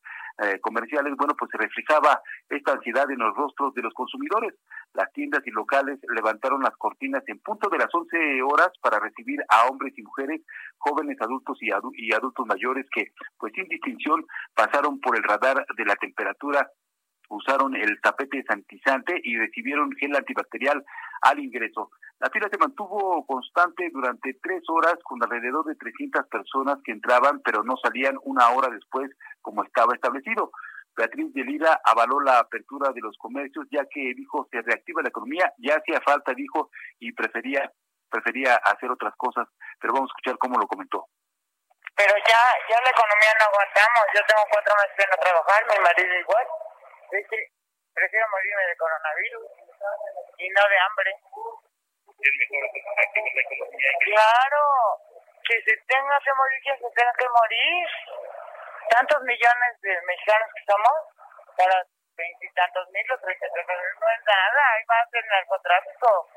[0.43, 4.55] eh, comerciales, bueno, pues se reflejaba esta ansiedad en los rostros de los consumidores.
[4.94, 9.40] Las tiendas y locales levantaron las cortinas en punto de las 11 horas para recibir
[9.48, 10.42] a hombres y mujeres,
[10.78, 15.84] jóvenes, adultos y, y adultos mayores que, pues sin distinción, pasaron por el radar de
[15.84, 16.68] la temperatura
[17.30, 20.84] usaron el tapete sanitizante y recibieron gel antibacterial
[21.22, 21.90] al ingreso.
[22.18, 27.40] La fila se mantuvo constante durante tres horas con alrededor de 300 personas que entraban
[27.42, 29.10] pero no salían una hora después
[29.40, 30.50] como estaba establecido.
[31.01, 35.09] Beatriz de Lira avaló la apertura de los comercios ya que dijo se reactiva la
[35.09, 37.72] economía, ya hacía falta, dijo, y prefería
[38.10, 39.47] prefería hacer otras cosas,
[39.81, 41.06] pero vamos a escuchar cómo lo comentó.
[41.97, 45.78] Pero ya, ya la economía no aguantamos, yo tengo cuatro meses de no trabajar, mi
[45.78, 46.47] marido igual,
[47.94, 49.47] prefiero morirme de coronavirus
[50.36, 51.10] y no de hambre.
[52.20, 52.35] Es
[54.05, 54.62] Claro,
[55.48, 57.89] que se tenga que morir, que se tenga que morir.
[58.90, 60.96] Tantos millones de mexicanos que somos,
[61.56, 61.76] para
[62.16, 66.28] veintitantos mil o treinta no es nada, hay más del narcotráfico.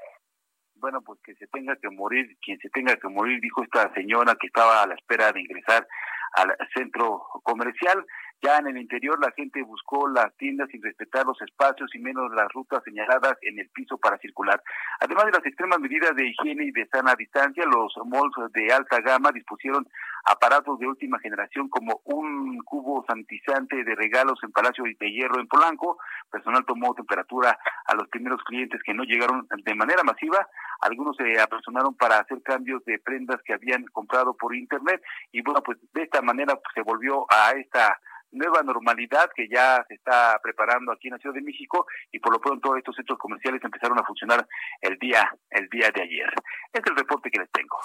[0.76, 4.36] Bueno, pues que se tenga que morir, quien se tenga que morir, dijo esta señora
[4.40, 5.88] que estaba a la espera de ingresar
[6.36, 8.06] al centro comercial.
[8.44, 12.30] Ya en el interior la gente buscó las tiendas sin respetar los espacios y menos
[12.36, 14.62] las rutas señaladas en el piso para circular.
[15.00, 19.00] Además de las extremas medidas de higiene y de sana distancia, los malls de alta
[19.00, 19.88] gama dispusieron
[20.26, 25.48] aparatos de última generación como un cubo sanitizante de regalos en Palacio de Hierro en
[25.48, 25.98] Polanco.
[26.30, 30.46] Personal tomó temperatura a los primeros clientes que no llegaron de manera masiva.
[30.82, 35.02] Algunos se apersonaron para hacer cambios de prendas que habían comprado por internet
[35.32, 37.98] y bueno, pues de esta manera pues, se volvió a esta
[38.34, 42.34] nueva normalidad que ya se está preparando aquí en la Ciudad de México y por
[42.34, 44.46] lo pronto estos centros comerciales empezaron a funcionar
[44.82, 46.34] el día el día de ayer.
[46.68, 47.78] Este es el reporte que les tengo.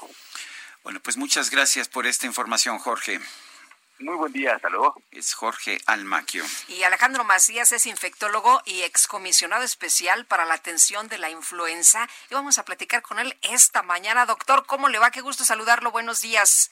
[0.83, 3.21] Bueno, pues muchas gracias por esta información, Jorge.
[4.01, 4.95] Muy buen día, hasta luego.
[5.11, 6.45] Es Jorge Almaquio.
[6.69, 12.09] Y Alejandro Macías es infectólogo y excomisionado especial para la atención de la influenza.
[12.31, 14.25] Y vamos a platicar con él esta mañana.
[14.25, 15.11] Doctor, ¿cómo le va?
[15.11, 15.91] Qué gusto saludarlo.
[15.91, 16.71] Buenos días.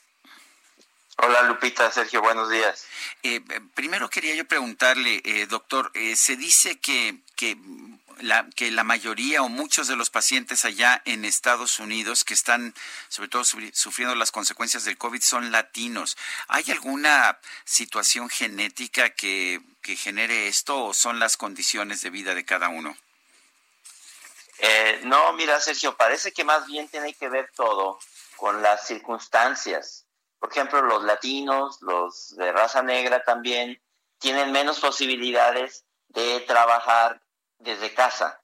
[1.19, 2.87] Hola Lupita, Sergio, buenos días.
[3.23, 3.41] Eh,
[3.75, 7.57] primero quería yo preguntarle, eh, doctor, eh, se dice que, que,
[8.19, 12.75] la, que la mayoría o muchos de los pacientes allá en Estados Unidos que están
[13.09, 16.19] sobre todo sufriendo las consecuencias del COVID son latinos.
[16.49, 22.45] ¿Hay alguna situación genética que, que genere esto o son las condiciones de vida de
[22.45, 22.97] cada uno?
[25.03, 28.01] no, mira Sergio, parece que más bien tiene que ver todo
[28.37, 30.06] con las circunstancias
[30.39, 33.81] por ejemplo, los latinos, los de raza negra también,
[34.19, 37.23] tienen menos posibilidades de trabajar
[37.59, 38.43] desde casa.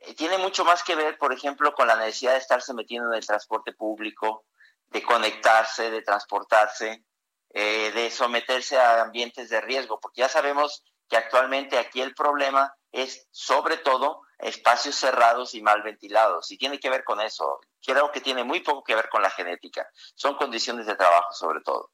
[0.00, 3.18] Eh, tiene mucho más que ver, por ejemplo, con la necesidad de estarse metiendo en
[3.18, 4.44] el transporte público,
[4.88, 7.04] de conectarse, de transportarse,
[7.50, 12.74] eh, de someterse a ambientes de riesgo, porque ya sabemos que actualmente aquí el problema
[12.92, 16.50] es sobre todo espacios cerrados y mal ventilados.
[16.50, 17.60] Y tiene que ver con eso.
[17.84, 19.88] Creo que tiene muy poco que ver con la genética.
[20.14, 21.90] Son condiciones de trabajo sobre todo.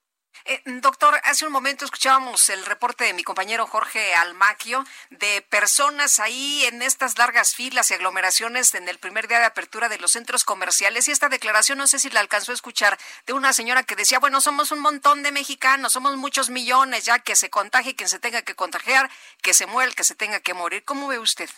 [0.46, 6.20] Eh, doctor, hace un momento escuchábamos el reporte de mi compañero Jorge Almaquio de personas
[6.20, 10.12] ahí en estas largas filas y aglomeraciones en el primer día de apertura de los
[10.12, 13.84] centros comerciales y esta declaración, no sé si la alcanzó a escuchar, de una señora
[13.84, 17.96] que decía, bueno, somos un montón de mexicanos, somos muchos millones, ya que se contagie
[17.96, 19.10] quien se tenga que contagiar,
[19.40, 20.84] que se muera que se tenga que morir.
[20.84, 21.48] ¿Cómo ve usted?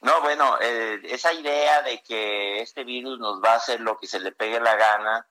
[0.00, 4.06] No, bueno, eh, esa idea de que este virus nos va a hacer lo que
[4.06, 5.28] se le pegue la gana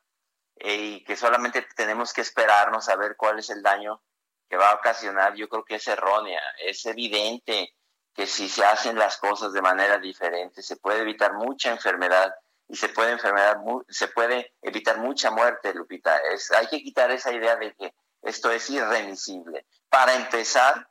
[0.57, 4.01] eh, y que solamente tenemos que esperarnos a ver cuál es el daño
[4.49, 6.41] que va a ocasionar, yo creo que es errónea.
[6.63, 7.75] Es evidente
[8.13, 12.33] que si se hacen las cosas de manera diferente, se puede evitar mucha enfermedad
[12.67, 13.57] y se puede, enfermedad,
[13.87, 16.19] se puede evitar mucha muerte, Lupita.
[16.57, 19.65] Hay que quitar esa idea de que esto es irremisible.
[19.89, 20.89] Para empezar,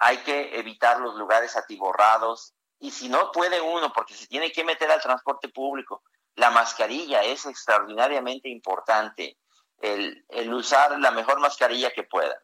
[0.00, 4.64] hay que evitar los lugares atiborrados y si no puede uno, porque se tiene que
[4.64, 6.02] meter al transporte público,
[6.34, 9.38] la mascarilla es extraordinariamente importante,
[9.80, 12.36] el, usar la mejor mascarilla que pueda.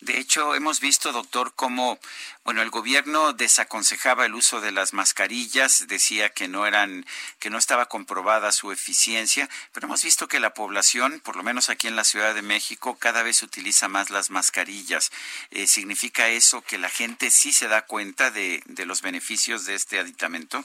[0.00, 1.98] De hecho, hemos visto, doctor, cómo,
[2.44, 7.06] bueno, el gobierno desaconsejaba el uso de las mascarillas, decía que no eran,
[7.38, 11.68] que no estaba comprobada su eficiencia, pero hemos visto que la población, por lo menos
[11.68, 15.10] aquí en la Ciudad de México, cada vez utiliza más las mascarillas.
[15.50, 19.74] Eh, ¿Significa eso que la gente sí se da cuenta de, de los beneficios de
[19.74, 20.64] este aditamento?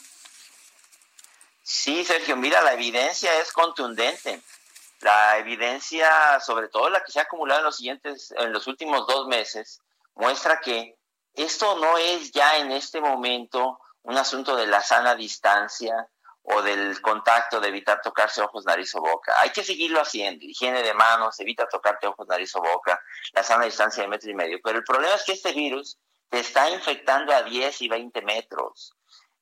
[1.63, 4.41] Sí, Sergio, mira, la evidencia es contundente.
[5.03, 9.05] La evidencia, sobre todo la que se ha acumulado en los siguientes, en los últimos
[9.05, 9.81] dos meses,
[10.15, 10.97] muestra que
[11.33, 16.07] esto no es ya en este momento un asunto de la sana distancia
[16.43, 19.33] o del contacto, de evitar tocarse ojos, nariz o boca.
[19.37, 20.45] Hay que seguirlo haciendo.
[20.45, 23.01] Higiene de manos, evita tocarte ojos, nariz o boca,
[23.33, 24.59] la sana distancia de metro y medio.
[24.63, 25.97] Pero el problema es que este virus
[26.29, 28.93] te está infectando a 10 y 20 metros.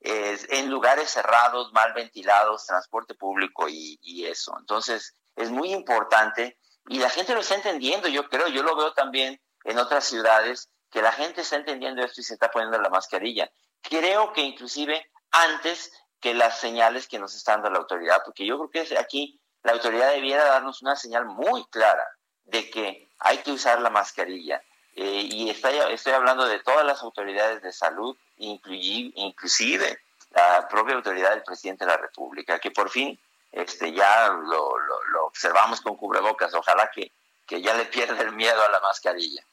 [0.04, 4.56] en lugares cerrados, mal ventilados, transporte público y, y eso.
[4.60, 8.94] Entonces, es muy importante y la gente lo está entendiendo, yo creo, yo lo veo
[8.94, 12.90] también en otras ciudades, que la gente está entendiendo esto y se está poniendo la
[12.90, 13.50] mascarilla.
[13.82, 18.58] Creo que inclusive antes que las señales que nos está dando la autoridad, porque yo
[18.58, 22.06] creo que aquí la autoridad debiera darnos una señal muy clara
[22.44, 24.62] de que hay que usar la mascarilla.
[24.96, 30.00] Eh, y estoy, estoy hablando de todas las autoridades de salud, inclusive
[30.32, 33.20] la propia autoridad del presidente de la República, que por fin
[33.52, 36.54] este, ya lo, lo, observamos con cubrebocas.
[36.54, 37.12] Ojalá que,
[37.48, 39.44] que ya le pierda el miedo a la mascarilla.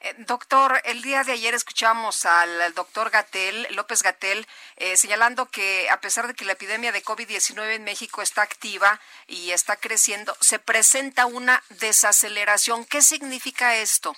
[0.00, 5.88] Eh, doctor, el día de ayer escuchamos al, doctor Gatel, López Gatel, eh, señalando que
[5.88, 10.36] a pesar de que la epidemia de COVID-19 en México está activa y está creciendo,
[10.40, 12.84] se presenta una desaceleración.
[12.84, 14.14] ¿Qué significa esto?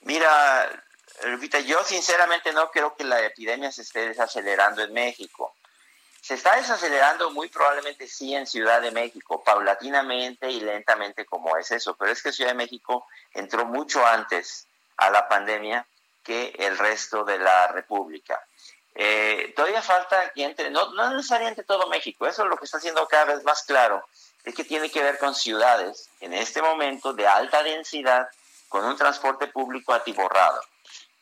[0.00, 0.84] Mira,
[1.24, 5.51] Lupita, yo sinceramente no creo que la epidemia se esté desacelerando en México.
[6.22, 11.72] Se está desacelerando muy probablemente sí en Ciudad de México, paulatinamente y lentamente como es
[11.72, 14.68] eso, pero es que Ciudad de México entró mucho antes
[14.98, 15.84] a la pandemia
[16.22, 18.40] que el resto de la República.
[18.94, 22.76] Eh, todavía falta que entre, no, no necesariamente todo México, eso es lo que está
[22.76, 24.04] haciendo cada vez más claro,
[24.44, 28.28] es que tiene que ver con ciudades en este momento de alta densidad,
[28.68, 30.62] con un transporte público atiborrado.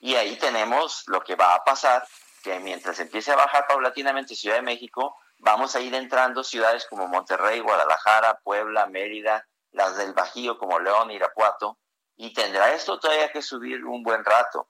[0.01, 2.07] Y ahí tenemos lo que va a pasar
[2.43, 7.07] que mientras empiece a bajar paulatinamente Ciudad de México, vamos a ir entrando ciudades como
[7.07, 11.79] Monterrey, Guadalajara, Puebla, Mérida, las del Bajío como León, Irapuato,
[12.17, 14.69] y tendrá esto todavía que subir un buen rato.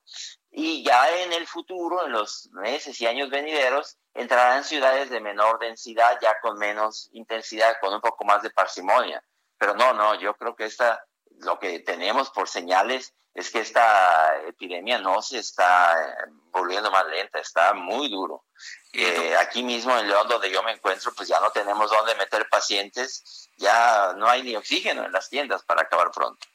[0.51, 5.59] Y ya en el futuro, en los meses y años venideros, entrarán ciudades de menor
[5.59, 9.23] densidad, ya con menos intensidad, con un poco más de parsimonia.
[9.59, 11.05] Pero no, no, yo creo que esta,
[11.41, 17.07] lo que tenemos por señales es que esta epidemia no se está eh, volviendo más
[17.07, 18.45] lenta, está muy duro.
[18.93, 22.49] Eh, aquí mismo en León, donde yo me encuentro, pues ya no tenemos dónde meter
[22.49, 26.47] pacientes, ya no hay ni oxígeno en las tiendas para acabar pronto.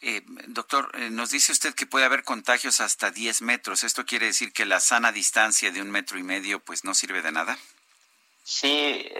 [0.00, 3.84] Eh, doctor, nos dice usted que puede haber contagios hasta 10 metros.
[3.84, 7.20] ¿Esto quiere decir que la sana distancia de un metro y medio pues no sirve
[7.22, 7.58] de nada?
[8.42, 9.12] Sí,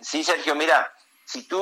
[0.00, 0.92] sí, Sergio, mira,
[1.24, 1.60] si tú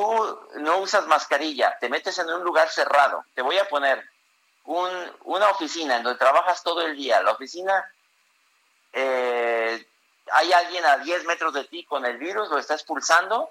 [0.56, 4.04] no usas mascarilla, te metes en un lugar cerrado, te voy a poner
[4.66, 7.84] una oficina en donde trabajas todo el día, la oficina,
[8.92, 9.86] eh,
[10.32, 13.50] hay alguien a 10 metros de ti con el virus, lo está expulsando,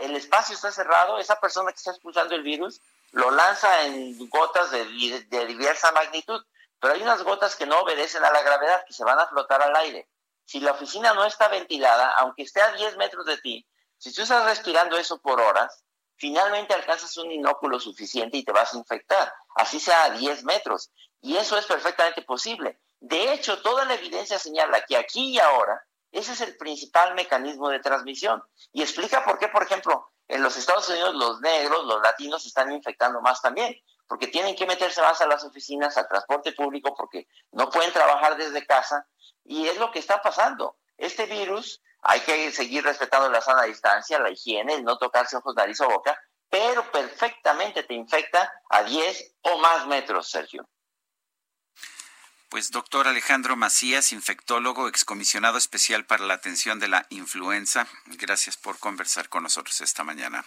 [0.00, 2.80] el espacio está cerrado, esa persona que está expulsando el virus
[3.12, 4.84] lo lanza en gotas de,
[5.28, 6.42] de diversa magnitud,
[6.80, 9.62] pero hay unas gotas que no obedecen a la gravedad, que se van a flotar
[9.62, 10.08] al aire.
[10.46, 13.66] Si la oficina no está ventilada, aunque esté a 10 metros de ti,
[13.98, 15.84] si tú estás respirando eso por horas,
[16.22, 20.92] finalmente alcanzas un inóculo suficiente y te vas a infectar, así sea a 10 metros.
[21.20, 22.78] Y eso es perfectamente posible.
[23.00, 27.70] De hecho, toda la evidencia señala que aquí y ahora ese es el principal mecanismo
[27.70, 28.40] de transmisión.
[28.72, 32.48] Y explica por qué, por ejemplo, en los Estados Unidos los negros, los latinos se
[32.48, 33.74] están infectando más también,
[34.06, 38.36] porque tienen que meterse más a las oficinas, al transporte público, porque no pueden trabajar
[38.36, 39.08] desde casa.
[39.42, 40.76] Y es lo que está pasando.
[40.98, 45.54] Este virus hay que seguir respetando la sana distancia, la higiene, el no tocarse ojos,
[45.54, 46.18] nariz o boca,
[46.50, 50.68] pero perfectamente te infecta a 10 o más metros, Sergio.
[52.48, 58.78] Pues doctor Alejandro Macías, infectólogo, excomisionado especial para la atención de la influenza, gracias por
[58.78, 60.44] conversar con nosotros esta mañana.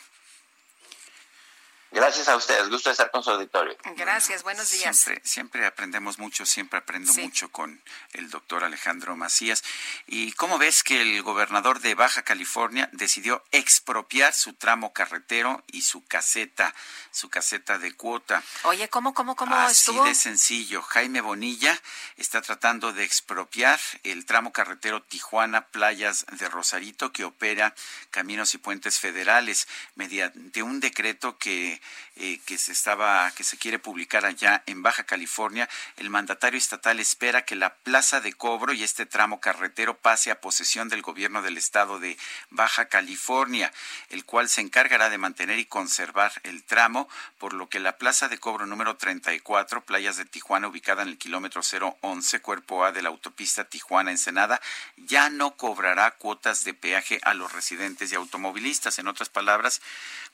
[1.95, 3.73] Gracias a ustedes, gusto estar con su auditorio.
[3.95, 5.07] Gracias, buenos días.
[5.23, 7.81] Siempre, aprendemos mucho, siempre aprendo mucho con
[8.11, 9.63] el doctor Alejandro Macías.
[10.05, 15.83] ¿Y cómo ves que el gobernador de Baja California decidió expropiar su tramo carretero y
[15.83, 16.75] su caseta,
[17.15, 18.43] su caseta de cuota?
[18.63, 20.81] Oye, ¿cómo, cómo, cómo Así de sencillo.
[20.81, 21.79] Jaime Bonilla
[22.17, 27.73] está tratando de expropiar el tramo carretero Tijuana Playas de Rosarito que opera
[28.11, 31.81] caminos y puentes federales mediante un decreto que
[32.17, 35.67] eh, que se estaba, que se quiere publicar allá en Baja California,
[35.97, 40.39] el mandatario estatal espera que la plaza de cobro y este tramo carretero pase a
[40.39, 42.17] posesión del gobierno del estado de
[42.49, 43.73] Baja California,
[44.07, 47.04] el cual se encargará de mantener y conservar el tramo,
[47.37, 51.17] por lo que la plaza de cobro número 34, Playas de Tijuana, ubicada en el
[51.17, 51.61] kilómetro
[52.01, 54.61] 011, cuerpo A de la autopista Tijuana-Ensenada,
[54.97, 58.99] ya no cobrará cuotas de peaje a los residentes y automovilistas.
[58.99, 59.81] En otras palabras,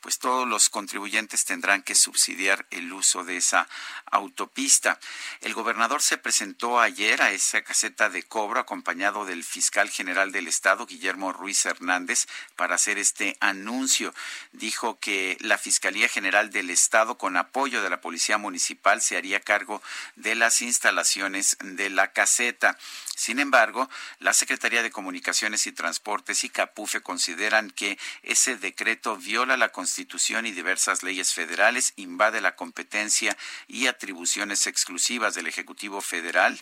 [0.01, 3.69] pues todos los contribuyentes tendrán que subsidiar el uso de esa
[4.07, 4.99] autopista.
[5.41, 10.47] El gobernador se presentó ayer a esa caseta de cobro acompañado del fiscal general del
[10.47, 14.13] estado, Guillermo Ruiz Hernández, para hacer este anuncio.
[14.51, 19.39] Dijo que la Fiscalía General del Estado, con apoyo de la Policía Municipal, se haría
[19.39, 19.81] cargo
[20.15, 22.77] de las instalaciones de la caseta.
[23.15, 23.87] Sin embargo,
[24.19, 29.90] la Secretaría de Comunicaciones y Transportes y Capufe consideran que ese decreto viola la Constitución
[29.99, 33.37] y diversas leyes federales, invade la competencia
[33.67, 36.59] y atribuciones exclusivas del Ejecutivo Federal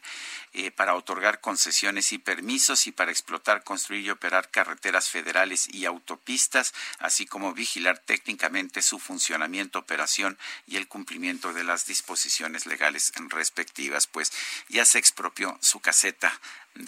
[0.54, 5.86] eh, para otorgar concesiones y permisos y para explotar, construir y operar carreteras federales y
[5.86, 10.38] autopistas, así como vigilar técnicamente su funcionamiento, operación
[10.68, 14.08] y el cumplimiento de las disposiciones legales respectivas.
[14.08, 14.32] Pues
[14.70, 16.40] ya se expropió su caseta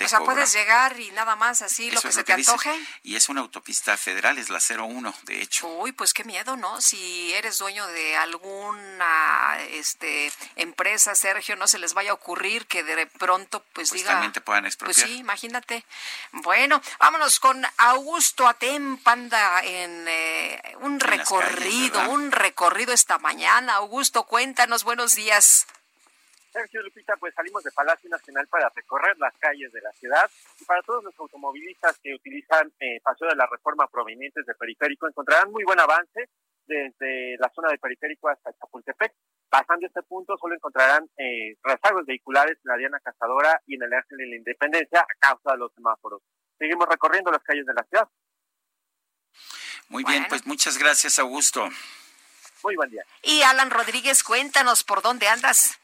[0.04, 2.72] o sea, puedes llegar y nada más así, lo que se te antoje.
[3.04, 5.68] Y es una autopista federal, es la 01, de hecho.
[5.68, 6.82] Uy, pues qué miedo, ¿no?
[6.82, 12.84] Si eres dueño de alguna este, empresa, Sergio, no se les vaya a ocurrir que
[12.84, 14.12] de pronto pues, pues diga...
[14.12, 14.96] también te puedan expropiar.
[14.96, 15.86] Pues sí, imagínate.
[16.32, 23.76] Bueno, vámonos con Augusto Atem, panda, en eh, un recorrido, un recorrido esta mañana.
[23.76, 25.68] Augusto, cuéntanos, buenos días.
[26.52, 30.30] Sergio Lupita, pues salimos de Palacio Nacional para recorrer las calles de la ciudad
[30.60, 35.08] y para todos los automovilistas que utilizan eh, Paseo de la Reforma provenientes de Periférico
[35.08, 36.30] encontrarán muy buen avance
[36.66, 39.14] desde la zona de Periférico hasta Chapultepec.
[39.50, 43.94] Pasando este punto solo encontrarán eh, rezagos vehiculares en la Diana Cazadora y en el
[43.94, 46.22] Ángel de la Independencia a causa de los semáforos.
[46.58, 48.08] Seguimos recorriendo las calles de la ciudad.
[49.90, 51.68] Muy bien, pues muchas gracias, Augusto.
[52.64, 53.04] Muy buen día.
[53.24, 55.81] Y Alan Rodríguez, cuéntanos por dónde andas.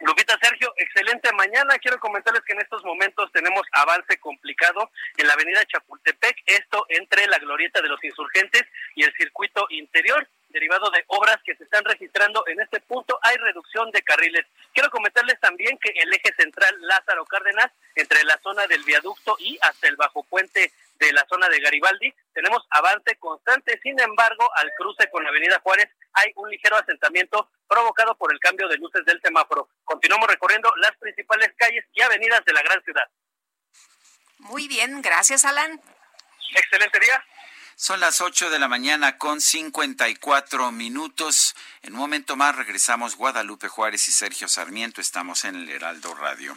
[0.00, 1.76] Lupita Sergio, excelente mañana.
[1.78, 7.26] Quiero comentarles que en estos momentos tenemos avance complicado en la avenida Chapultepec, esto entre
[7.26, 8.62] la glorieta de los insurgentes
[8.94, 10.28] y el circuito interior.
[10.50, 14.46] Derivado de obras que se están registrando en este punto, hay reducción de carriles.
[14.72, 19.58] Quiero comentarles también que el eje central Lázaro Cárdenas, entre la zona del viaducto y
[19.60, 23.78] hasta el bajo puente de la zona de Garibaldi, tenemos avance constante.
[23.82, 28.40] Sin embargo, al cruce con la Avenida Juárez hay un ligero asentamiento provocado por el
[28.40, 29.68] cambio de luces del semáforo.
[29.84, 33.08] Continuamos recorriendo las principales calles y avenidas de la gran ciudad.
[34.38, 35.80] Muy bien, gracias Alan.
[36.54, 37.24] Excelente día.
[37.80, 41.54] Son las 8 de la mañana con 54 minutos.
[41.82, 45.00] En un momento más regresamos Guadalupe Juárez y Sergio Sarmiento.
[45.00, 46.56] Estamos en el Heraldo Radio.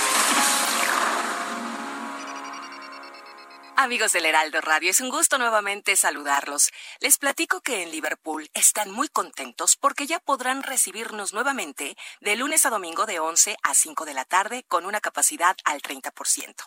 [3.81, 6.71] Amigos del Heraldo Radio, es un gusto nuevamente saludarlos.
[6.99, 12.67] Les platico que en Liverpool están muy contentos porque ya podrán recibirnos nuevamente de lunes
[12.67, 16.63] a domingo de 11 a 5 de la tarde con una capacidad al 30%.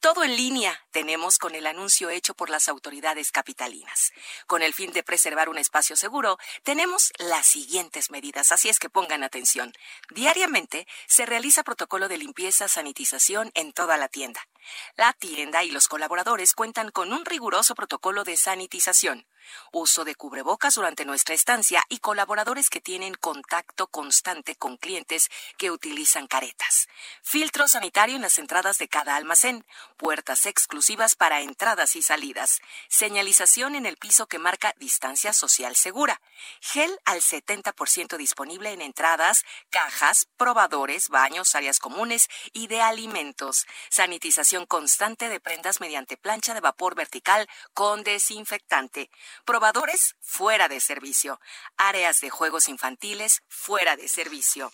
[0.00, 4.10] Todo en línea tenemos con el anuncio hecho por las autoridades capitalinas.
[4.48, 8.90] Con el fin de preservar un espacio seguro, tenemos las siguientes medidas, así es que
[8.90, 9.72] pongan atención.
[10.10, 14.48] Diariamente se realiza protocolo de limpieza, sanitización en toda la tienda.
[14.96, 19.26] La tienda y los colaboradores cuentan con un riguroso protocolo de sanitización.
[19.72, 25.70] Uso de cubrebocas durante nuestra estancia y colaboradores que tienen contacto constante con clientes que
[25.70, 26.88] utilizan caretas.
[27.22, 29.64] Filtro sanitario en las entradas de cada almacén,
[29.96, 36.20] puertas exclusivas para entradas y salidas, señalización en el piso que marca distancia social segura,
[36.60, 44.66] gel al 70% disponible en entradas, cajas, probadores, baños, áreas comunes y de alimentos, sanitización
[44.66, 49.10] constante de prendas mediante plancha de vapor vertical con desinfectante,
[49.44, 51.40] probadores fuera de servicio,
[51.76, 54.72] áreas de juegos infantiles fuera de servicio.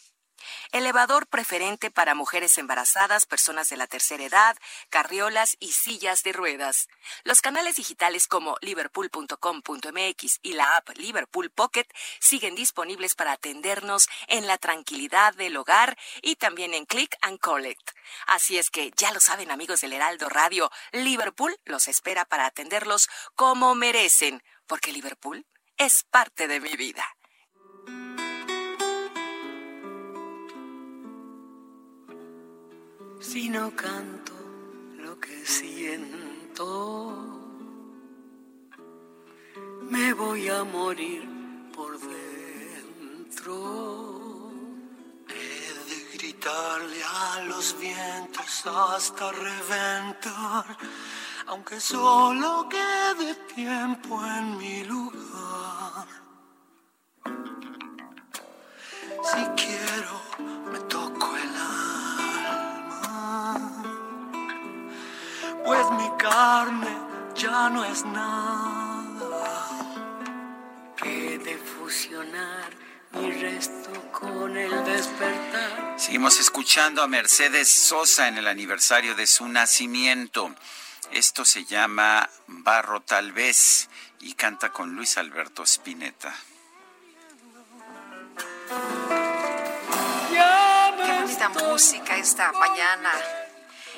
[0.72, 4.56] Elevador preferente para mujeres embarazadas, personas de la tercera edad,
[4.90, 6.88] carriolas y sillas de ruedas.
[7.24, 11.86] Los canales digitales como liverpool.com.mx y la app Liverpool Pocket
[12.20, 17.90] siguen disponibles para atendernos en la tranquilidad del hogar y también en Click and Collect.
[18.26, 23.08] Así es que ya lo saben amigos del Heraldo Radio, Liverpool los espera para atenderlos
[23.34, 25.44] como merecen, porque Liverpool
[25.76, 27.04] es parte de mi vida.
[33.34, 34.32] si no canto
[34.98, 37.10] lo que siento,
[39.90, 41.26] me voy a morir
[41.74, 43.54] por dentro.
[45.28, 50.76] He de gritarle a los vientos hasta reventar,
[51.46, 56.06] aunque solo quede tiempo en mi lugar.
[59.24, 60.20] Si quiero,
[60.70, 61.54] me toco el
[65.64, 66.94] pues mi carne
[67.34, 69.66] ya no es nada
[70.96, 72.70] que de fusionar
[73.12, 75.94] mi resto con el despertar.
[75.98, 80.54] Seguimos escuchando a Mercedes Sosa en el aniversario de su nacimiento.
[81.14, 83.88] Esto se llama Barro tal vez
[84.18, 86.34] y canta con Luis Alberto Spinetta.
[90.28, 93.12] Qué bonita música esta mañana.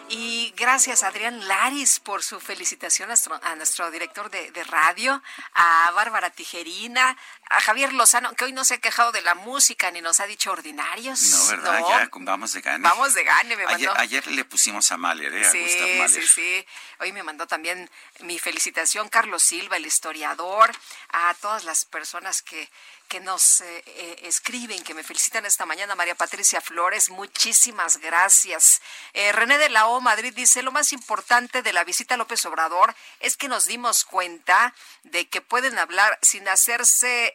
[0.09, 5.21] Y gracias Adrián Laris por su felicitación a nuestro, director de, radio,
[5.53, 7.17] a Bárbara Tijerina,
[7.51, 10.27] a Javier Lozano, que hoy no se ha quejado de la música ni nos ha
[10.27, 11.21] dicho ordinarios.
[11.23, 11.81] No, ¿verdad?
[11.89, 12.89] Ya vamos de gane.
[12.89, 13.97] Vamos de gane, me mandó.
[13.99, 15.47] Ayer, le pusimos a Mahler, ¿eh?
[15.47, 15.67] A sí,
[15.99, 16.11] Mahler.
[16.11, 16.67] sí, sí.
[17.01, 20.71] Hoy me mandó también mi felicitación Carlos Silva, el historiador,
[21.09, 22.71] a todas las personas que
[23.09, 28.81] que nos eh, eh, escriben, que me felicitan esta mañana, María Patricia Flores, muchísimas gracias.
[29.13, 32.45] Eh, René de la O Madrid dice, lo más importante de la visita a López
[32.47, 34.75] Obrador es que nos dimos cuenta
[35.05, 37.35] de que pueden hablar sin hacerse,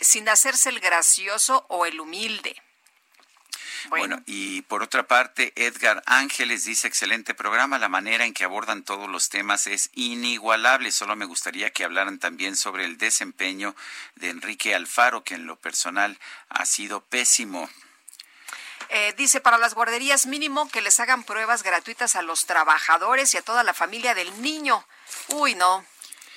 [0.00, 2.60] sin hacerse el gracioso o el humilde.
[3.88, 4.22] Bueno.
[4.26, 9.08] y por otra parte, Edgar Ángeles dice, excelente programa, la manera en que abordan todos
[9.08, 10.90] los temas es inigualable.
[10.92, 13.74] Solo me gustaría que hablaran también sobre el desempeño
[14.16, 16.18] de Enrique Alfaro, que en lo personal
[16.48, 17.68] ha sido pésimo.
[18.90, 23.36] Eh, dice, para las guarderías mínimo que les hagan pruebas gratuitas a los trabajadores y
[23.36, 24.84] a toda la familia del niño.
[25.28, 25.84] Uy, no,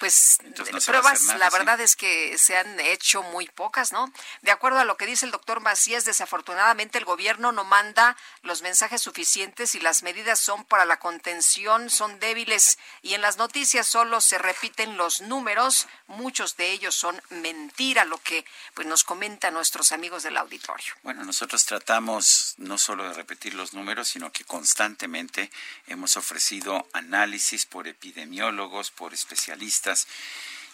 [0.02, 0.40] pues
[0.88, 4.12] pruebas, la verdad es que se han hecho muy pocas, ¿no?
[4.42, 8.64] De acuerdo a lo que dice el doctor Macías, desafortunadamente el gobierno no manda los
[8.64, 13.86] mensajes suficientes y las medidas son para la contención, son débiles y en las noticias
[13.86, 19.54] solo se repiten los números, muchos de ellos son mentira, lo que pues nos comentan
[19.54, 20.96] nuestros amigos del auditorio.
[21.04, 25.52] Bueno, nosotros tratamos no solo de repetir los números, sino que constantemente
[25.86, 29.91] hemos ofrecido análisis por epidemiólogos, por especialistas,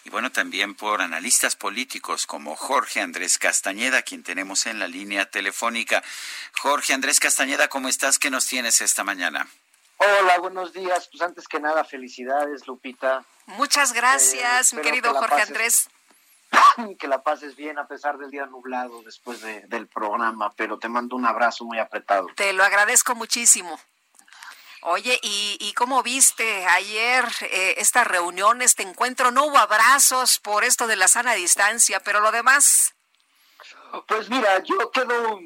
[0.04, 5.30] y bueno, también por analistas políticos como Jorge Andrés Castañeda, quien tenemos en la línea
[5.30, 6.02] telefónica.
[6.60, 8.18] Jorge Andrés Castañeda, ¿cómo estás?
[8.18, 9.48] ¿Qué nos tienes esta mañana?
[9.98, 11.08] Hola, buenos días.
[11.10, 13.24] Pues antes que nada, felicidades, Lupita.
[13.46, 15.88] Muchas gracias, mi querido Jorge Andrés.
[16.98, 21.16] Que la pases bien a pesar del día nublado después del programa, pero te mando
[21.16, 22.28] un abrazo muy apretado.
[22.36, 23.78] Te lo agradezco muchísimo.
[24.82, 29.30] Oye, ¿y, cómo viste ayer eh, esta reunión, este encuentro?
[29.30, 32.94] No hubo abrazos por esto de la sana distancia, pero lo demás.
[34.06, 35.40] Pues mira, yo quedo,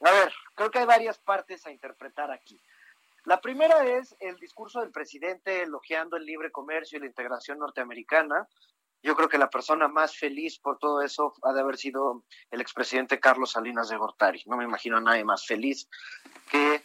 [0.00, 2.60] a ver, creo que hay varias partes a interpretar aquí.
[3.24, 8.48] La primera es el discurso del presidente elogiando el libre comercio y la integración norteamericana.
[9.02, 12.60] Yo creo que la persona más feliz por todo eso ha de haber sido el
[12.60, 14.42] expresidente Carlos Salinas de Gortari.
[14.46, 15.88] No me imagino a nadie más feliz
[16.50, 16.82] que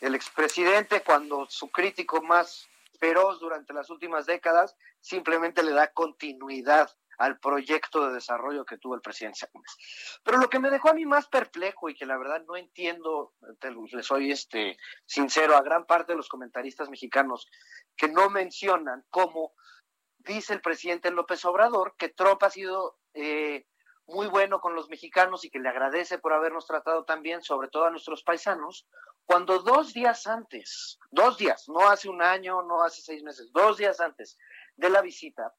[0.00, 2.68] el expresidente, cuando su crítico más
[3.00, 8.94] feroz durante las últimas décadas, simplemente le da continuidad al proyecto de desarrollo que tuvo
[8.94, 9.48] el presidente
[10.22, 13.34] Pero lo que me dejó a mí más perplejo y que la verdad no entiendo,
[13.90, 17.48] le soy este sincero a gran parte de los comentaristas mexicanos
[17.96, 19.52] que no mencionan cómo
[20.18, 23.66] dice el presidente López Obrador que Trump ha sido eh,
[24.06, 27.68] muy bueno con los mexicanos y que le agradece por habernos tratado tan bien, sobre
[27.68, 28.86] todo a nuestros paisanos,
[29.28, 33.76] cuando dos días antes, dos días, no hace un año, no hace seis meses, dos
[33.76, 34.38] días antes
[34.74, 35.52] de la visita,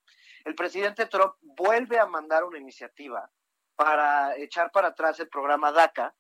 [0.44, 3.30] el presidente Trump vuelve a mandar una iniciativa
[3.76, 6.16] para echar para atrás el programa DACA,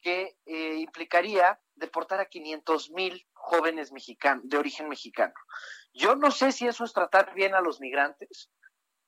[0.00, 5.34] que eh, implicaría deportar a 500 mil jóvenes mexicanos, de origen mexicano.
[5.94, 8.52] Yo no sé si eso es tratar bien a los migrantes.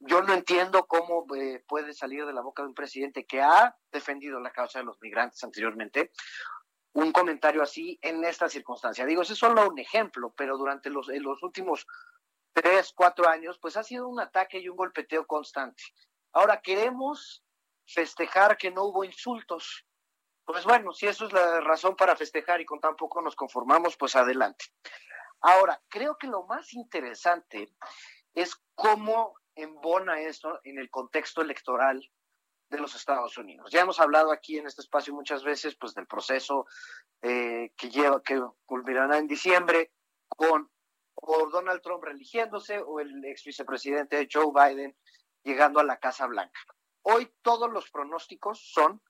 [0.00, 3.76] Yo no entiendo cómo eh, puede salir de la boca de un presidente que ha
[3.92, 6.10] defendido la causa de los migrantes anteriormente
[6.96, 9.04] un comentario así en esta circunstancia.
[9.04, 11.86] Digo, ese es solo un ejemplo, pero durante los, los últimos
[12.54, 15.82] tres, cuatro años, pues ha sido un ataque y un golpeteo constante.
[16.32, 17.44] Ahora queremos
[17.86, 19.84] festejar que no hubo insultos.
[20.46, 23.94] Pues bueno, si eso es la razón para festejar y con tan poco nos conformamos,
[23.98, 24.64] pues adelante.
[25.42, 27.74] Ahora, creo que lo más interesante
[28.32, 32.10] es cómo embona esto en el contexto electoral
[32.68, 33.70] de los Estados Unidos.
[33.70, 36.66] Ya hemos hablado aquí en este espacio muchas veces pues del proceso
[37.22, 39.92] eh, que lleva que culminará en diciembre
[40.28, 40.70] con
[41.50, 44.96] Donald Trump religiéndose o el ex vicepresidente Joe Biden
[45.44, 46.60] llegando a la Casa Blanca.
[47.02, 49.00] Hoy todos los pronósticos son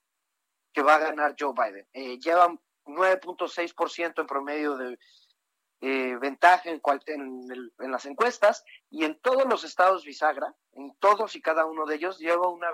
[0.72, 1.88] que va a ganar Joe Biden.
[1.94, 2.54] Eh, lleva
[2.84, 4.98] 9.6% en promedio de
[5.80, 11.34] eh, ventaja en, en, en, las encuestas y en todos los estados bisagra, en todos
[11.36, 12.68] y cada uno de ellos, lleva una,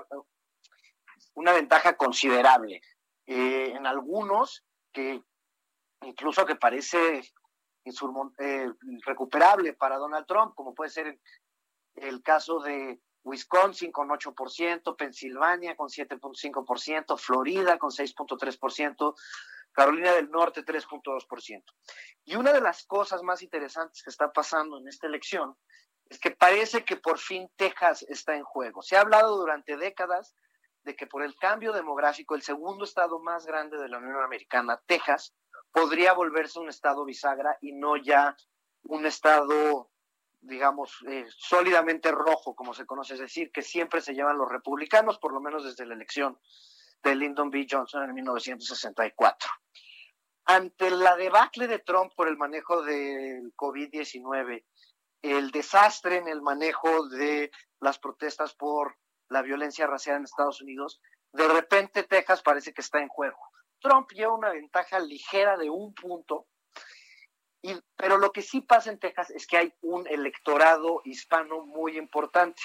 [1.35, 2.81] una ventaja considerable.
[3.27, 5.23] Eh, en algunos que
[6.03, 7.23] incluso que parece
[8.39, 8.73] eh,
[9.05, 11.19] recuperable para Donald Trump, como puede ser
[11.95, 19.15] el, caso de Wisconsin con 8%, Pensilvania con 7.5%, Florida con 6.3%,
[19.73, 21.65] Carolina del Norte 3.2%.
[22.25, 25.57] Y una de las cosas más interesantes que está pasando en esta elección
[26.07, 28.83] es que parece que por fin Texas está en juego.
[28.83, 30.35] Se ha hablado durante décadas
[30.85, 34.81] de que por el cambio demográfico, el segundo estado más grande de la Unión Americana,
[34.87, 35.35] Texas,
[35.71, 38.37] podría volverse un estado bisagra y no ya
[38.85, 39.91] un estado,
[40.41, 45.19] digamos, eh, sólidamente rojo, como se conoce, es decir, que siempre se llevan los republicanos,
[45.19, 46.39] por lo menos desde la elección
[47.03, 47.67] de Lyndon B.
[47.69, 49.51] Johnson en 1964.
[50.45, 54.65] Ante la debacle de Trump por el manejo del COVID-19,
[55.23, 57.51] el desastre en el manejo de
[57.81, 58.97] las protestas por
[59.33, 61.01] la violencia racial en Estados Unidos,
[61.33, 63.39] de repente Texas parece que está en juego.
[63.81, 66.47] Trump lleva una ventaja ligera de un punto,
[67.97, 72.61] pero lo que sí pasa en Texas es que hay un electorado hispano muy importante.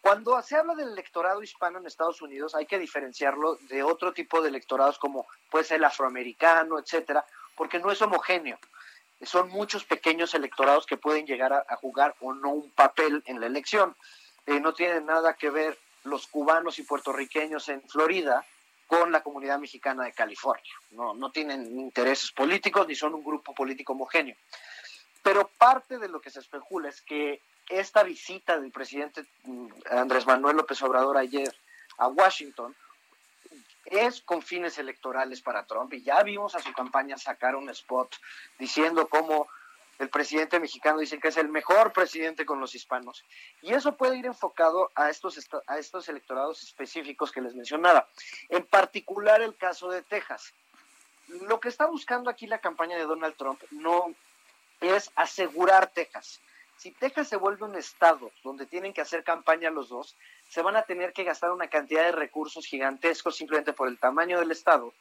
[0.00, 4.40] Cuando se habla del electorado hispano en Estados Unidos, hay que diferenciarlo de otro tipo
[4.40, 7.24] de electorados como puede ser el afroamericano, etcétera,
[7.56, 8.58] porque no es homogéneo.
[9.22, 13.46] Son muchos pequeños electorados que pueden llegar a jugar o no un papel en la
[13.46, 13.94] elección.
[14.50, 18.44] Eh, no tienen nada que ver los cubanos y puertorriqueños en Florida
[18.88, 20.74] con la comunidad mexicana de California.
[20.90, 24.34] No, no tienen intereses políticos ni son un grupo político homogéneo.
[25.22, 30.26] Pero parte de lo que se especula es que esta visita del presidente mm, Andrés
[30.26, 31.54] Manuel López Obrador ayer
[31.98, 32.74] a Washington
[33.84, 38.16] es con fines electorales para Trump y ya vimos a su campaña sacar un spot
[38.58, 39.46] diciendo cómo
[40.00, 43.22] el presidente mexicano dice que es el mejor presidente con los hispanos.
[43.60, 48.08] Y eso puede ir enfocado a estos, a estos electorados específicos que les mencionaba.
[48.48, 50.54] En particular el caso de Texas.
[51.42, 54.14] Lo que está buscando aquí la campaña de Donald Trump no
[54.80, 56.40] es asegurar Texas.
[56.78, 60.16] Si Texas se vuelve un estado donde tienen que hacer campaña los dos,
[60.50, 64.40] se van a tener que gastar una cantidad de recursos gigantescos simplemente por el tamaño
[64.40, 64.92] del estado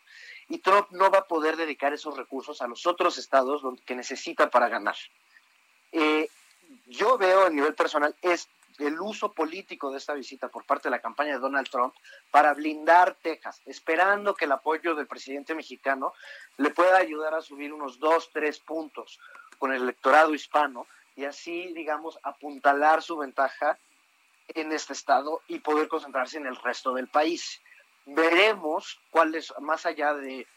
[0.48, 4.50] y Trump no va a poder dedicar esos recursos a los otros estados que necesita
[4.50, 4.96] para ganar.
[5.92, 6.30] Eh,
[6.86, 8.48] yo veo a nivel personal es
[8.78, 11.94] el uso político de esta visita por parte de la campaña de Donald Trump
[12.30, 16.14] para blindar Texas, esperando que el apoyo del presidente mexicano
[16.58, 19.20] le pueda ayudar a subir unos dos, tres puntos
[19.58, 20.86] con el electorado hispano
[21.16, 23.78] y así, digamos, apuntalar su ventaja
[24.56, 27.62] en este estado y poder concentrarse en el resto del país
[28.16, 30.48] veremos cuáles, más allá de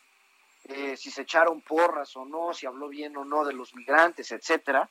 [0.65, 4.31] eh, si se echaron porras o no, si habló bien o no de los migrantes,
[4.33, 4.89] etcétera,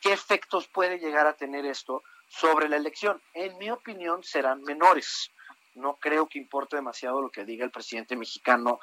[0.00, 3.20] qué efectos puede llegar a tener esto sobre la elección.
[3.34, 5.30] En mi opinión, serán menores.
[5.74, 8.80] No creo que importe demasiado lo que diga el presidente mexicano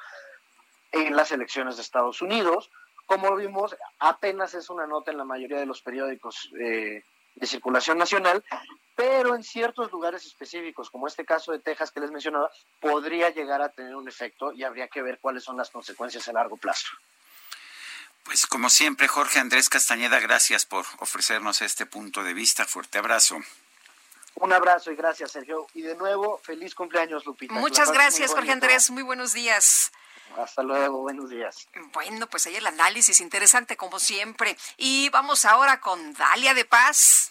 [0.92, 2.70] en las elecciones de Estados Unidos.
[3.06, 7.02] Como vimos, apenas es una nota en la mayoría de los periódicos eh,
[7.34, 8.44] de circulación nacional,
[8.94, 12.50] pero en ciertos lugares específicos, como este caso de Texas que les mencionaba,
[12.80, 16.32] podría llegar a tener un efecto y habría que ver cuáles son las consecuencias a
[16.32, 16.88] largo plazo.
[18.24, 22.66] Pues como siempre, Jorge Andrés Castañeda, gracias por ofrecernos este punto de vista.
[22.66, 23.38] Fuerte abrazo.
[24.36, 25.66] Un abrazo y gracias, Sergio.
[25.74, 27.52] Y de nuevo, feliz cumpleaños, Lupita.
[27.54, 28.90] Muchas gracias, Jorge Andrés.
[28.90, 29.92] Muy buenos días.
[30.36, 31.68] Hasta luego, buenos días.
[31.92, 34.56] Bueno, pues ahí el análisis interesante como siempre.
[34.76, 37.30] Y vamos ahora con Dalia de Paz.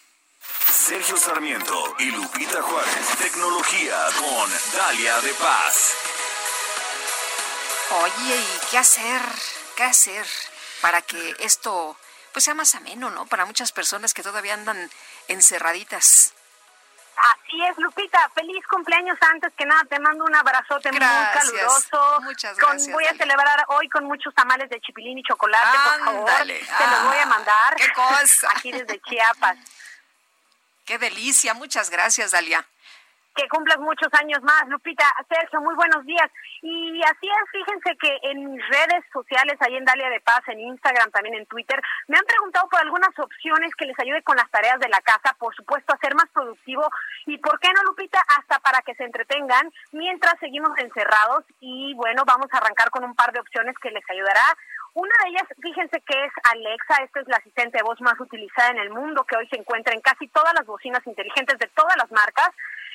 [0.72, 3.18] Sergio Sarmiento y Lupita Juárez.
[3.18, 5.96] Tecnología con Dalia de Paz.
[8.04, 9.22] Oye, ¿y qué hacer?
[9.76, 10.26] ¿Qué hacer
[10.82, 11.98] para que esto
[12.32, 13.26] pues sea más ameno, ¿no?
[13.26, 14.90] Para muchas personas que todavía andan
[15.28, 16.34] encerraditas.
[17.18, 18.30] Así es, Lupita.
[18.34, 19.84] Feliz cumpleaños antes que nada.
[19.90, 22.22] Te mando un abrazote muy caluroso.
[22.22, 22.92] Muchas gracias.
[22.94, 26.32] voy a celebrar hoy con muchos tamales de chipilín y chocolate, por favor.
[26.48, 27.76] Te los voy a mandar.
[27.76, 28.50] ¡Qué cosa!
[28.56, 29.58] Aquí desde Chiapas.
[30.86, 31.54] ¡Qué delicia!
[31.54, 32.66] Muchas gracias, Dalia
[33.36, 34.68] que cumplas muchos años más.
[34.68, 36.30] Lupita, Sergio, muy buenos días.
[36.62, 40.60] Y así es, fíjense que en mis redes sociales, ahí en Dalia de Paz, en
[40.60, 44.50] Instagram, también en Twitter, me han preguntado por algunas opciones que les ayude con las
[44.52, 46.90] tareas de la casa, por supuesto, a ser más productivo.
[47.26, 51.46] Y por qué no, Lupita, hasta para que se entretengan mientras seguimos encerrados.
[51.60, 54.58] Y bueno, vamos a arrancar con un par de opciones que les ayudará.
[54.94, 58.72] Una de ellas, fíjense que es Alexa, esta es la asistente de voz más utilizada
[58.72, 61.96] en el mundo, que hoy se encuentra en casi todas las bocinas inteligentes de todas
[61.96, 62.50] las marcas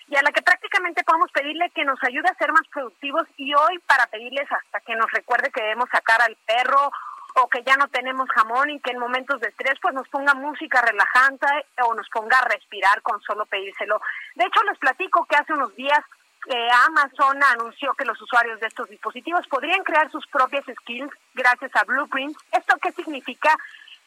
[0.09, 3.55] y a la que prácticamente podemos pedirle que nos ayude a ser más productivos y
[3.55, 6.91] hoy para pedirles hasta que nos recuerde que debemos sacar al perro
[7.39, 10.35] o que ya no tenemos jamón y que en momentos de estrés pues nos ponga
[10.35, 11.47] música relajante
[11.83, 14.01] o nos ponga a respirar con solo pedírselo.
[14.37, 16.01] De hecho les platico que hace unos días
[16.49, 21.75] eh, Amazon anunció que los usuarios de estos dispositivos podrían crear sus propias skills gracias
[21.75, 22.37] a Blueprint.
[22.53, 23.57] ¿Esto qué significa?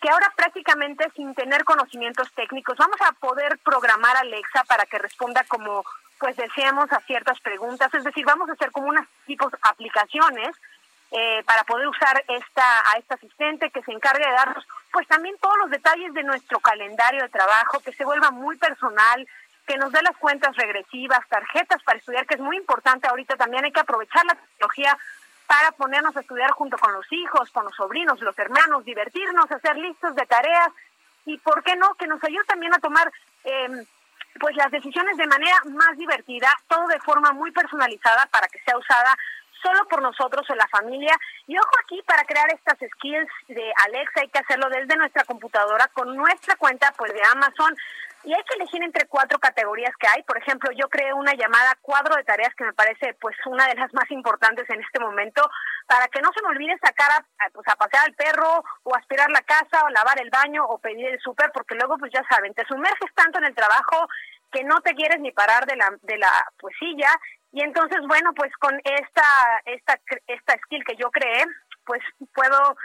[0.02, 4.98] Que ahora prácticamente sin tener conocimientos técnicos vamos a poder programar a Alexa para que
[4.98, 5.84] responda como
[6.20, 10.50] pues deseamos a ciertas preguntas, es decir, vamos a hacer como unas tipos aplicaciones
[11.12, 15.36] eh, para poder usar esta a esta asistente que se encargue de darnos pues también
[15.40, 19.28] todos los detalles de nuestro calendario de trabajo, que se vuelva muy personal,
[19.68, 23.36] que nos dé las cuentas regresivas, tarjetas para estudiar, que es muy importante ahorita.
[23.36, 24.98] También hay que aprovechar la tecnología
[25.50, 29.76] para ponernos a estudiar junto con los hijos, con los sobrinos, los hermanos, divertirnos, hacer
[29.78, 30.70] listas de tareas
[31.26, 33.12] y, ¿por qué no?, que nos ayude también a tomar
[33.44, 33.84] eh,
[34.40, 38.78] pues las decisiones de manera más divertida, todo de forma muy personalizada para que sea
[38.78, 39.18] usada
[39.60, 41.18] solo por nosotros o la familia.
[41.48, 45.88] Y ojo aquí, para crear estas skills de Alexa hay que hacerlo desde nuestra computadora
[45.88, 47.76] con nuestra cuenta pues de Amazon
[48.24, 50.24] y hay que elegir entre cuatro categorías que hay.
[50.24, 53.76] Por ejemplo, yo creé una llamada cuadro de tareas que me parece pues una de
[53.76, 55.50] las más importantes en este momento
[55.88, 59.30] para que no se me olvide sacar a, pues, a pasear al perro o aspirar
[59.32, 62.54] la casa o lavar el baño o pedir el súper porque luego pues ya saben,
[62.54, 64.08] te sumerges tanto en el trabajo
[64.52, 67.10] que no te quieres ni parar de la de la pues silla
[67.52, 71.46] y entonces bueno, pues con esta esta esta skill que yo creé,
[71.86, 72.02] pues
[72.34, 72.76] puedo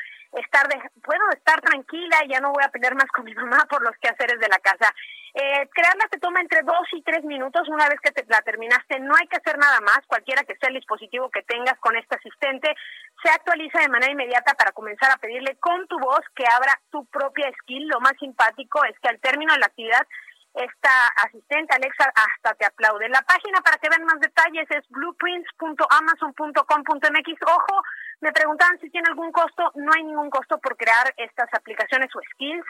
[0.41, 3.67] estar de, puedo estar tranquila y ya no voy a pelear más con mi mamá
[3.69, 4.93] por los quehaceres de la casa.
[5.35, 7.69] Eh, crearla te toma entre dos y tres minutos.
[7.69, 10.01] Una vez que te la terminaste, no hay que hacer nada más.
[10.07, 12.75] Cualquiera que sea el dispositivo que tengas con este asistente,
[13.23, 17.05] se actualiza de manera inmediata para comenzar a pedirle con tu voz que abra tu
[17.07, 17.89] propia skill.
[17.89, 20.07] Lo más simpático es que al término de la actividad,
[20.55, 23.09] esta asistente Alexa hasta te aplaude.
[23.09, 27.43] La página para que vean más detalles es blueprints.amazon.com.mx.
[27.47, 27.83] Ojo,
[28.21, 29.73] me preguntaban si tiene algún costo.
[29.75, 32.65] No hay ningún costo por crear estas aplicaciones o skills.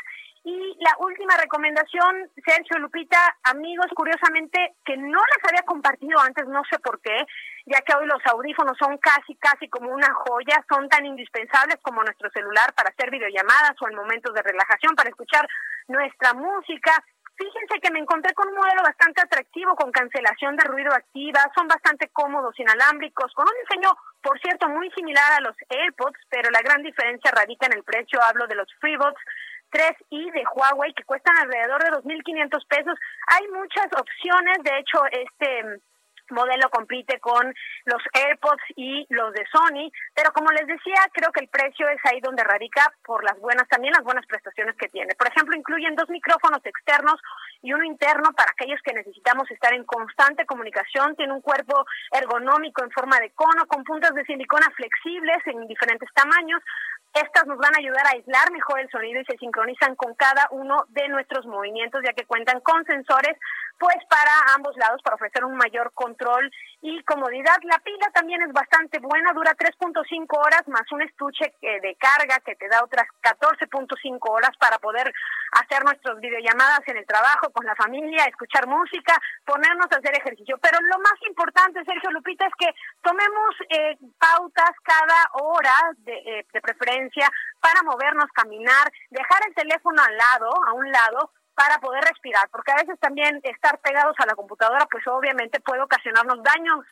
[0.46, 6.62] Y la última recomendación, Sergio Lupita, amigos, curiosamente, que no les había compartido antes, no
[6.68, 7.24] sé por qué,
[7.64, 12.02] ya que hoy los audífonos son casi, casi como una joya, son tan indispensables como
[12.02, 15.48] nuestro celular para hacer videollamadas o en momentos de relajación, para escuchar
[15.88, 17.02] nuestra música.
[17.36, 21.66] Fíjense que me encontré con un modelo bastante atractivo con cancelación de ruido activa, son
[21.66, 23.90] bastante cómodos, inalámbricos, con un diseño,
[24.22, 28.22] por cierto, muy similar a los AirPods, pero la gran diferencia radica en el precio,
[28.22, 29.18] hablo de los FreeBuds
[29.72, 32.98] 3i de Huawei que cuestan alrededor de 2.500 pesos.
[33.26, 35.80] Hay muchas opciones, de hecho, este
[36.30, 41.40] modelo compite con los AirPods y los de Sony, pero como les decía, creo que
[41.40, 45.14] el precio es ahí donde radica por las buenas, también las buenas prestaciones que tiene.
[45.14, 47.20] Por ejemplo, incluyen dos micrófonos externos
[47.62, 51.16] y uno interno para aquellos que necesitamos estar en constante comunicación.
[51.16, 56.08] Tiene un cuerpo ergonómico en forma de cono con puntas de silicona flexibles en diferentes
[56.14, 56.62] tamaños.
[57.14, 60.48] Estas nos van a ayudar a aislar mejor el sonido y se sincronizan con cada
[60.50, 63.38] uno de nuestros movimientos, ya que cuentan con sensores
[63.78, 66.50] pues para ambos lados para ofrecer un mayor control
[66.84, 67.56] y comodidad.
[67.62, 72.54] La pila también es bastante buena, dura 3.5 horas más un estuche de carga que
[72.56, 75.10] te da otras 14.5 horas para poder
[75.52, 79.16] hacer nuestras videollamadas en el trabajo, con la familia, escuchar música,
[79.46, 80.58] ponernos a hacer ejercicio.
[80.60, 82.68] Pero lo más importante, Sergio Lupita, es que
[83.00, 87.30] tomemos eh, pautas cada hora de, eh, de preferencia
[87.60, 92.72] para movernos, caminar, dejar el teléfono al lado, a un lado, para poder respirar, porque
[92.72, 96.84] a veces también estar pegados a la computadora, pues obviamente puede ocasionarnos daños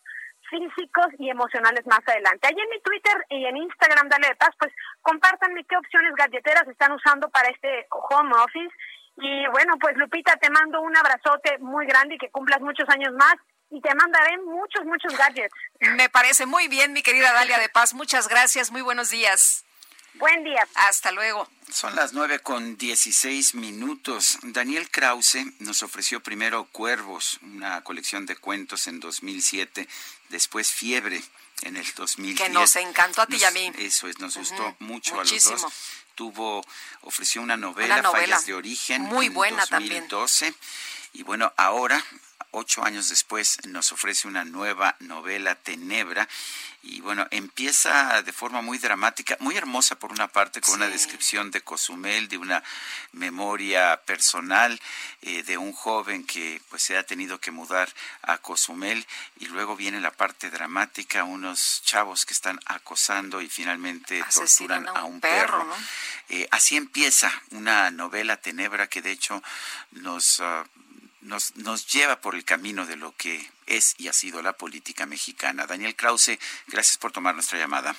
[0.48, 2.46] físicos y emocionales más adelante.
[2.46, 6.68] Allí en mi Twitter y en Instagram, Dale de Paz, pues compártanme qué opciones galleteras
[6.68, 8.74] están usando para este home office.
[9.16, 13.12] Y bueno, pues Lupita, te mando un abrazote muy grande y que cumplas muchos años
[13.14, 13.34] más
[13.70, 15.54] y te mandaré muchos, muchos gadgets.
[15.96, 17.94] Me parece muy bien, mi querida Dalia de Paz.
[17.94, 19.64] Muchas gracias, muy buenos días.
[20.14, 20.66] Buen día.
[20.74, 21.48] Hasta luego.
[21.70, 24.38] Son las nueve con dieciséis minutos.
[24.42, 29.88] Daniel Krause nos ofreció primero Cuervos, una colección de cuentos en 2007,
[30.28, 31.22] después Fiebre
[31.62, 32.48] en el 2010.
[32.48, 33.72] Que nos encantó a ti y a mí.
[33.78, 35.66] Eso es, nos gustó mucho a los dos.
[36.14, 36.62] Tuvo,
[37.00, 40.52] ofreció una novela, Fallas de Origen, muy buena 2012.
[40.52, 40.68] También.
[41.14, 42.04] Y bueno, ahora,
[42.52, 46.28] ocho años después, nos ofrece una nueva novela, Tenebra,
[46.84, 51.52] y bueno, empieza de forma muy dramática, muy hermosa por una parte, con una descripción
[51.52, 52.62] de Cozumel, de una
[53.12, 54.80] memoria personal
[55.20, 57.88] eh, de un joven que pues se ha tenido que mudar
[58.22, 59.06] a Cozumel.
[59.38, 65.04] Y luego viene la parte dramática, unos chavos que están acosando y finalmente torturan a
[65.04, 65.64] un, perro.
[66.30, 69.40] eh, así empieza una novela tenebra que de hecho
[69.92, 70.40] nos...
[70.40, 70.64] Uh,
[71.22, 75.06] nos, nos lleva por el camino de lo que es y ha sido la política
[75.06, 75.66] mexicana.
[75.66, 77.94] Daniel Krause, gracias por tomar nuestra llamada.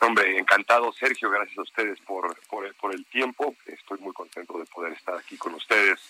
[0.00, 3.56] Hombre, encantado, Sergio, gracias a ustedes por, por, por el tiempo.
[3.66, 6.00] Estoy muy contento de poder estar aquí con ustedes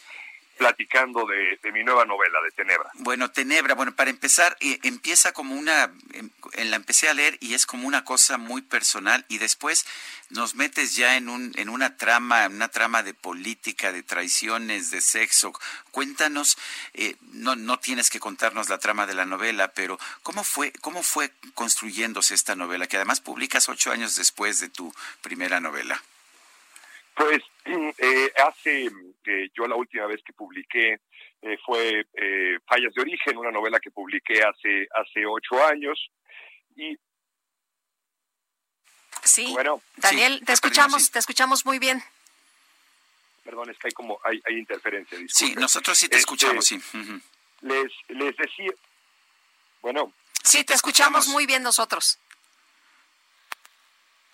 [0.54, 2.90] platicando de, de, mi nueva novela, de Tenebra.
[2.94, 7.36] Bueno, Tenebra, bueno, para empezar, eh, empieza como una, en, en, la empecé a leer
[7.40, 9.86] y es como una cosa muy personal y después
[10.30, 15.00] nos metes ya en, un, en una trama, una trama de política, de traiciones, de
[15.00, 15.52] sexo.
[15.90, 16.56] Cuéntanos,
[16.94, 21.02] eh, no, no tienes que contarnos la trama de la novela, pero ¿cómo fue, cómo
[21.02, 26.02] fue construyéndose esta novela, que además publicas ocho años después de tu primera novela?
[27.14, 28.90] Pues eh, hace,
[29.26, 31.00] eh, yo la última vez que publiqué
[31.42, 36.10] eh, fue eh, Fallas de Origen, una novela que publiqué hace, hace ocho años.
[36.76, 36.96] Y
[39.22, 41.12] Sí, bueno, Daniel, sí, te escuchamos, sí.
[41.12, 42.02] te escuchamos muy bien.
[43.42, 45.16] Perdón, es que hay como, hay, hay interferencia.
[45.18, 45.60] Sí, Disculpe.
[45.60, 46.76] nosotros sí te este, escuchamos, sí.
[46.76, 47.22] Uh -huh.
[47.62, 48.70] les, les decía,
[49.80, 50.12] bueno.
[50.42, 52.18] Sí, te, escuchamos muy bien nosotros.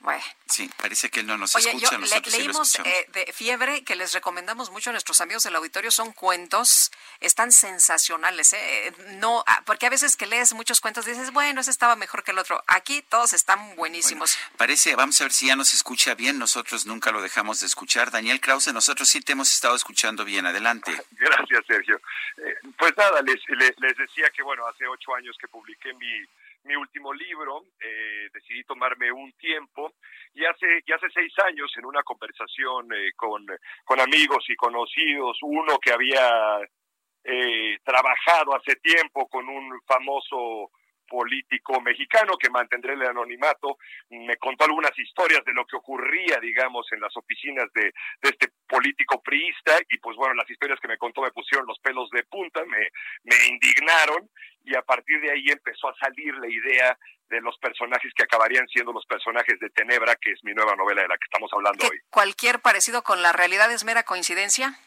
[0.00, 0.24] Bueno.
[0.46, 1.90] Sí, parece que él no nos Oye, escucha.
[1.92, 5.90] Yo le, leímos eh, de Fiebre, que les recomendamos mucho a nuestros amigos del auditorio.
[5.90, 6.90] Son cuentos,
[7.20, 8.54] están sensacionales.
[8.54, 8.92] ¿eh?
[9.18, 12.30] No, ah, porque a veces que lees muchos cuentos dices, bueno, ese estaba mejor que
[12.30, 12.64] el otro.
[12.66, 14.36] Aquí todos están buenísimos.
[14.36, 16.38] Bueno, parece, vamos a ver si ya nos escucha bien.
[16.38, 18.10] Nosotros nunca lo dejamos de escuchar.
[18.10, 20.46] Daniel Krause, nosotros sí te hemos estado escuchando bien.
[20.46, 20.90] Adelante.
[21.12, 22.00] Gracias, Sergio.
[22.38, 26.26] Eh, pues nada, les, les, les decía que, bueno, hace ocho años que publiqué mi
[26.64, 29.94] mi último libro, eh, decidí tomarme un tiempo
[30.34, 33.46] y hace, hace seis años en una conversación eh, con,
[33.84, 36.60] con amigos y conocidos, uno que había
[37.24, 40.70] eh, trabajado hace tiempo con un famoso
[41.10, 43.78] político mexicano que mantendré el anonimato,
[44.10, 47.92] me contó algunas historias de lo que ocurría, digamos, en las oficinas de,
[48.22, 51.80] de, este político priista y pues bueno, las historias que me contó me pusieron los
[51.80, 52.88] pelos de punta, me,
[53.24, 54.30] me indignaron
[54.64, 56.96] y a partir de ahí empezó a salir la idea
[57.28, 61.02] de los personajes que acabarían siendo los personajes de Tenebra, que es mi nueva novela
[61.02, 61.98] de la que estamos hablando hoy.
[62.10, 64.78] ¿Cualquier parecido con la realidad es mera coincidencia?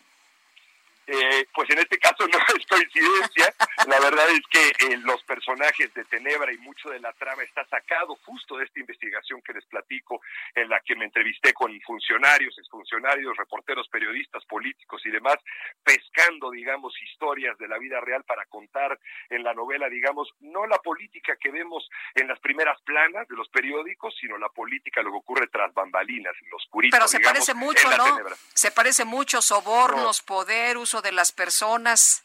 [1.08, 3.54] Eh, pues en este caso no es coincidencia.
[3.88, 7.66] La verdad es que eh, los personajes de Tenebra y mucho de la trama está
[7.66, 10.22] sacado justo de esta investigación que les platico,
[10.56, 15.38] en la que me entrevisté con funcionarios, exfuncionarios, reporteros, periodistas, políticos y demás,
[15.84, 19.00] pescando, digamos, historias de la vida real para contar
[19.30, 23.50] en la novela, digamos, no la política que vemos en las primeras planas de los
[23.50, 26.96] periódicos, sino la política, lo que ocurre tras bambalinas, en los oscurito.
[26.96, 28.04] Pero se digamos, parece mucho, ¿no?
[28.04, 28.36] Tenebra.
[28.54, 30.26] Se parece mucho, sobornos, no.
[30.26, 32.24] poder, uso de las personas.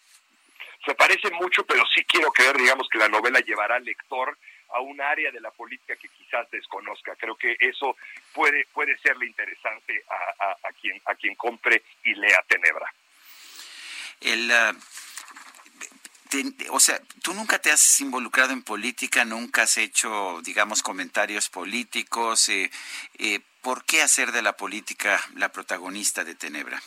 [0.85, 4.39] Se parece mucho, pero sí quiero creer, digamos, que la novela llevará al lector
[4.71, 7.17] a un área de la política que quizás desconozca.
[7.17, 7.97] Creo que eso
[8.33, 12.93] puede, puede serle interesante a, a, a quien, a quien compre y lea Tenebra.
[14.21, 14.79] El, uh,
[16.29, 21.49] te, o sea, tú nunca te has involucrado en política, nunca has hecho, digamos, comentarios
[21.49, 22.49] políticos.
[22.51, 22.71] Eh,
[23.19, 26.81] eh, ¿Por qué hacer de la política la protagonista de Tenebra?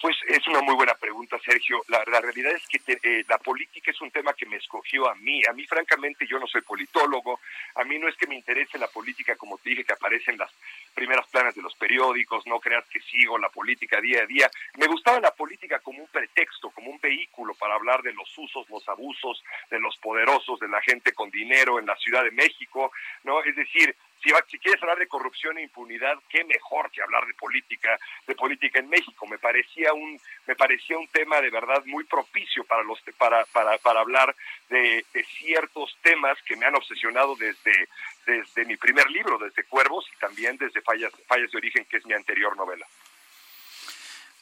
[0.00, 1.82] Pues es una muy buena pregunta, Sergio.
[1.88, 5.40] La, realidad es que eh, la política es un tema que me escogió a mí.
[5.48, 7.40] A mí, francamente, yo no soy politólogo.
[7.76, 10.38] A mí no es que me interese la política, como te dije, que aparece en
[10.38, 10.50] las
[10.94, 12.46] primeras planas de los periódicos.
[12.46, 14.50] No creas que sigo la política día a día.
[14.76, 18.68] Me gustaba la política como un pretexto, como un vehículo para hablar de los usos,
[18.68, 22.92] los abusos, de los poderosos, de la gente con dinero en la Ciudad de México.
[23.22, 23.42] ¿no?
[23.42, 27.98] Es decir, si, quieres hablar de corrupción e impunidad, qué mejor que hablar de política,
[28.26, 29.26] de política en México.
[29.26, 33.76] Me parecía un, me parecía un tema de verdad muy propicio para los, para, para,
[33.78, 34.34] para hablar
[34.70, 35.04] de,
[35.38, 37.88] ciertos temas que me han obsesionado desde,
[38.26, 42.06] desde mi primer libro, desde Cuervos y también desde Fallas, Fallas de Origen, que es
[42.06, 42.86] mi anterior novela.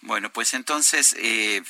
[0.03, 1.63] Bueno, pues entonces, eh,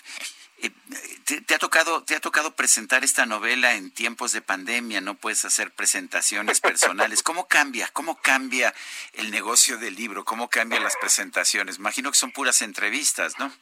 [0.70, 5.44] te, ha tocado, te ha tocado presentar esta novela en tiempos de pandemia, no puedes
[5.44, 7.22] hacer presentaciones personales.
[7.24, 7.89] ¿Cómo cambia?
[7.93, 8.72] ¿Cómo cambia
[9.14, 10.24] el negocio del libro?
[10.24, 11.78] ¿Cómo cambian las presentaciones?
[11.78, 13.52] Imagino que son puras entrevistas, ¿no?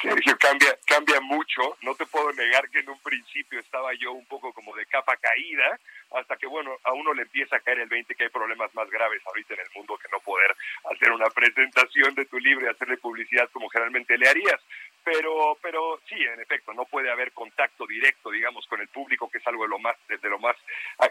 [0.00, 1.76] Sergio, cambia, cambia mucho.
[1.82, 5.16] No te puedo negar que en un principio estaba yo un poco como de capa
[5.16, 5.78] caída,
[6.12, 8.88] hasta que, bueno, a uno le empieza a caer el 20 que hay problemas más
[8.90, 10.56] graves ahorita en el mundo que no poder
[10.90, 14.60] hacer una presentación de tu libro y hacerle publicidad como generalmente le harías
[15.04, 19.38] pero pero sí en efecto no puede haber contacto directo digamos con el público que
[19.38, 20.56] es algo de lo más de, lo más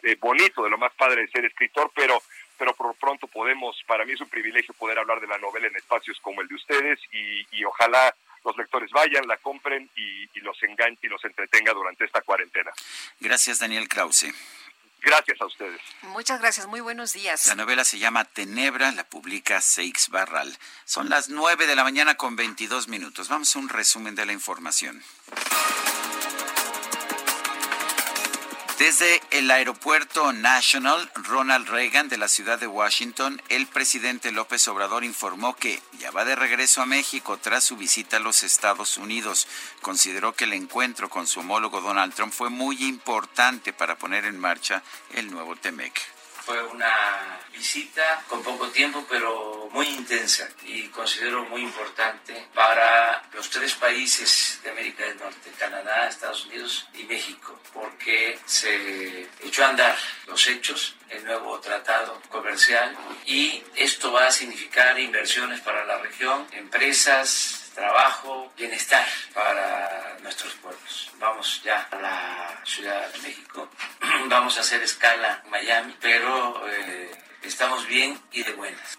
[0.04, 2.22] eh, bonito de lo más padre de ser escritor pero
[2.58, 5.76] pero por pronto podemos para mí es un privilegio poder hablar de la novela en
[5.76, 8.14] espacios como el de ustedes y, y ojalá
[8.44, 12.72] los lectores vayan, la compren y, los enganche y los entretenga durante esta cuarentena.
[13.20, 14.34] Gracias, Daniel Krause.
[15.02, 15.82] Gracias a ustedes.
[16.02, 17.48] Muchas gracias, muy buenos días.
[17.48, 20.58] La novela se llama Tenebra, la publica Seix Barral.
[20.86, 23.30] Son las nueve de la mañana con 22 minutos.
[23.30, 25.02] Vamos a un resumen de la información.
[28.80, 35.04] Desde el aeropuerto National Ronald Reagan de la ciudad de Washington, el presidente López Obrador
[35.04, 39.50] informó que ya va de regreso a México tras su visita a los Estados Unidos.
[39.82, 44.40] Consideró que el encuentro con su homólogo Donald Trump fue muy importante para poner en
[44.40, 44.82] marcha
[45.14, 46.19] el nuevo TEMEC.
[46.50, 53.52] Fue una visita con poco tiempo, pero muy intensa y considero muy importante para los
[53.52, 59.70] tres países de América del Norte, Canadá, Estados Unidos y México, porque se echó a
[59.70, 59.96] andar
[60.26, 62.98] los hechos, el nuevo tratado comercial
[63.28, 71.12] y esto va a significar inversiones para la región, empresas, trabajo, bienestar para nuestros pueblos.
[71.18, 73.70] Vamos ya a la Ciudad de México,
[74.28, 77.10] vamos a hacer escala en Miami, pero eh,
[77.44, 78.98] estamos bien y de buenas.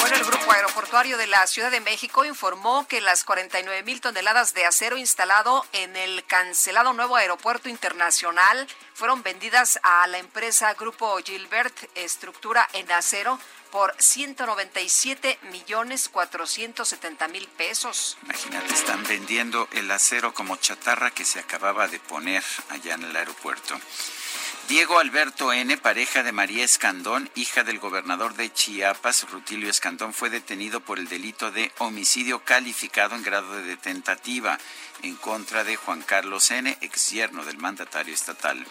[0.00, 4.54] Bueno, el Grupo Aeroportuario de la Ciudad de México informó que las 49 mil toneladas
[4.54, 11.18] de acero instalado en el cancelado nuevo aeropuerto internacional fueron vendidas a la empresa Grupo
[11.24, 13.38] Gilbert Estructura en Acero
[13.70, 18.18] por 197 millones 470 mil pesos.
[18.24, 23.16] Imagínate, están vendiendo el acero como chatarra que se acababa de poner allá en el
[23.16, 23.78] aeropuerto.
[24.70, 30.30] Diego Alberto N., pareja de María Escandón, hija del gobernador de Chiapas, Rutilio Escandón, fue
[30.30, 34.56] detenido por el delito de homicidio calificado en grado de tentativa
[35.02, 38.64] en contra de Juan Carlos N., ex yerno del mandatario estatal.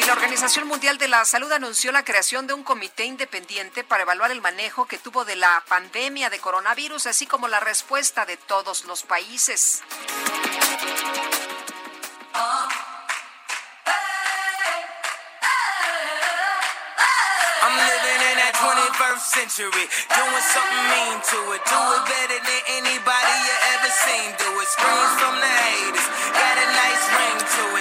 [0.00, 4.04] Y la Organización Mundial de la Salud anunció la creación de un comité independiente para
[4.04, 8.36] evaluar el manejo que tuvo de la pandemia de coronavirus, así como la respuesta de
[8.36, 9.82] todos los países.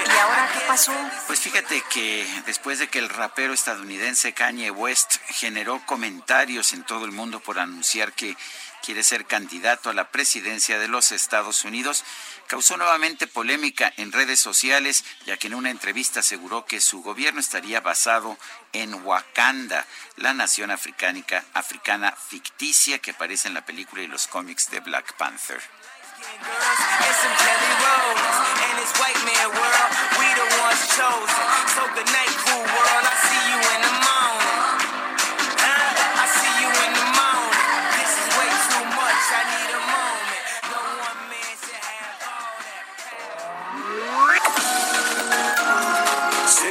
[0.08, 0.94] ¿Y ahora qué pasó?
[1.28, 7.06] Pues fíjate que después de que el rapero estadounidense Kanye West generó comentarios en todo
[7.06, 8.36] el mundo por anunciar que
[8.84, 12.06] quiere ser candidato a la presidencia de los Estados Unidos,
[12.48, 17.40] causó nuevamente polémica en redes sociales, ya que en una entrevista aseguró que su gobierno
[17.40, 18.38] estaría basado
[18.82, 19.86] en Wakanda,
[20.18, 25.14] la nación africánica, africana ficticia que aparece en la película y los cómics de Black
[25.14, 25.62] Panther.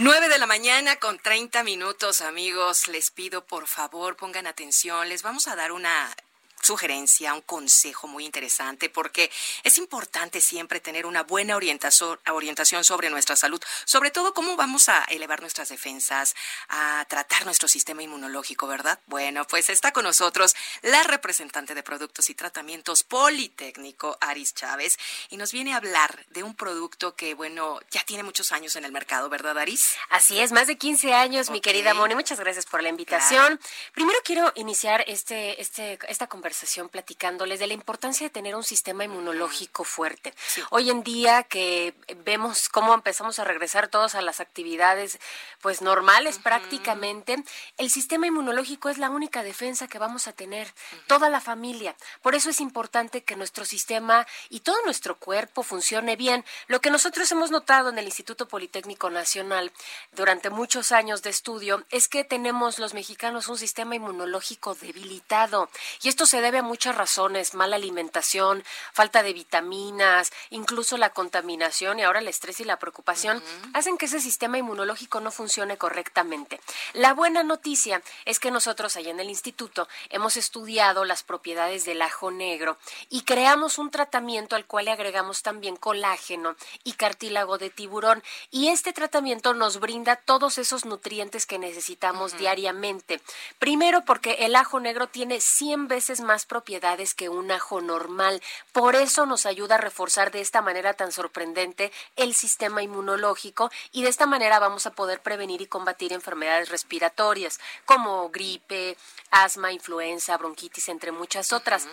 [0.00, 2.86] 9 de la mañana con 30 minutos, amigos.
[2.86, 5.08] Les pido por favor pongan atención.
[5.08, 6.14] Les vamos a dar una
[6.62, 9.30] sugerencia, un consejo muy interesante, porque
[9.62, 14.88] es importante siempre tener una buena orientación, orientación sobre nuestra salud, sobre todo cómo vamos
[14.88, 16.34] a elevar nuestras defensas,
[16.68, 18.98] a tratar nuestro sistema inmunológico, ¿verdad?
[19.06, 24.98] Bueno, pues está con nosotros la representante de productos y tratamientos Politécnico, Aris Chávez,
[25.30, 28.84] y nos viene a hablar de un producto que, bueno, ya tiene muchos años en
[28.84, 29.96] el mercado, ¿verdad, Aris?
[30.10, 32.14] Así es, más de 15 años, mi querida Moni.
[32.14, 33.60] Muchas gracias por la invitación.
[33.92, 36.47] Primero quiero iniciar este, este, esta conversación
[36.88, 40.32] platicándoles de la importancia de tener un sistema inmunológico fuerte.
[40.70, 41.94] Hoy en día que
[42.24, 45.18] vemos cómo empezamos a regresar todos a las actividades
[45.60, 47.42] pues normales prácticamente,
[47.76, 50.72] el sistema inmunológico es la única defensa que vamos a tener,
[51.06, 51.96] toda la familia.
[52.22, 56.44] Por eso es importante que nuestro sistema y todo nuestro cuerpo funcione bien.
[56.66, 59.72] Lo que nosotros hemos notado en el Instituto Politécnico Nacional
[60.12, 65.68] durante muchos años de estudio es que tenemos los mexicanos un sistema inmunológico debilitado
[66.02, 71.98] y esto se debe a muchas razones, mala alimentación, falta de vitaminas, incluso la contaminación
[71.98, 73.42] y ahora el estrés y la preocupación
[73.74, 76.60] hacen que ese sistema inmunológico no funcione correctamente.
[76.92, 82.02] La buena noticia es que nosotros allá en el instituto hemos estudiado las propiedades del
[82.02, 82.78] ajo negro
[83.08, 88.68] y creamos un tratamiento al cual le agregamos también colágeno y cartílago de tiburón y
[88.68, 93.20] este tratamiento nos brinda todos esos nutrientes que necesitamos diariamente.
[93.58, 98.42] Primero porque el ajo negro tiene 100 veces más más propiedades que un ajo normal.
[98.72, 104.02] Por eso nos ayuda a reforzar de esta manera tan sorprendente el sistema inmunológico y
[104.02, 108.98] de esta manera vamos a poder prevenir y combatir enfermedades respiratorias como gripe,
[109.30, 111.88] asma, influenza, bronquitis, entre muchas otras.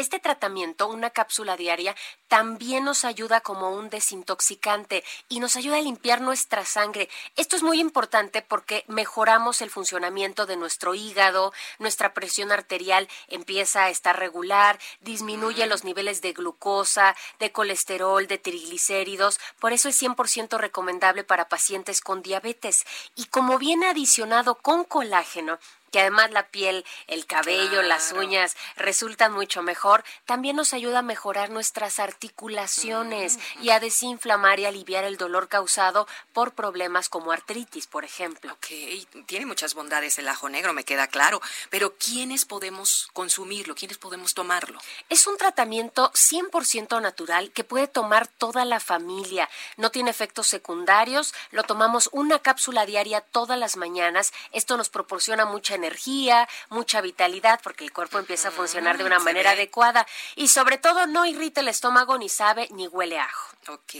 [0.00, 1.94] Este tratamiento, una cápsula diaria,
[2.26, 7.10] también nos ayuda como un desintoxicante y nos ayuda a limpiar nuestra sangre.
[7.36, 13.84] Esto es muy importante porque mejoramos el funcionamiento de nuestro hígado, nuestra presión arterial empieza
[13.84, 19.38] a estar regular, disminuye los niveles de glucosa, de colesterol, de triglicéridos.
[19.58, 22.86] Por eso es 100% recomendable para pacientes con diabetes.
[23.16, 25.58] Y como viene adicionado con colágeno,
[25.90, 31.02] que además la piel, el cabello, las uñas resultan mucho mejor, también nos ayuda a
[31.02, 37.86] mejorar nuestras articulaciones y a desinflamar y aliviar el dolor causado por problemas como artritis,
[37.86, 38.52] por ejemplo.
[38.52, 38.66] Ok,
[39.26, 41.40] tiene muchas bondades el ajo negro, me queda claro,
[41.70, 43.74] pero ¿quiénes podemos consumirlo?
[43.74, 44.78] ¿Quiénes podemos tomarlo?
[45.08, 51.34] Es un tratamiento 100% natural que puede tomar toda la familia, no tiene efectos secundarios,
[51.50, 57.60] lo tomamos una cápsula diaria todas las mañanas, esto nos proporciona mucha energía, mucha vitalidad,
[57.62, 61.60] porque el cuerpo empieza a funcionar de una manera adecuada y sobre todo no irrita
[61.60, 63.50] el estómago, ni sabe, ni huele a ajo.
[63.68, 63.94] Ok.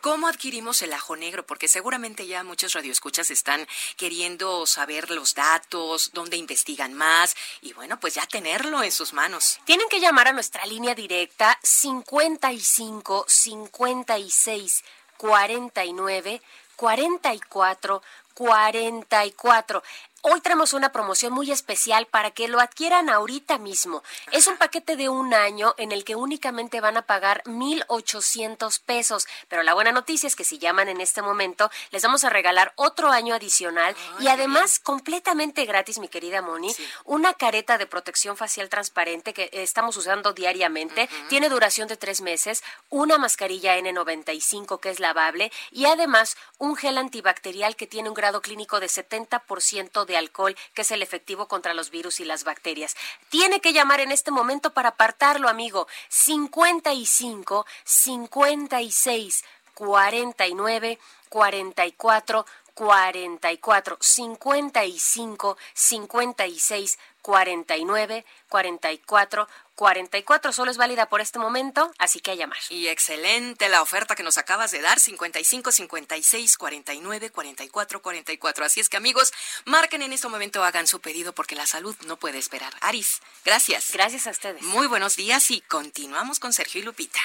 [0.00, 1.46] ¿Cómo adquirimos el ajo negro?
[1.46, 3.66] Porque seguramente ya muchos radioescuchas están
[3.96, 9.60] queriendo saber los datos, dónde investigan más y bueno, pues ya tenerlo en sus manos.
[9.64, 14.84] Tienen que llamar a nuestra línea directa 55 56
[15.16, 16.42] 49
[16.76, 18.02] 44
[18.34, 19.82] 44.
[20.28, 24.02] Hoy tenemos una promoción muy especial para que lo adquieran ahorita mismo.
[24.32, 29.28] Es un paquete de un año en el que únicamente van a pagar 1,800 pesos.
[29.46, 32.72] Pero la buena noticia es que si llaman en este momento, les vamos a regalar
[32.74, 36.74] otro año adicional y además completamente gratis, mi querida Moni,
[37.04, 41.08] una careta de protección facial transparente que estamos usando diariamente.
[41.28, 46.98] Tiene duración de tres meses, una mascarilla N95 que es lavable y además un gel
[46.98, 51.74] antibacterial que tiene un grado clínico de 70% de alcohol, que es el efectivo contra
[51.74, 52.96] los virus y las bacterias.
[53.28, 55.86] Tiene que llamar en este momento para apartarlo, amigo.
[56.08, 59.44] 55 56
[59.74, 60.98] 49
[61.28, 72.30] 44 44 55 56 49 44 44 solo es válida por este momento, así que
[72.30, 72.58] a llamar.
[72.70, 78.64] Y excelente la oferta que nos acabas de dar, 55 56 49 44 44.
[78.64, 79.32] Así es que amigos,
[79.64, 82.72] marquen en este momento, hagan su pedido porque la salud no puede esperar.
[82.80, 83.90] Aris, gracias.
[83.92, 84.62] Gracias a ustedes.
[84.62, 87.20] Muy buenos días y continuamos con Sergio y Lupita.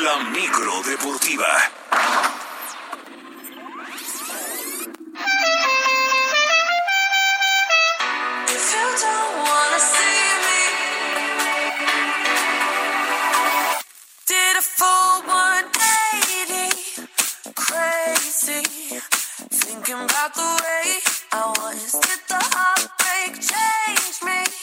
[0.00, 1.70] La micro deportiva.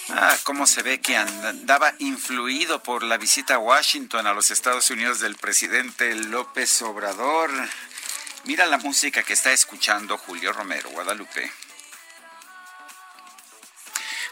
[0.10, 4.90] Ah, cómo se ve que andaba influido por la visita a Washington a los Estados
[4.90, 7.50] Unidos del presidente López Obrador.
[8.44, 11.50] Mira la música que está escuchando Julio Romero, Guadalupe.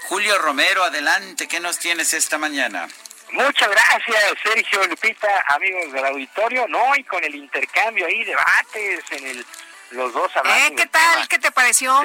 [0.10, 2.90] Julio Romero, adelante, ¿qué nos tienes esta mañana?
[3.32, 6.68] Muchas gracias, Sergio Lupita, amigos del auditorio.
[6.68, 9.46] No, y con el intercambio ahí, debates en el
[9.92, 10.74] los dos hablando.
[10.74, 10.76] ¿Eh?
[10.76, 11.28] ¿Qué tal?
[11.28, 12.00] ¿Qué te pareció?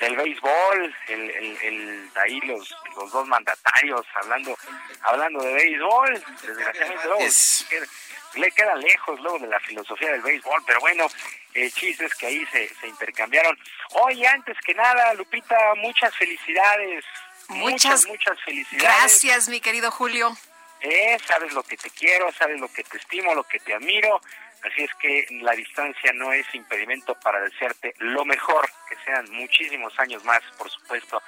[0.00, 4.56] Del, béisbol, el, el, ahí los, los dos mandatarios hablando
[5.02, 6.24] hablando de béisbol.
[6.42, 7.88] Desgraciadamente,
[8.34, 11.06] le queda lejos luego de la filosofía del béisbol, pero bueno,
[11.54, 13.58] eh, chistes que ahí se, se intercambiaron.
[14.04, 17.04] Oye, antes que nada, Lupita, muchas felicidades.
[17.48, 18.82] Muchas, muchas, felicidades.
[18.82, 20.36] Gracias, mi querido Julio.
[20.80, 24.20] Eh, sabes lo que te quiero, sabes lo que te estimo, lo que te admiro.
[24.64, 29.96] Así es que la distancia no es impedimento para desearte lo mejor, que sean muchísimos
[29.98, 31.22] años más, por supuesto,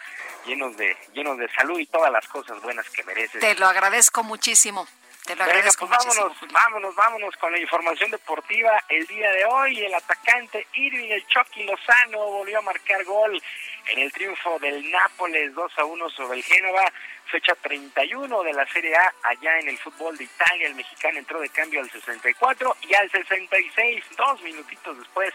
[0.47, 3.41] llenos de llenos de salud y todas las cosas buenas que mereces.
[3.41, 4.87] Te lo agradezco muchísimo.
[5.27, 8.83] Te lo agradezco pues vámonos, vámonos, vámonos con la información deportiva.
[8.89, 13.41] El día de hoy el atacante Irving el Chucky Lozano volvió a marcar gol
[13.87, 16.93] en el triunfo del Nápoles 2 a 1 sobre el Génova
[17.31, 20.67] fecha 31 de la Serie A allá en el fútbol de Italia.
[20.67, 25.33] El mexicano entró de cambio al 64 y al 66, dos minutitos después,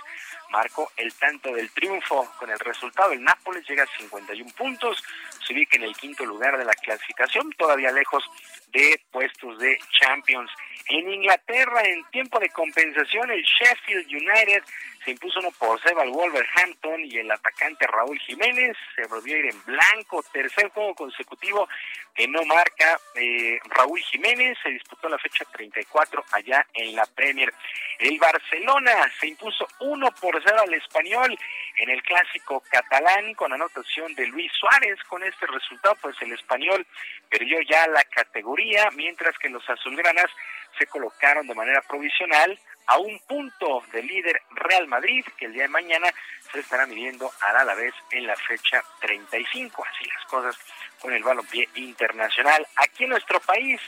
[0.50, 2.30] marcó el tanto del triunfo.
[2.38, 5.02] Con el resultado, el Nápoles llega a 51 puntos,
[5.46, 8.24] se ubica en el quinto lugar de la clasificación, todavía lejos
[8.72, 10.52] de puestos de Champions.
[10.88, 14.64] En Inglaterra, en tiempo de compensación, el Sheffield United
[15.04, 19.40] se impuso uno por cero al Wolverhampton y el atacante Raúl Jiménez se volvió a
[19.40, 21.68] ir en blanco, tercer juego consecutivo
[22.16, 27.54] que no marca eh, Raúl Jiménez, se disputó la fecha 34 allá en la Premier.
[28.00, 31.38] El Barcelona se impuso uno por cero al español
[31.78, 34.98] en el clásico catalán con anotación de Luis Suárez.
[35.08, 36.88] Con este resultado, pues el español
[37.30, 40.32] perdió ya la categoría, mientras que los azulgranas
[40.78, 42.58] se colocaron de manera provisional
[42.88, 46.08] a un punto del líder Real Madrid, que el día de mañana
[46.52, 49.84] se estará midiendo al Alavés en la fecha 35.
[49.84, 50.58] Así las cosas
[51.00, 52.66] con el balompié internacional.
[52.76, 53.82] Aquí en nuestro país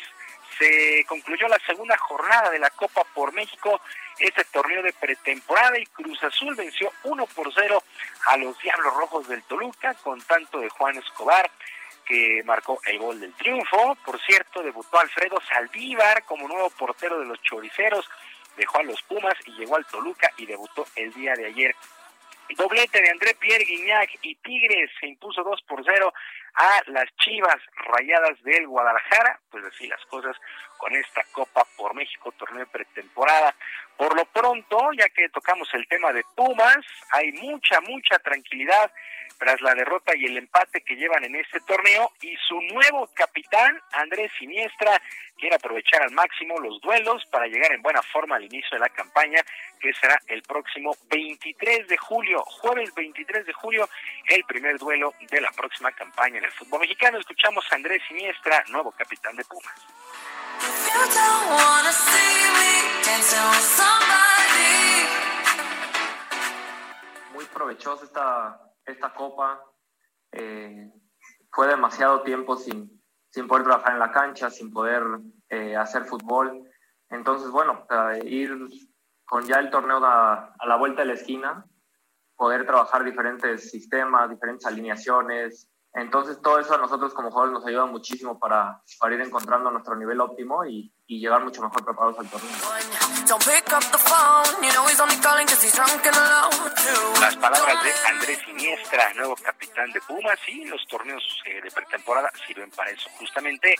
[0.57, 3.79] se concluyó la segunda jornada de la Copa por México,
[4.19, 7.83] este torneo de pretemporada y Cruz Azul venció 1 por 0
[8.27, 11.49] a los Diablos Rojos del Toluca con tanto de Juan Escobar
[12.07, 13.97] que marcó el gol del triunfo.
[14.05, 18.07] Por cierto, debutó Alfredo Saldívar como nuevo portero de los Choriceros
[18.57, 21.75] dejó a los Pumas y llegó al Toluca y debutó el día de ayer.
[22.57, 26.13] Doblete de André Pierre Guignac y Tigres se impuso 2 por 0
[26.57, 29.39] a las Chivas Rayadas del Guadalajara.
[29.49, 30.35] Pues así las cosas
[30.77, 33.55] con esta Copa por México, torneo pretemporada.
[33.95, 36.77] Por lo pronto, ya que tocamos el tema de Pumas,
[37.11, 38.91] hay mucha, mucha tranquilidad
[39.37, 43.79] tras la derrota y el empate que llevan en este torneo y su nuevo capitán,
[43.91, 45.01] Andrés Siniestra,
[45.37, 48.89] quiere aprovechar al máximo los duelos para llegar en buena forma al inicio de la
[48.89, 49.41] campaña,
[49.79, 53.87] que será el próximo 23 de julio, jueves 23 de julio,
[54.29, 57.17] el primer duelo de la próxima campaña en el fútbol mexicano.
[57.17, 59.75] Escuchamos a Andrés Siniestra, nuevo capitán de Pumas.
[67.33, 69.61] Muy provechosa esta esta copa.
[70.31, 70.89] Eh,
[71.51, 75.03] fue demasiado tiempo sin, sin poder trabajar en la cancha, sin poder
[75.49, 76.63] eh, hacer fútbol.
[77.09, 77.85] Entonces, bueno,
[78.23, 78.57] ir
[79.25, 81.65] con ya el torneo a la vuelta de la esquina,
[82.35, 87.85] poder trabajar diferentes sistemas, diferentes alineaciones, entonces todo eso a nosotros como jugadores nos ayuda
[87.85, 92.29] muchísimo para, para ir encontrando nuestro nivel óptimo y, y llegar mucho mejor preparados al
[92.29, 92.51] torneo.
[97.19, 102.31] Las palabras de Andrés Siniestra, nuevo capitán de Pumas, y los torneos eh, de pretemporada
[102.45, 103.09] sirven para eso.
[103.17, 103.75] Justamente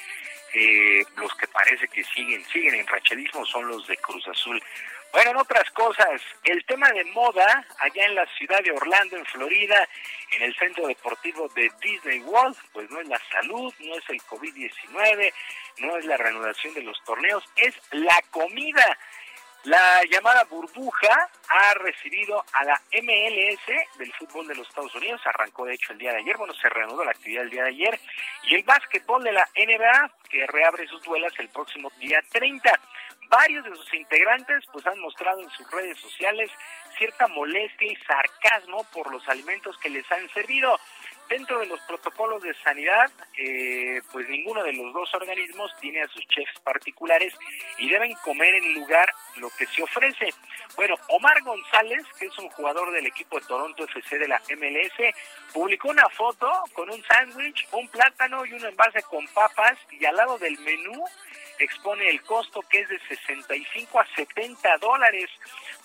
[0.53, 4.61] eh, los que parece que siguen, siguen en rachadismo son los de Cruz Azul.
[5.11, 9.25] Bueno, en otras cosas, el tema de moda allá en la ciudad de Orlando, en
[9.25, 9.88] Florida,
[10.31, 14.21] en el centro deportivo de Disney World, pues no es la salud, no es el
[14.23, 15.34] COVID-19,
[15.79, 18.97] no es la reanudación de los torneos, es la comida.
[19.63, 25.65] La llamada burbuja ha recibido a la MLS del fútbol de los Estados Unidos, arrancó
[25.65, 27.99] de hecho el día de ayer, bueno, se reanudó la actividad el día de ayer,
[28.43, 32.79] y el básquetbol de la NBA, que reabre sus duelas el próximo día 30.
[33.30, 36.49] Varios de sus integrantes pues han mostrado en sus redes sociales
[36.98, 40.80] cierta molestia y sarcasmo por los alimentos que les han servido.
[41.30, 46.08] Dentro de los protocolos de sanidad, eh, pues ninguno de los dos organismos tiene a
[46.08, 47.34] sus chefs particulares
[47.80, 50.30] y deben comer en lugar lo que se ofrece.
[50.78, 55.14] Bueno, Omar González, que es un jugador del equipo de Toronto FC de la MLS,
[55.52, 60.16] publicó una foto con un sándwich, un plátano y un envase con papas y al
[60.16, 61.04] lado del menú
[61.59, 65.29] expone el costo que es de 65 a 70 dólares.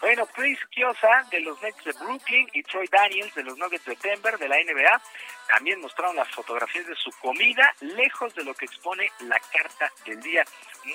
[0.00, 3.96] Bueno, Chris Kiosa de los Nets de Brooklyn y Troy Daniels de los Nuggets de
[4.02, 5.02] Denver de la NBA
[5.48, 10.20] también mostraron las fotografías de su comida lejos de lo que expone la carta del
[10.22, 10.44] día.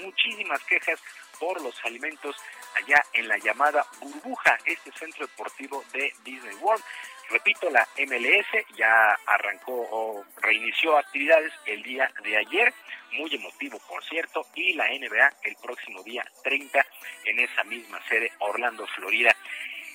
[0.02, 1.00] Muchísimas quejas
[1.40, 2.36] por los alimentos
[2.76, 6.84] allá en la llamada burbuja, este centro deportivo de Disney World.
[7.30, 12.74] Repito, la MLS ya arrancó o reinició actividades el día de ayer,
[13.14, 16.86] muy emotivo por cierto, y la NBA el próximo día 30
[17.26, 19.36] en esa misma sede, Orlando, Florida.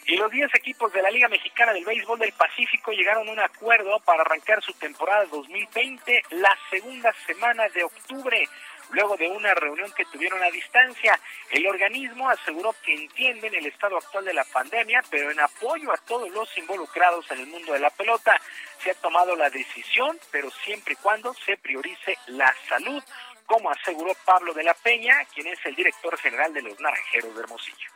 [0.06, 3.38] Y los 10 equipos de la Liga Mexicana del Béisbol del Pacífico llegaron a un
[3.38, 8.48] acuerdo para arrancar su temporada 2020 la segunda semana de octubre
[8.92, 11.18] luego de una reunión que tuvieron a distancia.
[11.50, 15.96] El organismo aseguró que entienden el estado actual de la pandemia, pero en apoyo a
[15.98, 18.40] todos los involucrados en el mundo de la pelota,
[18.82, 23.02] se ha tomado la decisión, pero siempre y cuando se priorice la salud,
[23.46, 27.40] como aseguró Pablo de la Peña, quien es el director general de los Naranjeros de
[27.42, 27.88] Hermosillo.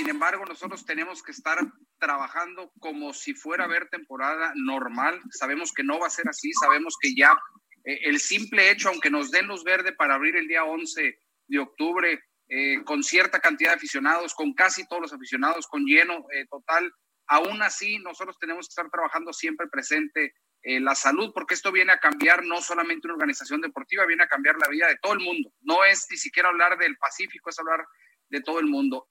[0.00, 1.58] Sin embargo, nosotros tenemos que estar
[1.98, 5.20] trabajando como si fuera a haber temporada normal.
[5.28, 7.36] Sabemos que no va a ser así, sabemos que ya
[7.84, 11.58] eh, el simple hecho, aunque nos den luz verde para abrir el día 11 de
[11.58, 16.46] octubre, eh, con cierta cantidad de aficionados, con casi todos los aficionados, con lleno eh,
[16.48, 16.90] total,
[17.26, 21.98] aún así nosotros tenemos que estar trabajando siempre presente la salud, porque esto viene a
[21.98, 25.50] cambiar no solamente una organización deportiva, viene a cambiar la vida de todo el mundo.
[25.62, 27.86] No es ni siquiera hablar del Pacífico, es hablar
[28.30, 29.08] de todo el mundo.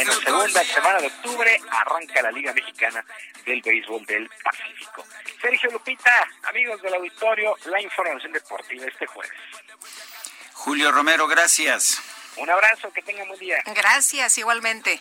[0.00, 3.04] En la segunda semana de octubre arranca la Liga Mexicana
[3.44, 5.04] del Béisbol del Pacífico.
[5.40, 9.32] Sergio Lupita, amigos del auditorio, la información deportiva este jueves.
[10.52, 12.00] Julio Romero, gracias.
[12.36, 13.62] Un abrazo, que tengan buen día.
[13.66, 15.00] Gracias, igualmente.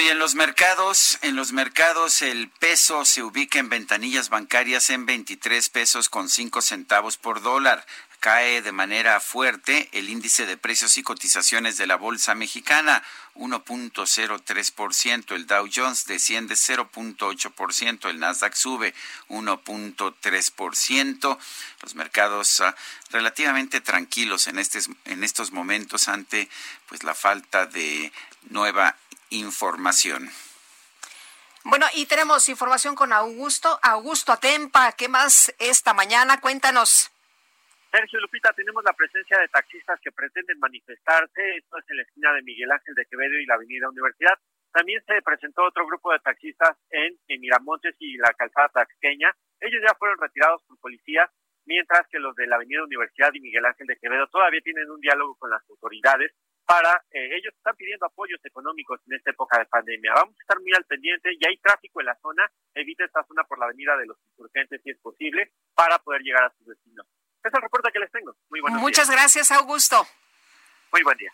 [0.00, 5.06] Y en los mercados, en los mercados el peso se ubica en ventanillas bancarias en
[5.06, 7.86] 23 pesos con 5 centavos por dólar.
[8.18, 15.34] Cae de manera fuerte el índice de precios y cotizaciones de la Bolsa Mexicana, 1.03%,
[15.34, 18.94] el Dow Jones desciende 0.8%, el Nasdaq sube
[19.28, 21.38] 1.3%.
[21.82, 22.74] Los mercados ah,
[23.10, 26.48] relativamente tranquilos en, este, en estos momentos ante
[26.88, 28.12] pues la falta de
[28.50, 28.96] nueva
[29.34, 30.30] información.
[31.64, 36.40] Bueno, y tenemos información con Augusto, Augusto Atempa, ¿qué más esta mañana?
[36.40, 37.10] Cuéntanos.
[37.90, 42.32] Sergio Lupita, tenemos la presencia de taxistas que pretenden manifestarse, esto es en la esquina
[42.32, 44.36] de Miguel Ángel de Quevedo y la Avenida Universidad.
[44.72, 49.30] También se presentó otro grupo de taxistas en, en Miramontes y la calzada taxqueña.
[49.60, 51.30] Ellos ya fueron retirados por policía,
[51.66, 55.00] mientras que los de la Avenida Universidad y Miguel Ángel de Quevedo todavía tienen un
[55.00, 56.32] diálogo con las autoridades
[56.66, 60.12] para, eh, ellos están pidiendo apoyos económicos en esta época de pandemia.
[60.14, 63.44] Vamos a estar muy al pendiente, y hay tráfico en la zona, evita esta zona
[63.44, 67.06] por la avenida de los insurgentes si es posible, para poder llegar a sus destinos.
[67.42, 68.34] Es el reporte que les tengo.
[68.48, 70.06] Muy buenos Muchas gracias, Augusto.
[70.92, 71.30] Muy buen día.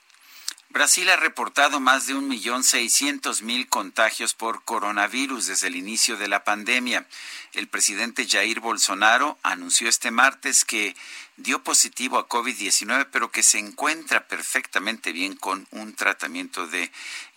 [0.71, 6.17] Brasil ha reportado más de un millón seiscientos mil contagios por coronavirus desde el inicio
[6.17, 7.07] de la pandemia.
[7.55, 10.95] El presidente Jair Bolsonaro anunció este martes que
[11.37, 16.91] dio positivo a COVID-19, pero que se encuentra perfectamente bien con un tratamiento de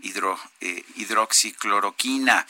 [0.04, 2.46] eh, hidroxicloroquina.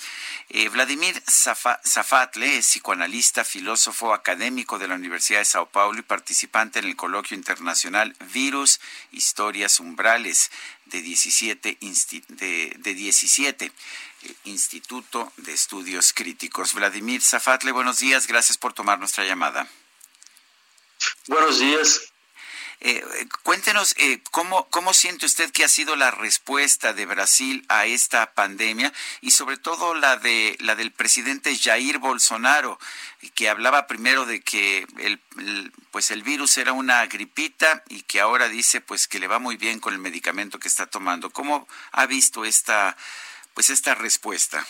[0.50, 6.80] Eh, Vladimir Zafatle es psicoanalista, filósofo académico de la Universidad de Sao Paulo y participante
[6.80, 8.80] en el coloquio internacional Virus,
[9.12, 10.52] Historias Umbrales
[10.86, 11.78] de 17,
[12.30, 16.74] de, de 17 eh, Instituto de Estudios Críticos.
[16.74, 19.68] Vladimir Zafatle, buenos días, gracias por tomar nuestra llamada.
[21.28, 22.14] Buenos días.
[22.86, 23.02] Eh,
[23.44, 28.34] cuéntenos eh, cómo, cómo siente usted que ha sido la respuesta de Brasil a esta
[28.34, 28.92] pandemia
[29.22, 32.78] y sobre todo la de la del presidente Jair Bolsonaro,
[33.36, 35.22] que hablaba primero de que el,
[35.92, 39.56] pues el virus era una gripita y que ahora dice pues que le va muy
[39.56, 41.30] bien con el medicamento que está tomando.
[41.30, 42.98] ¿Cómo ha visto esta
[43.54, 44.68] pues esta respuesta?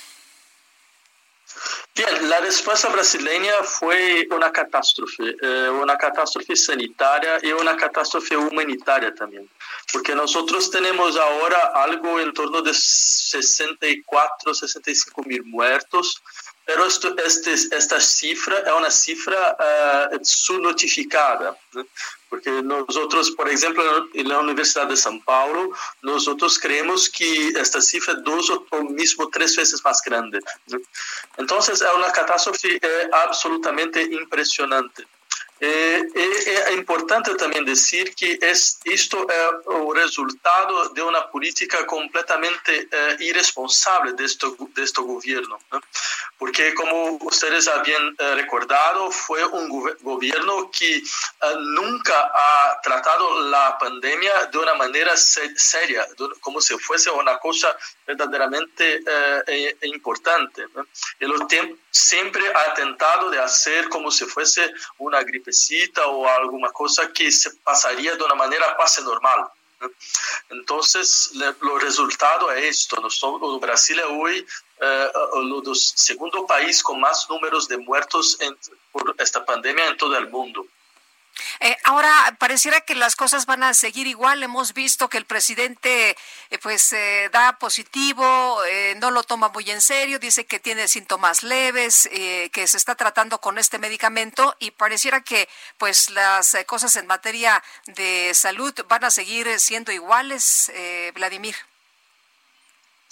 [1.95, 9.13] Bien, la respuesta brasileña fue una catástrofe, eh, una catástrofe sanitaria y una catástrofe humanitaria
[9.13, 9.47] también,
[9.91, 16.19] porque nosotros tenemos ahora algo en torno de 64, 65 mil muertos,
[16.65, 21.85] pero esto, este, esta cifra es una cifra uh, subnotificada, ¿no?
[22.29, 23.83] porque nosotros, por ejemplo,
[24.13, 29.29] en la Universidad de São Paulo, nosotros creemos que esta cifra es dos o mismo
[29.29, 30.39] tres veces más grande.
[30.67, 30.79] ¿no?
[31.37, 35.05] Entonces, es una catástrofe eh, absolutamente impresionante.
[35.61, 38.39] Eh, é, é, importante também dizer que
[38.85, 45.57] isto é o resultado de uma política completamente eh, irresponsável deste, deste governo.
[45.71, 45.81] ¿no?
[46.37, 49.69] Porque, como vocês haviam eh, recordado, foi um
[50.01, 51.01] governo que
[51.41, 56.05] eh, nunca ha tratado a pandemia de uma maneira séria,
[56.41, 57.73] como se fosse uma coisa
[58.05, 60.65] verdadeiramente eh, importante.
[60.75, 60.85] ¿no?
[61.21, 61.35] Ele
[61.91, 64.61] sempre ha tentado de fazer como se fosse
[64.99, 65.42] uma gripe
[66.07, 69.47] o alguna cosa que se pasaría de una manera casi normal.
[70.49, 71.31] Entonces,
[71.61, 73.01] lo resultado es esto.
[73.01, 74.45] Nosotros, Brasil es hoy
[74.81, 78.37] eh, el segundo país con más números de muertos
[78.91, 80.65] por esta pandemia en todo el mundo.
[81.59, 84.43] Eh, ahora pareciera que las cosas van a seguir igual.
[84.43, 86.15] Hemos visto que el presidente
[86.49, 88.59] eh, pues eh, da positivo,
[88.97, 93.39] no lo toma muy en serio, dice que tiene síntomas leves, que se está tratando
[93.39, 99.11] con este medicamento y pareciera que pues las cosas en materia de salud van a
[99.11, 100.71] seguir siendo iguales,
[101.13, 101.55] Vladimir.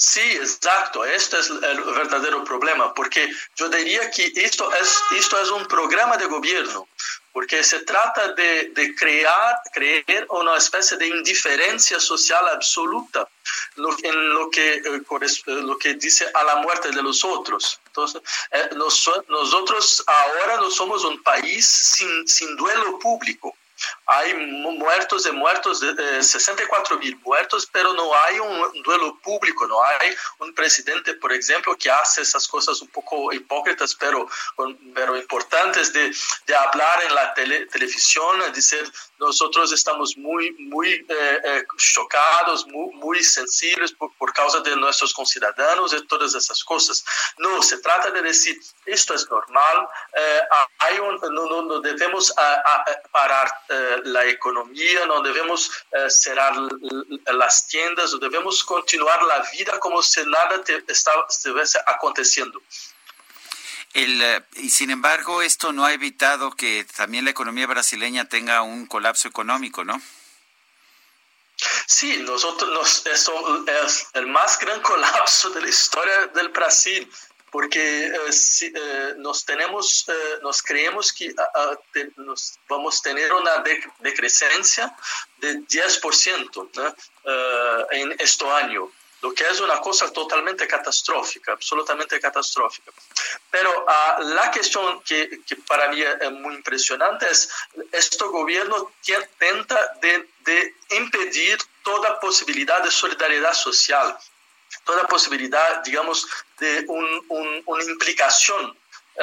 [0.02, 1.06] Sí, exacto.
[1.06, 6.18] Este es el verdadero problema, porque yo diría que esto es, esto es un programa
[6.18, 6.88] de gobierno,
[7.34, 13.28] porque se trata de, de crear, creer una especie de indiferencia social absoluta
[14.04, 15.02] en lo que, eh,
[15.46, 17.80] lo que dice a la muerte de los otros.
[17.88, 23.56] Entonces, eh, nosotros ahora no somos un país sin, sin duelo público.
[24.14, 29.82] Hay muertos de muertos, de, 64 mil muertos, pero no hay un duelo público, no
[29.84, 34.28] hay un presidente, por ejemplo, que hace esas cosas un poco hipócritas, pero,
[34.94, 36.14] pero importantes de,
[36.46, 42.94] de hablar en la tele, televisión, decir, nosotros estamos muy, muy eh, eh, chocados, muy,
[42.96, 47.06] muy sensibles por, por, causa de nuestros conciudadanos y todas esas cosas.
[47.38, 50.42] No, se trata de decir, esto es normal, eh,
[50.80, 56.10] hay un, no, no, no debemos a, a parar eh, la economía, no debemos eh,
[56.10, 56.54] cerrar
[57.34, 62.62] las tiendas, debemos continuar la vida como si nada te, estaba, estuviese aconteciendo.
[63.94, 68.62] El, eh, y sin embargo, esto no ha evitado que también la economía brasileña tenga
[68.62, 70.02] un colapso económico, ¿no?
[71.86, 77.10] Sí, nosotros nos, eso es el más gran colapso de la historia del Brasil
[77.52, 83.02] porque eh, si, eh, nos tenemos, eh, nos creemos que uh, te, nos vamos a
[83.04, 84.96] tener una de, decrecencia
[85.38, 86.96] de 10% ¿no?
[87.92, 88.90] en este año,
[89.22, 92.92] lo que es una cosa totalmente catastrófica, absolutamente catastrófica.
[93.52, 97.50] Pero uh, la cuestión que, que, para mí es muy impresionante es,
[97.92, 98.94] este gobierno
[99.38, 104.18] tenta de, de impedir toda posibilidad de solidaridad social
[104.84, 106.28] toda posibilidad, digamos,
[106.60, 108.78] de un, un, una implicación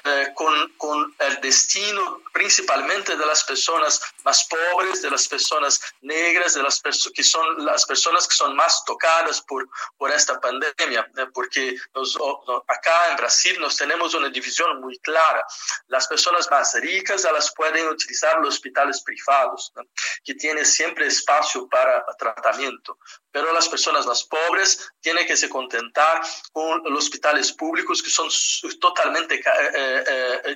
[0.04, 6.54] eh, con, con, el destino principalmente de las personas más pobres, de las personas negras,
[6.54, 11.10] de las personas que son las personas que son más tocadas por, por esta pandemia,
[11.16, 11.26] ¿eh?
[11.32, 12.16] porque nos,
[12.66, 15.44] acá en Brasil nos tenemos una división muy clara.
[15.86, 19.82] Las personas más ricas las pueden utilizar los hospitales privados, ¿no?
[20.22, 22.98] que tienen siempre espacio para tratamiento,
[23.30, 26.20] pero las personas más pobres tienen que se contentar
[26.52, 28.28] con los hospitales públicos que son
[28.80, 29.40] totalmente
[29.74, 29.87] eh,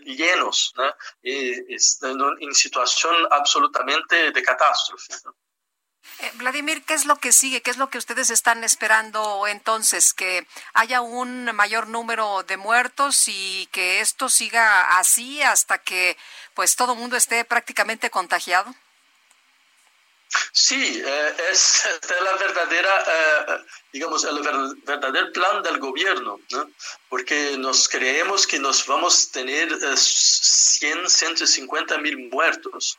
[0.04, 0.94] llenos ¿no?
[1.22, 5.14] en situación absolutamente de catástrofe.
[5.24, 5.34] ¿no?
[6.18, 7.62] Eh, Vladimir, ¿qué es lo que sigue?
[7.62, 10.12] ¿Qué es lo que ustedes están esperando entonces?
[10.14, 16.16] ¿Que haya un mayor número de muertos y que esto siga así hasta que
[16.54, 18.74] pues todo el mundo esté prácticamente contagiado?
[20.52, 24.42] Sí, eh, es, es, la verdadera, eh, digamos, el
[24.84, 26.40] verdadero plan del gobierno,
[27.10, 32.96] porque nos creemos que nos vamos a tener 100, 150 mil muertos,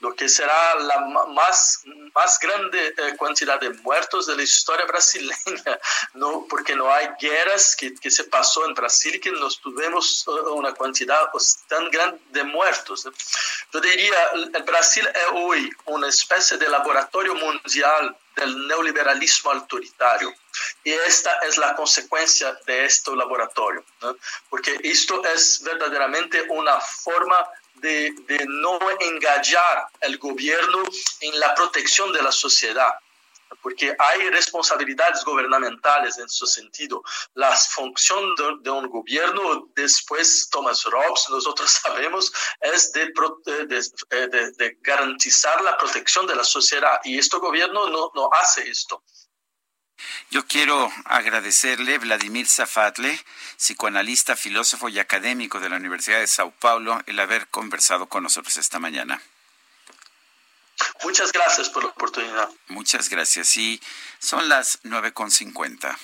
[0.00, 1.82] lo que será la más,
[2.14, 5.78] más grande eh, cantidad de muertos de la historia brasileña,
[6.14, 6.46] ¿no?
[6.48, 10.72] porque no hay guerras que, que se pasó en Brasil que nos tuvimos eh, una
[10.74, 11.20] cantidad
[11.68, 13.06] tan grande de muertos.
[13.72, 14.16] Yo diría,
[14.54, 20.32] el Brasil es hoy una especie de laboratorio mundial del neoliberalismo autoritario.
[20.84, 23.84] Y esta es la consecuencia de este laboratorio,
[24.48, 27.36] porque esto es verdaderamente una forma
[27.74, 30.82] de, de no engañar al gobierno
[31.20, 32.94] en la protección de la sociedad
[33.62, 37.02] porque hay responsabilidades gubernamentales en su sentido.
[37.34, 43.12] La función de, un gobierno, después Thomas Robs, nosotros sabemos, es de,
[43.66, 49.02] de, de, garantizar la protección de la sociedad y este gobierno no, no hace esto.
[50.30, 53.18] Yo quiero agradecerle Vladimir Zafatle,
[53.56, 58.56] psicoanalista, filósofo y académico de la Universidad de Sao Paulo, el haber conversado con nosotros
[58.56, 59.22] esta mañana.
[61.02, 62.48] Muchas gracias por la oportunidad.
[62.68, 63.56] Muchas gracias.
[63.56, 63.80] Y
[64.18, 65.96] son las 9.50.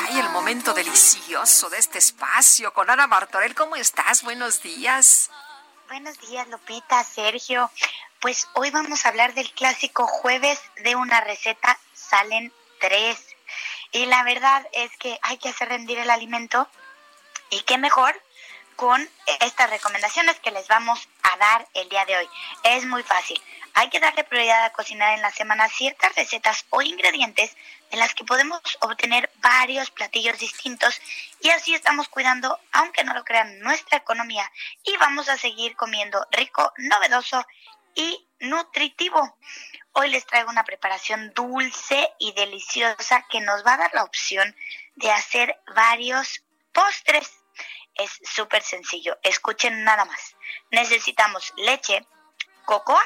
[0.00, 3.54] Ay, el momento delicioso de este espacio con Ana Martorell.
[3.54, 4.22] ¿Cómo estás?
[4.22, 5.30] Buenos días.
[5.88, 7.70] Buenos días, Lupita, Sergio.
[8.20, 11.78] Pues hoy vamos a hablar del clásico jueves de una receta.
[11.94, 13.27] Salen tres.
[13.92, 16.68] Y la verdad es que hay que hacer rendir el alimento
[17.50, 18.20] y qué mejor
[18.76, 19.08] con
[19.40, 22.28] estas recomendaciones que les vamos a dar el día de hoy.
[22.62, 23.40] Es muy fácil.
[23.74, 27.56] Hay que darle prioridad a cocinar en la semana ciertas recetas o ingredientes
[27.90, 31.00] de las que podemos obtener varios platillos distintos
[31.40, 34.50] y así estamos cuidando, aunque no lo crean, nuestra economía
[34.84, 37.44] y vamos a seguir comiendo rico, novedoso
[37.94, 39.36] y nutritivo.
[40.00, 44.54] Hoy les traigo una preparación dulce y deliciosa que nos va a dar la opción
[44.94, 47.28] de hacer varios postres.
[47.96, 49.18] Es súper sencillo.
[49.24, 50.36] Escuchen nada más.
[50.70, 52.06] Necesitamos leche,
[52.64, 53.02] cocoa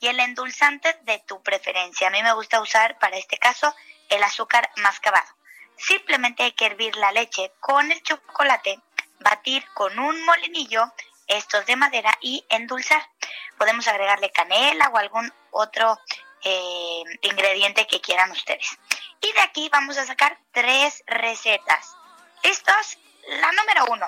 [0.00, 2.08] y el endulzante de tu preferencia.
[2.08, 3.72] A mí me gusta usar para este caso
[4.08, 5.28] el azúcar mascabado.
[5.76, 8.80] Simplemente hay que hervir la leche con el chocolate,
[9.20, 10.92] batir con un molinillo
[11.28, 13.08] estos de madera y endulzar.
[13.56, 15.98] Podemos agregarle canela o algún otro
[16.44, 18.78] eh, ingrediente que quieran ustedes.
[19.20, 21.96] Y de aquí vamos a sacar tres recetas.
[22.42, 22.98] ¿Listos?
[23.40, 24.06] La número uno.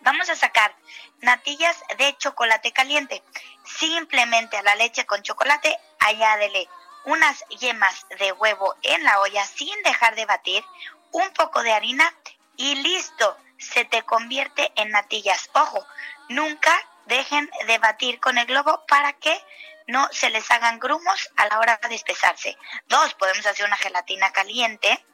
[0.00, 0.74] Vamos a sacar
[1.20, 3.22] natillas de chocolate caliente.
[3.64, 6.68] Simplemente a la leche con chocolate añádele
[7.04, 10.64] unas yemas de huevo en la olla sin dejar de batir,
[11.10, 12.12] un poco de harina
[12.56, 15.50] y listo, se te convierte en natillas.
[15.54, 15.84] Ojo,
[16.28, 16.72] nunca
[17.06, 19.40] dejen de batir con el globo para que
[19.86, 22.56] no se les hagan grumos a la hora de espesarse.
[22.88, 25.04] Dos, podemos hacer una gelatina caliente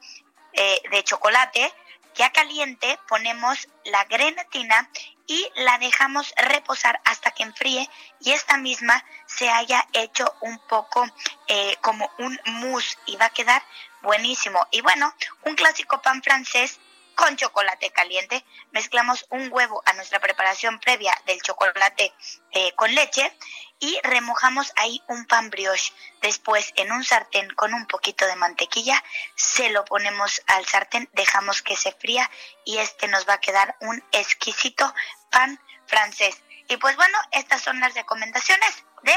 [0.53, 1.73] eh, de chocolate.
[2.15, 4.89] Ya caliente ponemos la grenatina
[5.27, 7.87] y la dejamos reposar hasta que enfríe
[8.19, 11.07] y esta misma se haya hecho un poco
[11.47, 13.61] eh, como un mousse y va a quedar
[14.01, 14.67] buenísimo.
[14.71, 16.79] Y bueno, un clásico pan francés
[17.19, 18.45] con chocolate caliente.
[18.71, 22.13] Mezclamos un huevo a nuestra preparación previa del chocolate
[22.51, 23.37] eh, con leche
[23.77, 25.91] y remojamos ahí un pan brioche.
[26.21, 29.03] Después en un sartén con un poquito de mantequilla
[29.35, 32.31] se lo ponemos al sartén, dejamos que se fría
[32.63, 34.93] y este nos va a quedar un exquisito
[35.29, 36.41] pan francés.
[36.69, 39.15] Y pues bueno, estas son las recomendaciones de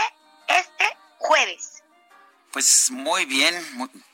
[0.48, 1.81] este jueves.
[2.52, 3.54] Pues muy bien,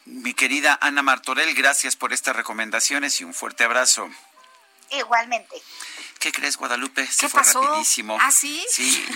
[0.04, 4.08] mi querida Ana Martorell, gracias por estas recomendaciones y un fuerte abrazo.
[4.90, 5.56] Igualmente.
[6.18, 7.06] ¿Qué crees, Guadalupe?
[7.06, 8.18] Se fue rapidísimo.
[8.20, 8.64] ¿Ah, sí?
[8.70, 9.06] Sí,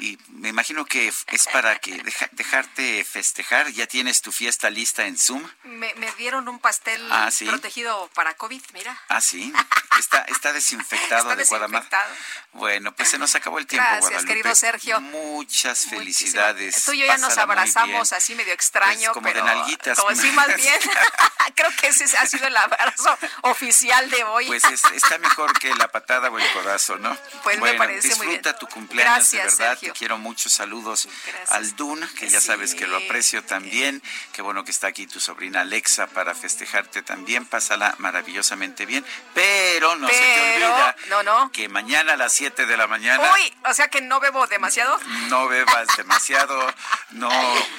[0.00, 2.02] y, me imagino que es para que
[2.32, 3.70] dejarte festejar.
[3.72, 5.46] ¿Ya tienes tu fiesta lista en Zoom?
[5.64, 8.98] Me, dieron un pastel ah, protegido para COVID, mira.
[9.08, 9.52] Ah, sí.
[9.98, 12.06] Está, está desinfectado de Guadalajara.
[12.52, 15.00] Bueno, pues se nos acabó el tiempo, Gracias, querido Sergio.
[15.00, 16.84] Muchas felicidades.
[16.84, 19.12] Tú y yo ya nos abrazamos así medio extraño.
[19.12, 19.98] Pues como de nalguitas.
[19.98, 20.80] Como sí, más bien.
[21.54, 24.46] Creo que ese ha sido el abrazo oficial de hoy.
[24.46, 27.16] Pues está mejor que la patada el codazo, ¿no?
[27.42, 28.42] Pues me parece muy bien.
[28.58, 29.78] tu cumpleaños, de verdad.
[29.78, 30.48] Te quiero mucho.
[30.48, 31.08] Saludos
[31.48, 34.02] al Dun, que ya sabes que lo aprecio también.
[34.32, 37.44] Qué bueno que está aquí tu sobrina Alexa para festejarte también.
[37.46, 39.04] Pásala maravillosamente bien.
[39.34, 41.52] Pero no se te olvida no, no.
[41.52, 43.22] que mañana a las 7 de la mañana.
[43.34, 44.98] Uy, o sea que no bebo demasiado.
[45.28, 46.72] No bebas demasiado.
[47.10, 47.30] No,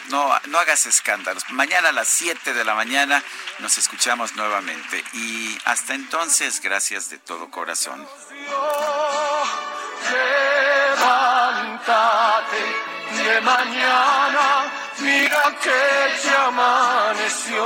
[0.10, 1.44] no, no hagas escándalos.
[1.50, 3.24] Mañana a las 7 de la mañana
[3.60, 5.04] nos escuchamos nuevamente.
[5.14, 8.08] Y hasta entonces, gracias de todo corazón
[11.00, 12.64] levántate
[13.18, 14.46] de mañana,
[15.00, 15.82] mira que
[16.24, 17.66] ya amaneció.